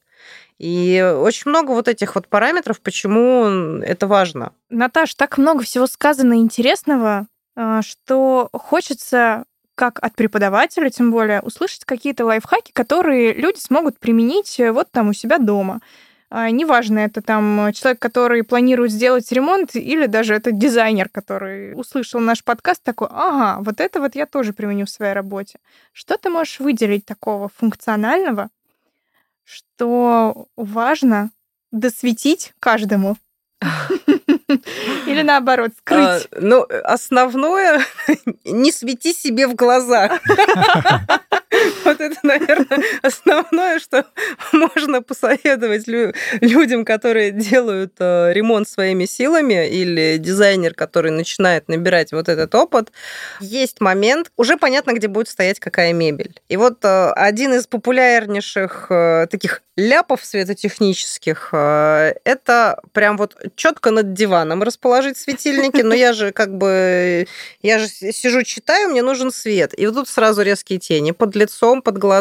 И 0.58 1.02
очень 1.18 1.50
много 1.50 1.72
вот 1.72 1.88
этих 1.88 2.14
вот 2.14 2.28
параметров, 2.28 2.80
почему 2.80 3.80
это 3.82 4.06
важно. 4.06 4.52
Наташ, 4.70 5.16
так 5.16 5.36
много 5.36 5.64
всего 5.64 5.88
сказано 5.88 6.34
интересного, 6.34 7.26
э, 7.56 7.80
что 7.84 8.48
хочется 8.52 9.42
как 9.74 9.98
от 10.00 10.14
преподавателя, 10.14 10.88
тем 10.88 11.10
более, 11.10 11.40
услышать 11.40 11.84
какие-то 11.84 12.26
лайфхаки, 12.26 12.70
которые 12.72 13.32
люди 13.32 13.58
смогут 13.58 13.98
применить 13.98 14.60
вот 14.70 14.92
там 14.92 15.08
у 15.08 15.12
себя 15.12 15.38
дома. 15.38 15.80
А, 16.34 16.50
неважно, 16.50 17.00
это 17.00 17.20
там 17.20 17.70
человек, 17.74 18.00
который 18.00 18.42
планирует 18.42 18.90
сделать 18.90 19.30
ремонт, 19.32 19.76
или 19.76 20.06
даже 20.06 20.32
это 20.32 20.50
дизайнер, 20.50 21.10
который 21.10 21.78
услышал 21.78 22.20
наш 22.20 22.42
подкаст, 22.42 22.82
такой, 22.82 23.08
ага, 23.10 23.60
вот 23.60 23.80
это 23.80 24.00
вот 24.00 24.14
я 24.14 24.24
тоже 24.24 24.54
применю 24.54 24.86
в 24.86 24.90
своей 24.90 25.12
работе. 25.12 25.58
Что 25.92 26.16
ты 26.16 26.30
можешь 26.30 26.58
выделить 26.58 27.04
такого 27.04 27.50
функционального, 27.54 28.48
что 29.44 30.46
важно 30.56 31.28
досветить 31.70 32.54
каждому? 32.60 33.18
Или 35.06 35.20
наоборот, 35.20 35.72
скрыть? 35.76 36.00
А, 36.00 36.20
ну, 36.40 36.66
основное, 36.82 37.84
не 38.46 38.72
свети 38.72 39.12
себе 39.12 39.46
в 39.46 39.54
глаза. 39.54 40.18
Наверное, 42.22 42.82
основное, 43.02 43.78
что 43.78 44.06
можно 44.52 45.02
посоветовать 45.02 45.86
людям, 46.40 46.84
которые 46.84 47.30
делают 47.30 47.94
э, 47.98 48.32
ремонт 48.32 48.68
своими 48.68 49.06
силами, 49.06 49.68
или 49.68 50.16
дизайнер, 50.18 50.74
который 50.74 51.10
начинает 51.10 51.68
набирать 51.68 52.12
вот 52.12 52.28
этот 52.28 52.54
опыт. 52.54 52.92
Есть 53.40 53.80
момент, 53.80 54.30
уже 54.36 54.56
понятно, 54.56 54.92
где 54.92 55.08
будет 55.08 55.28
стоять 55.28 55.58
какая 55.60 55.92
мебель. 55.92 56.40
И 56.48 56.56
вот 56.56 56.84
э, 56.84 57.10
один 57.10 57.54
из 57.54 57.66
популярнейших 57.66 58.86
э, 58.90 59.26
таких 59.30 59.62
ляпов 59.74 60.22
светотехнических, 60.22 61.48
это 61.54 62.78
прям 62.92 63.16
вот 63.16 63.36
четко 63.56 63.90
над 63.90 64.12
диваном 64.12 64.62
расположить 64.62 65.16
светильники, 65.16 65.80
но 65.80 65.94
я 65.94 66.12
же 66.12 66.30
как 66.30 66.58
бы, 66.58 67.26
я 67.62 67.78
же 67.78 67.88
сижу, 67.88 68.42
читаю, 68.42 68.90
мне 68.90 69.00
нужен 69.00 69.32
свет. 69.32 69.72
И 69.78 69.86
вот 69.86 69.94
тут 69.94 70.08
сразу 70.08 70.42
резкие 70.42 70.78
тени 70.78 71.12
под 71.12 71.34
лицом, 71.36 71.80
под 71.80 71.96
глазами. 71.96 72.11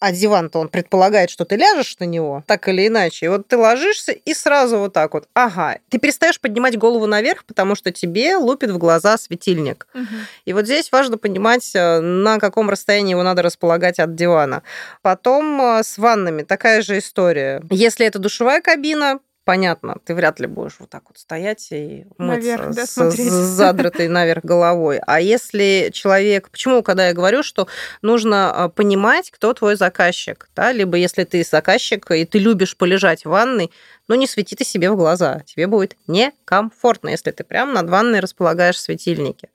А 0.00 0.12
диван-то 0.12 0.58
он 0.58 0.68
предполагает, 0.68 1.30
что 1.30 1.44
ты 1.44 1.56
ляжешь 1.56 1.96
на 1.98 2.04
него, 2.04 2.42
так 2.46 2.68
или 2.68 2.86
иначе. 2.86 3.26
И 3.26 3.28
вот 3.28 3.46
ты 3.46 3.56
ложишься 3.56 4.12
и 4.12 4.34
сразу 4.34 4.78
вот 4.78 4.92
так 4.92 5.14
вот. 5.14 5.28
Ага. 5.34 5.78
Ты 5.88 5.98
перестаешь 5.98 6.40
поднимать 6.40 6.78
голову 6.78 7.06
наверх, 7.06 7.44
потому 7.44 7.74
что 7.74 7.92
тебе 7.92 8.36
лупит 8.36 8.70
в 8.70 8.78
глаза 8.78 9.16
светильник. 9.18 9.86
Угу. 9.94 10.06
И 10.46 10.52
вот 10.52 10.64
здесь 10.64 10.90
важно 10.92 11.18
понимать, 11.18 11.70
э, 11.74 12.00
на 12.00 12.38
каком 12.38 12.70
расстоянии 12.70 13.12
его 13.12 13.22
надо 13.22 13.42
располагать 13.42 13.98
от 13.98 14.14
дивана. 14.14 14.62
Потом 15.02 15.60
э, 15.60 15.82
с 15.82 15.98
ваннами 15.98 16.42
такая 16.42 16.82
же 16.82 16.98
история. 16.98 17.62
Если 17.70 18.06
это 18.06 18.18
душевая 18.18 18.60
кабина, 18.60 19.20
понятно, 19.44 19.96
ты 20.04 20.14
вряд 20.14 20.40
ли 20.40 20.46
будешь 20.46 20.76
вот 20.78 20.90
так 20.90 21.04
вот 21.08 21.18
стоять 21.18 21.68
и 21.70 22.06
мыться 22.18 22.56
наверх, 22.56 22.74
да, 22.74 22.86
с, 22.86 23.10
с 23.10 23.16
задратой 23.56 24.08
наверх 24.08 24.44
головой. 24.44 24.98
А 25.06 25.20
если 25.20 25.90
человек... 25.92 26.50
Почему, 26.50 26.82
когда 26.82 27.08
я 27.08 27.14
говорю, 27.14 27.42
что 27.42 27.68
нужно 28.02 28.52
а, 28.52 28.68
понимать, 28.68 29.30
кто 29.30 29.52
твой 29.52 29.76
заказчик, 29.76 30.48
да, 30.54 30.72
либо 30.72 30.96
если 30.96 31.24
ты 31.24 31.44
заказчик, 31.44 32.10
и 32.10 32.24
ты 32.24 32.38
любишь 32.38 32.76
полежать 32.76 33.24
в 33.24 33.30
ванной, 33.30 33.70
ну, 34.08 34.14
не 34.14 34.26
свети 34.26 34.56
ты 34.56 34.64
себе 34.64 34.90
в 34.90 34.96
глаза. 34.96 35.40
Тебе 35.46 35.66
будет 35.66 35.96
некомфортно, 36.06 37.08
если 37.10 37.30
ты 37.30 37.44
прямо 37.44 37.72
над 37.72 37.90
ванной 37.90 38.20
располагаешь 38.20 38.80
светильники. 38.80 39.48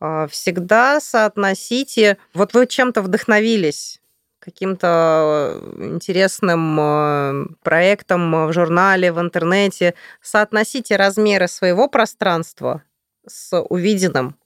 А, 0.00 0.26
всегда 0.28 1.00
соотносите... 1.00 2.18
Вот 2.34 2.54
вы 2.54 2.66
чем-то 2.66 3.02
вдохновились, 3.02 4.00
каким-то 4.38 5.60
э, 5.60 5.84
интересным 5.84 6.78
э, 6.80 7.46
проектом 7.62 8.46
в 8.46 8.52
журнале, 8.52 9.12
в 9.12 9.20
интернете, 9.20 9.94
соотносите 10.22 10.96
размеры 10.96 11.48
своего 11.48 11.88
пространства 11.88 12.82
с 13.26 13.60
увиденным. 13.60 14.36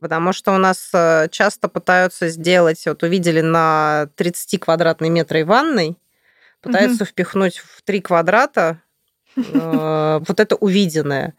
Потому 0.00 0.32
что 0.32 0.52
у 0.52 0.58
нас 0.58 0.90
э, 0.92 1.28
часто 1.30 1.68
пытаются 1.68 2.28
сделать, 2.28 2.84
вот 2.86 3.02
увидели 3.02 3.40
на 3.40 4.08
30 4.16 4.60
квадратной 4.60 5.08
метрой 5.08 5.44
ванной, 5.44 5.98
пытаются 6.60 7.04
угу. 7.04 7.10
впихнуть 7.10 7.58
в 7.58 7.82
3 7.82 8.00
квадрата 8.00 8.82
вот 9.36 10.40
это 10.40 10.56
увиденное 10.56 11.34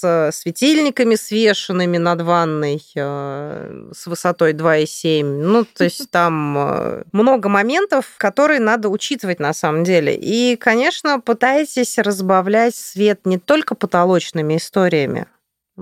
с 0.00 0.30
светильниками 0.32 1.16
свешенными 1.16 1.98
над 1.98 2.22
ванной 2.22 2.82
э, 2.94 3.90
с 3.92 4.06
высотой 4.06 4.52
2,7. 4.52 5.24
Ну, 5.24 5.64
то 5.64 5.84
есть 5.84 6.10
там 6.10 6.56
э, 6.56 7.02
много 7.12 7.48
моментов, 7.48 8.14
которые 8.16 8.60
надо 8.60 8.88
учитывать 8.88 9.40
на 9.40 9.52
самом 9.52 9.84
деле. 9.84 10.14
И, 10.14 10.56
конечно, 10.56 11.20
пытайтесь 11.20 11.98
разбавлять 11.98 12.76
свет 12.76 13.20
не 13.24 13.38
только 13.38 13.74
потолочными 13.74 14.56
историями, 14.56 15.26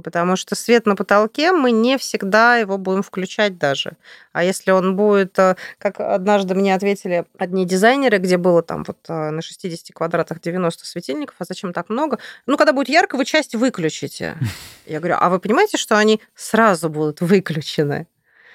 Потому 0.03 0.36
что 0.36 0.55
свет 0.55 0.86
на 0.86 0.97
потолке, 0.97 1.53
мы 1.53 1.70
не 1.70 1.99
всегда 1.99 2.57
его 2.57 2.78
будем 2.78 3.03
включать 3.03 3.59
даже. 3.59 3.92
А 4.32 4.44
если 4.44 4.70
он 4.70 4.97
будет, 4.97 5.38
э, 5.38 5.57
как 5.78 6.01
однажды 6.01 6.55
мне 6.55 6.74
ответили 6.74 7.24
одни 7.38 7.64
дизайнеры, 7.64 8.18
где 8.18 8.36
было 8.36 8.62
там 8.62 8.84
вот 8.84 8.99
э, 9.09 9.30
на 9.30 9.42
60 9.42 9.94
квадратах 9.94 10.40
90 10.40 10.84
светильников, 10.84 11.36
а 11.38 11.44
зачем 11.44 11.72
так 11.72 11.88
много? 11.88 12.18
Ну, 12.47 12.57
когда 12.57 12.72
будет 12.72 12.88
ярко, 12.88 13.16
вы 13.16 13.24
часть 13.24 13.55
выключите. 13.55 14.36
Я 14.86 14.99
говорю, 14.99 15.16
а 15.18 15.30
вы 15.30 15.38
понимаете, 15.38 15.78
что 15.78 15.97
они 15.97 16.20
сразу 16.34 16.88
будут 16.88 17.20
выключены? 17.20 18.07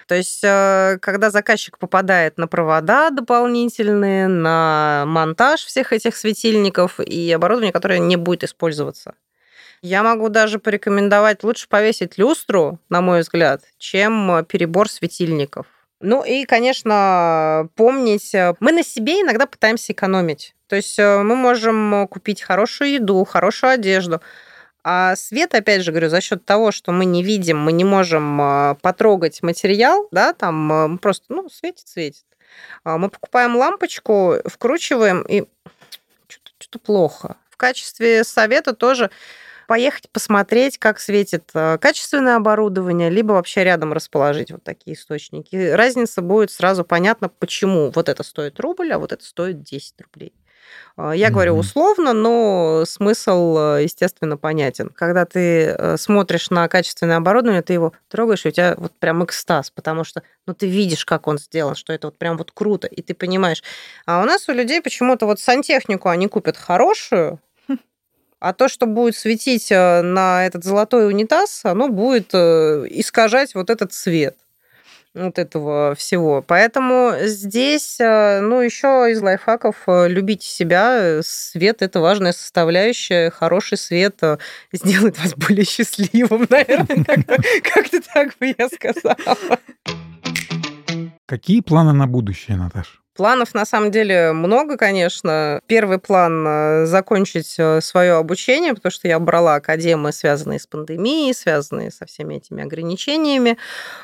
То 0.08 0.16
есть, 0.16 0.44
э, 0.44 0.98
когда 1.02 1.32
заказчик 1.32 1.78
попадает 1.78 2.38
на 2.38 2.48
провода 2.48 3.12
дополнительные, 3.12 4.28
на 4.28 5.06
монтаж 5.08 5.64
всех 5.64 5.94
этих 5.94 6.16
светильников 6.16 7.00
и 7.00 7.32
оборудование, 7.32 7.72
которое 7.72 8.00
не 8.00 8.18
будет 8.18 8.44
использоваться. 8.44 9.16
Я 9.82 10.04
могу 10.04 10.30
даже 10.30 10.60
порекомендовать 10.60 11.44
лучше 11.44 11.68
повесить 11.68 12.18
люстру, 12.18 12.80
на 12.90 13.02
мой 13.02 13.22
взгляд, 13.22 13.64
чем 13.80 14.46
перебор 14.46 14.88
светильников. 14.90 15.66
Ну 16.02 16.24
и, 16.24 16.46
конечно, 16.46 17.70
помнить, 17.76 18.34
э, 18.34 18.56
мы 18.60 18.72
на 18.72 18.84
себе 18.84 19.22
иногда 19.22 19.46
пытаемся 19.46 19.94
экономить. 19.94 20.56
То 20.68 20.76
есть 20.76 20.98
э, 20.98 21.22
мы 21.22 21.36
можем 21.36 22.08
купить 22.10 22.42
хорошую 22.42 22.94
еду, 22.94 23.24
хорошую 23.24 23.72
одежду, 23.74 24.22
а 24.84 25.16
свет, 25.16 25.54
опять 25.54 25.84
же, 25.84 25.92
говорю, 25.92 26.10
за 26.10 26.22
счет 26.22 26.44
того, 26.44 26.72
что 26.72 26.92
мы 26.92 27.06
не 27.06 27.22
видим, 27.22 27.60
мы 27.60 27.72
не 27.72 27.84
можем 27.84 28.42
э, 28.42 28.76
потрогать 28.82 29.44
материал, 29.44 30.08
да, 30.12 30.34
там 30.34 30.98
просто, 31.00 31.26
ну, 31.30 31.50
светит, 31.50 31.88
светит. 31.88 32.26
А 32.84 32.98
мы 32.98 33.10
покупаем 33.10 33.56
лампочку, 33.56 34.38
вкручиваем, 34.46 35.22
и 35.22 35.46
что-то 36.28 36.80
плохо. 36.80 37.38
В 37.52 37.58
качестве 37.58 38.24
совета 38.24 38.74
тоже 38.74 39.12
поехать 39.72 40.09
посмотреть, 40.11 40.78
как 40.78 40.99
светит 40.99 41.49
э, 41.53 41.78
качественное 41.78 42.36
оборудование, 42.36 43.09
либо 43.09 43.32
вообще 43.32 43.63
рядом 43.63 43.93
расположить 43.93 44.51
вот 44.51 44.61
такие 44.65 44.97
источники. 44.97 45.55
Разница 45.55 46.22
будет 46.22 46.51
сразу 46.51 46.84
понятна, 46.84 47.30
почему 47.30 47.89
вот 47.95 48.09
это 48.09 48.22
стоит 48.24 48.59
рубль, 48.59 48.91
а 48.91 48.99
вот 48.99 49.13
это 49.13 49.24
стоит 49.24 49.63
10 49.63 49.93
рублей. 50.01 50.34
Э, 50.97 51.13
я 51.15 51.30
mm-hmm. 51.30 51.32
говорю 51.32 51.55
условно, 51.55 52.11
но 52.11 52.84
смысл, 52.86 53.57
э, 53.57 53.84
естественно, 53.84 54.36
понятен. 54.36 54.89
Когда 54.93 55.24
ты 55.24 55.95
смотришь 55.97 56.49
на 56.49 56.67
качественное 56.67 57.15
оборудование, 57.15 57.61
ты 57.61 57.72
его 57.72 57.93
трогаешь, 58.09 58.45
и 58.45 58.49
у 58.49 58.51
тебя 58.51 58.76
вот 58.78 58.91
прям 58.99 59.24
экстаз, 59.24 59.72
потому 59.72 60.03
что 60.03 60.22
ну, 60.47 60.53
ты 60.53 60.67
видишь, 60.67 61.05
как 61.05 61.28
он 61.28 61.38
сделан, 61.38 61.76
что 61.76 61.93
это 61.93 62.07
вот 62.07 62.17
прям 62.17 62.36
вот 62.36 62.51
круто, 62.51 62.88
и 62.88 63.01
ты 63.01 63.13
понимаешь. 63.13 63.63
А 64.05 64.22
у 64.22 64.26
нас 64.26 64.49
у 64.49 64.51
людей 64.51 64.82
почему-то 64.82 65.26
вот 65.26 65.39
сантехнику 65.39 66.09
они 66.09 66.28
купят 66.28 66.57
хорошую, 66.57 67.39
а 68.42 68.54
то, 68.54 68.68
что 68.68 68.88
будет 68.88 69.16
светить 69.16 69.72
э, 69.72 70.02
на 70.02 70.46
этот 70.46 70.64
золотой 70.64 71.08
унитаз, 71.08 71.62
оно 71.64 71.89
будет 71.89 72.32
э, 72.34 72.88
искажать 72.89 73.54
вот 73.54 73.70
этот 73.70 73.94
цвет 73.94 74.36
вот 75.14 75.38
этого 75.38 75.94
всего. 75.94 76.42
Поэтому 76.42 77.14
здесь, 77.22 78.00
э, 78.00 78.42
ну, 78.42 78.60
еще 78.62 79.12
из 79.12 79.22
лайфхаков 79.22 79.84
любите 79.86 80.48
себя. 80.48 81.20
Свет– 81.22 81.78
это 81.84 82.00
важная 82.00 82.32
составляющая. 82.32 83.30
Хороший 83.30 83.78
свет 83.78 84.20
сделает 84.74 85.20
вас 85.20 85.36
более 85.36 85.66
счастливым, 85.66 86.48
наверное. 86.50 87.24
Как-то 87.62 88.02
так 88.12 88.36
бы 88.39 88.56
я 88.58 88.68
сказала. 88.70 89.38
Какие 91.28 91.62
планы 91.62 91.94
на 91.94 92.08
будущее, 92.08 92.58
Наташа? 92.58 93.01
Планов 93.22 93.53
на 93.53 93.65
самом 93.65 93.91
деле 93.91 94.32
много, 94.32 94.78
конечно. 94.78 95.61
Первый 95.67 95.99
план 95.99 96.43
э, 96.47 96.86
закончить 96.88 97.53
э, 97.59 97.80
свое 97.80 98.13
обучение, 98.13 98.74
потому 98.74 98.91
что 98.91 99.07
я 99.07 99.19
брала 99.19 99.53
академии, 99.53 100.09
связанные 100.09 100.59
с 100.59 100.65
пандемией, 100.65 101.32
связанные 101.36 101.91
со 101.91 102.07
всеми 102.07 102.38
этими 102.38 102.63
ограничениями. 102.63 103.59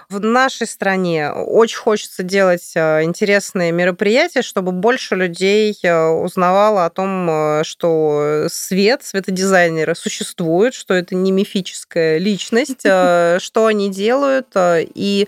В 0.08 0.20
нашей 0.20 0.68
стране 0.68 1.32
очень 1.32 1.80
хочется 1.80 2.22
делать 2.22 2.74
э, 2.76 3.02
интересные 3.06 3.72
мероприятия, 3.72 4.44
чтобы 4.44 4.72
больше 4.72 5.16
людей 5.16 5.76
узнавало 5.82 6.86
о 6.86 6.92
том, 6.92 7.64
что 7.64 8.46
свет, 8.52 9.04
светодизайнеры 9.04 9.96
существуют, 9.96 10.76
что 10.76 10.94
это 10.94 11.16
не 11.16 11.32
мифическая 11.32 12.20
личность, 12.20 12.82
что 12.82 13.66
они 13.66 13.90
делают, 13.90 14.50
и 14.56 15.28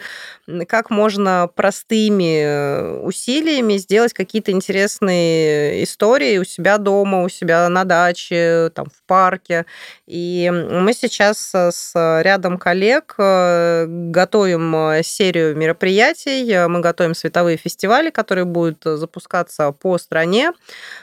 как 0.67 0.89
можно 0.89 1.49
простыми 1.53 3.01
усилиями 3.03 3.77
сделать 3.77 4.13
какие-то 4.13 4.51
интересные 4.51 5.83
истории 5.83 6.37
у 6.37 6.43
себя 6.43 6.77
дома, 6.77 7.23
у 7.23 7.29
себя 7.29 7.67
на 7.69 7.83
даче, 7.83 8.71
там, 8.73 8.87
в 8.87 9.07
парке. 9.07 9.65
И 10.07 10.49
мы 10.51 10.93
сейчас 10.93 11.51
с 11.53 11.93
рядом 12.21 12.57
коллег 12.57 13.15
э, 13.17 13.85
готовим 13.87 14.75
э, 14.75 15.03
серию 15.03 15.55
мероприятий. 15.55 16.67
Мы 16.67 16.79
готовим 16.79 17.15
световые 17.15 17.57
фестивали, 17.57 18.09
которые 18.09 18.45
будут 18.45 18.83
запускаться 18.83 19.71
по 19.71 19.97
стране. 19.97 20.51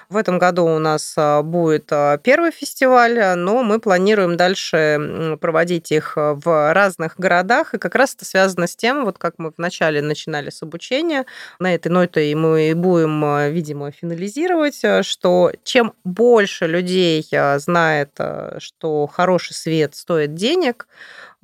В 0.08 0.16
этом 0.16 0.38
году 0.38 0.64
у 0.64 0.78
нас 0.78 1.14
э, 1.16 1.42
будет 1.42 1.92
первый 2.22 2.50
фестиваль, 2.50 3.36
но 3.36 3.62
мы 3.62 3.80
планируем 3.80 4.36
дальше 4.36 5.36
проводить 5.40 5.92
их 5.92 6.12
в 6.16 6.72
разных 6.72 7.18
городах. 7.18 7.74
И 7.74 7.78
как 7.78 7.94
раз 7.94 8.14
это 8.14 8.24
связано 8.24 8.66
с 8.66 8.76
тем, 8.76 9.04
вот 9.04 9.18
как 9.18 9.35
мы 9.38 9.52
вначале 9.56 10.02
начинали 10.02 10.50
с 10.50 10.62
обучения, 10.62 11.26
на 11.58 11.74
этой 11.74 11.88
ноте 11.88 12.34
мы 12.34 12.72
будем, 12.74 13.24
э, 13.24 13.50
видимо, 13.50 13.90
финализировать, 13.90 14.80
э, 14.82 15.02
что 15.02 15.52
чем 15.64 15.92
больше 16.04 16.66
людей 16.66 17.26
э, 17.30 17.58
знает, 17.58 18.18
что 18.58 19.06
хороший 19.06 19.54
свет 19.54 19.94
стоит 19.94 20.34
денег, 20.34 20.86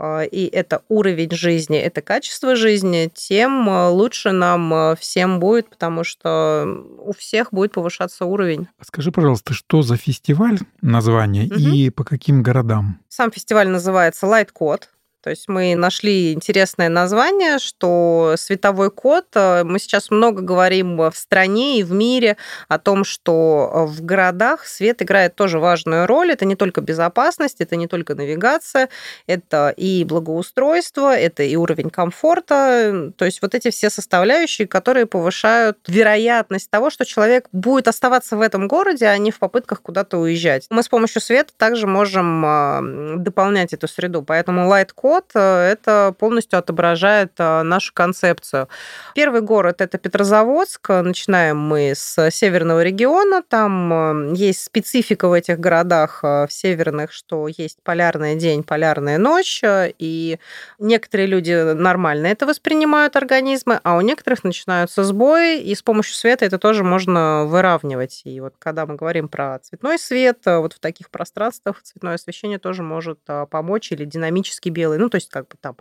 и 0.03 0.51
это 0.53 0.83
уровень 0.89 1.31
жизни, 1.31 1.79
это 1.79 2.01
качество 2.01 2.57
жизни, 2.57 3.11
тем 3.15 3.69
лучше 3.69 4.33
нам 4.33 4.97
всем 4.97 5.39
будет, 5.39 5.69
потому 5.69 6.03
что 6.03 6.67
у 6.99 7.13
всех 7.13 7.53
будет 7.53 7.73
повышаться 7.73 8.25
уровень. 8.25 8.67
Скажи, 8.81 9.13
пожалуйста, 9.13 9.53
что 9.55 9.83
за 9.83 9.97
фестиваль, 9.97 10.59
название 10.81 11.47
угу. 11.47 11.55
и 11.55 11.91
по 11.91 12.05
каким 12.05 12.43
городам? 12.43 13.01
Сам 13.09 13.31
фестиваль 13.31 13.69
называется 13.69 14.27
Light 14.27 14.49
Code. 14.59 14.85
То 15.23 15.31
есть 15.31 15.47
мы 15.47 15.77
нашли 15.77 16.33
интересное 16.33 16.89
название, 16.89 17.59
что 17.61 18.35
световой 18.37 18.91
код, 18.91 19.27
э, 19.35 19.63
мы 19.63 19.79
сейчас 19.79 20.11
много 20.11 20.43
говорим 20.43 20.97
в 20.97 21.13
стране 21.15 21.79
и 21.79 21.85
в 21.85 21.93
мире 21.93 22.37
о 22.69 22.79
том, 22.79 23.05
что 23.05 23.71
э, 23.73 23.85
в 23.85 24.05
городах 24.05 24.67
свет 24.67 25.01
играет 25.01 25.37
тоже 25.37 25.61
важную 25.61 26.09
роль. 26.09 26.33
Это 26.33 26.45
не 26.45 26.57
только 26.57 26.81
безопасность, 26.81 27.61
это 27.61 27.77
не 27.77 27.87
только 27.87 28.17
навигация, 28.17 28.89
это 29.29 29.73
и 29.77 30.05
благоустройство, 30.05 31.17
это 31.17 31.45
и 31.45 31.55
уровень 31.55 31.91
комфорта. 31.91 33.13
То 33.17 33.25
есть 33.25 33.43
вот 33.43 33.55
эти 33.55 33.71
все 33.71 33.91
составляющие, 33.91 34.67
которые 34.67 35.07
повышают 35.07 35.79
вероятность 35.87 36.69
того, 36.69 36.91
что 36.91 37.05
человек 37.05 37.49
будет 37.53 37.87
оставаться 37.87 38.37
в 38.37 38.41
этом 38.41 38.67
городе, 38.67 39.07
а 39.07 39.17
не 39.19 39.31
в 39.31 39.39
попытках 39.39 39.83
куда-то 39.83 40.19
уезжать. 40.19 40.67
Мы 40.69 40.83
с 40.83 40.89
помощью 40.89 41.23
света 41.23 41.53
также 41.57 41.87
можем 41.87 42.45
а, 42.45 42.81
дополнять 43.19 43.73
эту 43.73 43.87
среду. 43.87 44.23
Поэтому 44.23 44.63
Light 44.63 44.91
Год, 45.13 45.31
э, 45.35 45.73
это 45.73 46.15
полностью 46.19 46.59
отображает 46.59 47.33
э, 47.37 47.63
нашу 47.65 47.93
концепцию. 47.93 48.71
Первый 49.15 49.43
город– 49.43 49.77
это 49.83 49.99
Петрозаводск. 49.99 50.89
Начинаем 50.89 51.59
мы 51.59 51.93
с 51.95 52.31
северного 52.31 52.83
региона. 52.83 53.43
Там 53.47 54.33
э, 54.33 54.35
есть 54.35 54.65
специфика 54.65 55.29
в 55.29 55.35
этих 55.35 55.61
городах 55.61 56.23
в 56.23 56.49
северных, 56.49 57.13
что 57.13 57.47
есть 57.47 57.83
полярный 57.83 58.37
день, 58.37 58.63
полярная 58.63 59.19
ночь, 59.19 59.61
и 59.65 60.39
некоторые 60.79 61.27
люди 61.27 61.75
нормально 61.75 62.29
это 62.29 62.47
воспринимают 62.47 63.15
организмы, 63.15 63.81
а 63.83 63.99
у 63.99 64.01
некоторых 64.01 64.45
начинаются 64.45 65.05
сбои, 65.05 65.61
и 65.61 65.75
с 65.75 65.83
помощью 65.83 66.15
света 66.15 66.47
это 66.47 66.59
тоже 66.59 66.85
можно 66.85 67.45
выравнивать. 67.45 68.23
И 68.25 68.41
вот 68.41 68.55
когда 68.59 68.87
мы 68.87 68.95
говорим 68.95 69.29
про 69.29 69.59
цветной 69.59 69.99
свет, 69.99 70.39
вот 70.47 70.73
в 70.73 70.79
таких 70.79 71.11
пространствах 71.11 71.83
цветное 71.83 72.15
освещение 72.15 72.59
тоже 72.59 72.83
может 72.83 73.19
помочь, 73.51 73.93
или 73.93 74.07
динамический 74.07 74.71
белый, 74.71 75.02
ну, 75.03 75.09
то 75.09 75.17
есть 75.17 75.29
как 75.29 75.49
бы 75.49 75.57
там 75.61 75.77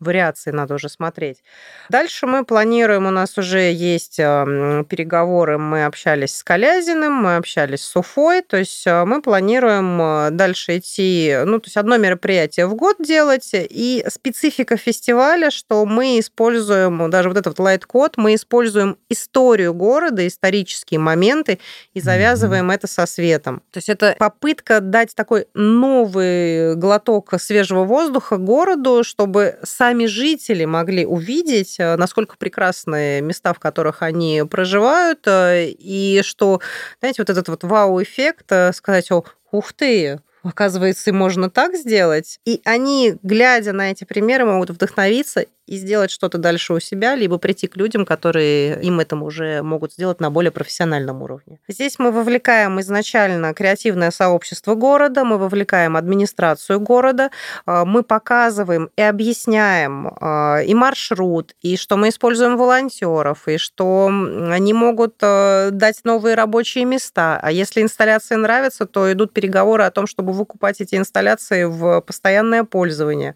вариации 0.00 0.50
надо 0.50 0.74
уже 0.74 0.88
смотреть. 0.88 1.42
Дальше 1.88 2.26
мы 2.26 2.44
планируем, 2.44 3.06
у 3.06 3.10
нас 3.10 3.36
уже 3.38 3.72
есть 3.72 4.16
переговоры, 4.16 5.58
мы 5.58 5.84
общались 5.84 6.36
с 6.36 6.42
Колязиным, 6.42 7.12
мы 7.12 7.36
общались 7.36 7.82
с 7.82 7.96
Уфой, 7.96 8.42
то 8.42 8.56
есть 8.56 8.86
э, 8.86 9.04
мы 9.04 9.20
планируем 9.20 10.00
э, 10.00 10.30
дальше 10.30 10.78
идти, 10.78 11.36
ну, 11.44 11.60
то 11.60 11.66
есть 11.66 11.76
одно 11.76 11.96
мероприятие 11.98 12.66
в 12.66 12.74
год 12.74 12.96
делать, 13.00 13.50
и 13.52 14.04
специфика 14.08 14.76
фестиваля, 14.76 15.50
что 15.50 15.84
мы 15.84 16.18
используем, 16.18 17.10
даже 17.10 17.28
вот 17.28 17.38
этот 17.38 17.58
лайт-код, 17.58 18.16
мы 18.16 18.34
используем 18.34 18.96
историю 19.08 19.74
города, 19.74 20.26
исторические 20.26 21.00
моменты 21.00 21.58
и 21.94 22.00
завязываем 22.00 22.70
mm-hmm. 22.70 22.74
это 22.74 22.86
со 22.86 23.06
светом. 23.06 23.62
То 23.70 23.78
есть 23.78 23.88
это 23.88 24.16
попытка 24.18 24.80
дать 24.80 25.14
такой 25.14 25.46
новый 25.54 26.74
глоток 26.76 27.34
свежего 27.38 27.84
воздуха 27.84 28.36
городу, 28.36 28.61
городу, 28.62 29.02
чтобы 29.04 29.58
сами 29.64 30.06
жители 30.06 30.64
могли 30.64 31.04
увидеть, 31.04 31.76
э, 31.80 31.96
насколько 31.96 32.36
прекрасные 32.36 33.20
места, 33.20 33.52
в 33.52 33.58
которых 33.58 34.02
они 34.02 34.44
проживают, 34.48 35.26
э, 35.26 35.66
и 35.70 36.20
что, 36.22 36.60
знаете, 37.00 37.22
вот 37.22 37.30
этот 37.30 37.48
вот 37.48 37.64
вау-эффект, 37.64 38.46
э, 38.52 38.72
сказать, 38.72 39.10
о, 39.10 39.24
ух 39.50 39.72
ты, 39.72 40.20
оказывается, 40.42 41.12
можно 41.12 41.50
так 41.50 41.76
сделать. 41.76 42.38
И 42.44 42.60
они, 42.64 43.16
глядя 43.22 43.72
на 43.72 43.90
эти 43.90 44.04
примеры, 44.04 44.44
могут 44.44 44.70
вдохновиться 44.70 45.44
и 45.66 45.76
сделать 45.76 46.10
что-то 46.10 46.38
дальше 46.38 46.74
у 46.74 46.80
себя, 46.80 47.14
либо 47.14 47.38
прийти 47.38 47.68
к 47.68 47.76
людям, 47.76 48.04
которые 48.04 48.82
им 48.82 49.00
это 49.00 49.16
уже 49.16 49.62
могут 49.62 49.92
сделать 49.92 50.20
на 50.20 50.30
более 50.30 50.50
профессиональном 50.50 51.22
уровне. 51.22 51.60
Здесь 51.68 51.98
мы 51.98 52.10
вовлекаем 52.10 52.80
изначально 52.80 53.54
креативное 53.54 54.10
сообщество 54.10 54.74
города, 54.74 55.24
мы 55.24 55.38
вовлекаем 55.38 55.96
администрацию 55.96 56.80
города, 56.80 57.30
а, 57.64 57.84
мы 57.84 58.02
показываем 58.02 58.90
и 58.96 59.02
объясняем 59.02 60.12
а, 60.20 60.60
и 60.60 60.74
маршрут, 60.74 61.54
и 61.62 61.76
что 61.76 61.96
мы 61.96 62.08
используем 62.08 62.56
волонтеров, 62.56 63.46
и 63.46 63.56
что 63.56 64.08
они 64.08 64.74
могут 64.74 65.14
а, 65.22 65.70
дать 65.70 66.00
новые 66.04 66.34
рабочие 66.34 66.84
места. 66.84 67.38
А 67.40 67.52
если 67.52 67.82
инсталляции 67.82 68.34
нравятся, 68.34 68.84
то 68.86 69.10
идут 69.12 69.32
переговоры 69.32 69.84
о 69.84 69.90
том, 69.90 70.06
чтобы 70.06 70.31
выкупать 70.32 70.80
эти 70.80 70.96
инсталляции 70.96 71.64
в 71.64 72.00
постоянное 72.00 72.64
пользование. 72.64 73.34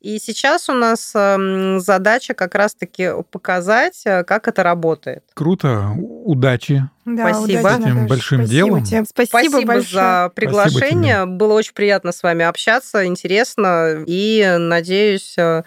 И 0.00 0.18
сейчас 0.18 0.68
у 0.68 0.74
нас 0.74 1.12
эм, 1.14 1.80
задача 1.80 2.34
как 2.34 2.54
раз-таки 2.54 3.08
показать, 3.30 4.02
э, 4.04 4.22
как 4.24 4.48
это 4.48 4.62
работает. 4.62 5.24
Круто. 5.32 5.92
Удачи. 5.96 6.86
Да, 7.06 7.30
Спасибо. 7.32 7.60
удачи, 7.60 7.80
этим 7.84 8.06
большим 8.06 8.38
Спасибо 8.40 8.54
делом. 8.68 8.84
тебе. 8.84 9.04
Спасибо, 9.08 9.38
Спасибо 9.38 9.66
большое. 9.66 9.84
за 9.94 10.32
приглашение. 10.34 11.14
тебе. 11.22 11.24
Было 11.24 11.54
очень 11.54 11.72
приятно 11.72 12.12
с 12.12 12.22
вами 12.22 12.44
общаться, 12.44 13.06
интересно. 13.06 14.04
И 14.06 14.56
надеюсь 14.58 15.38
э, 15.38 15.62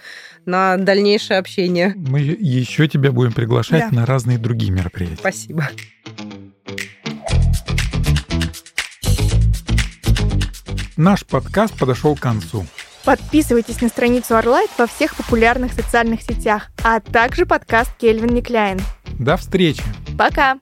на 0.45 0.78
дальнейшее 0.78 1.39
общение. 1.39 1.93
Мы 1.95 2.19
еще 2.19 2.88
тебя 2.88 3.11
будем 3.11 3.34
приглашать 3.34 3.86
Да. 3.89 3.95
на 4.01 4.05
разные 4.05 4.38
другие 4.38 4.71
мероприятия. 4.71 5.17
Спасибо. 5.17 5.67
Наш 10.97 11.25
подкаст 11.25 11.77
подошел 11.77 12.15
к 12.15 12.19
концу. 12.19 12.65
Подписывайтесь 13.05 13.81
на 13.81 13.87
страницу 13.87 14.35
Орлайт 14.35 14.71
во 14.77 14.87
всех 14.87 15.15
популярных 15.15 15.71
социальных 15.71 16.23
сетях, 16.23 16.71
а 16.83 16.99
также 16.99 17.45
подкаст 17.45 17.91
Кельвин 17.97 18.33
Никляйн. 18.33 18.79
До 19.19 19.37
встречи! 19.37 19.83
Пока! 20.17 20.57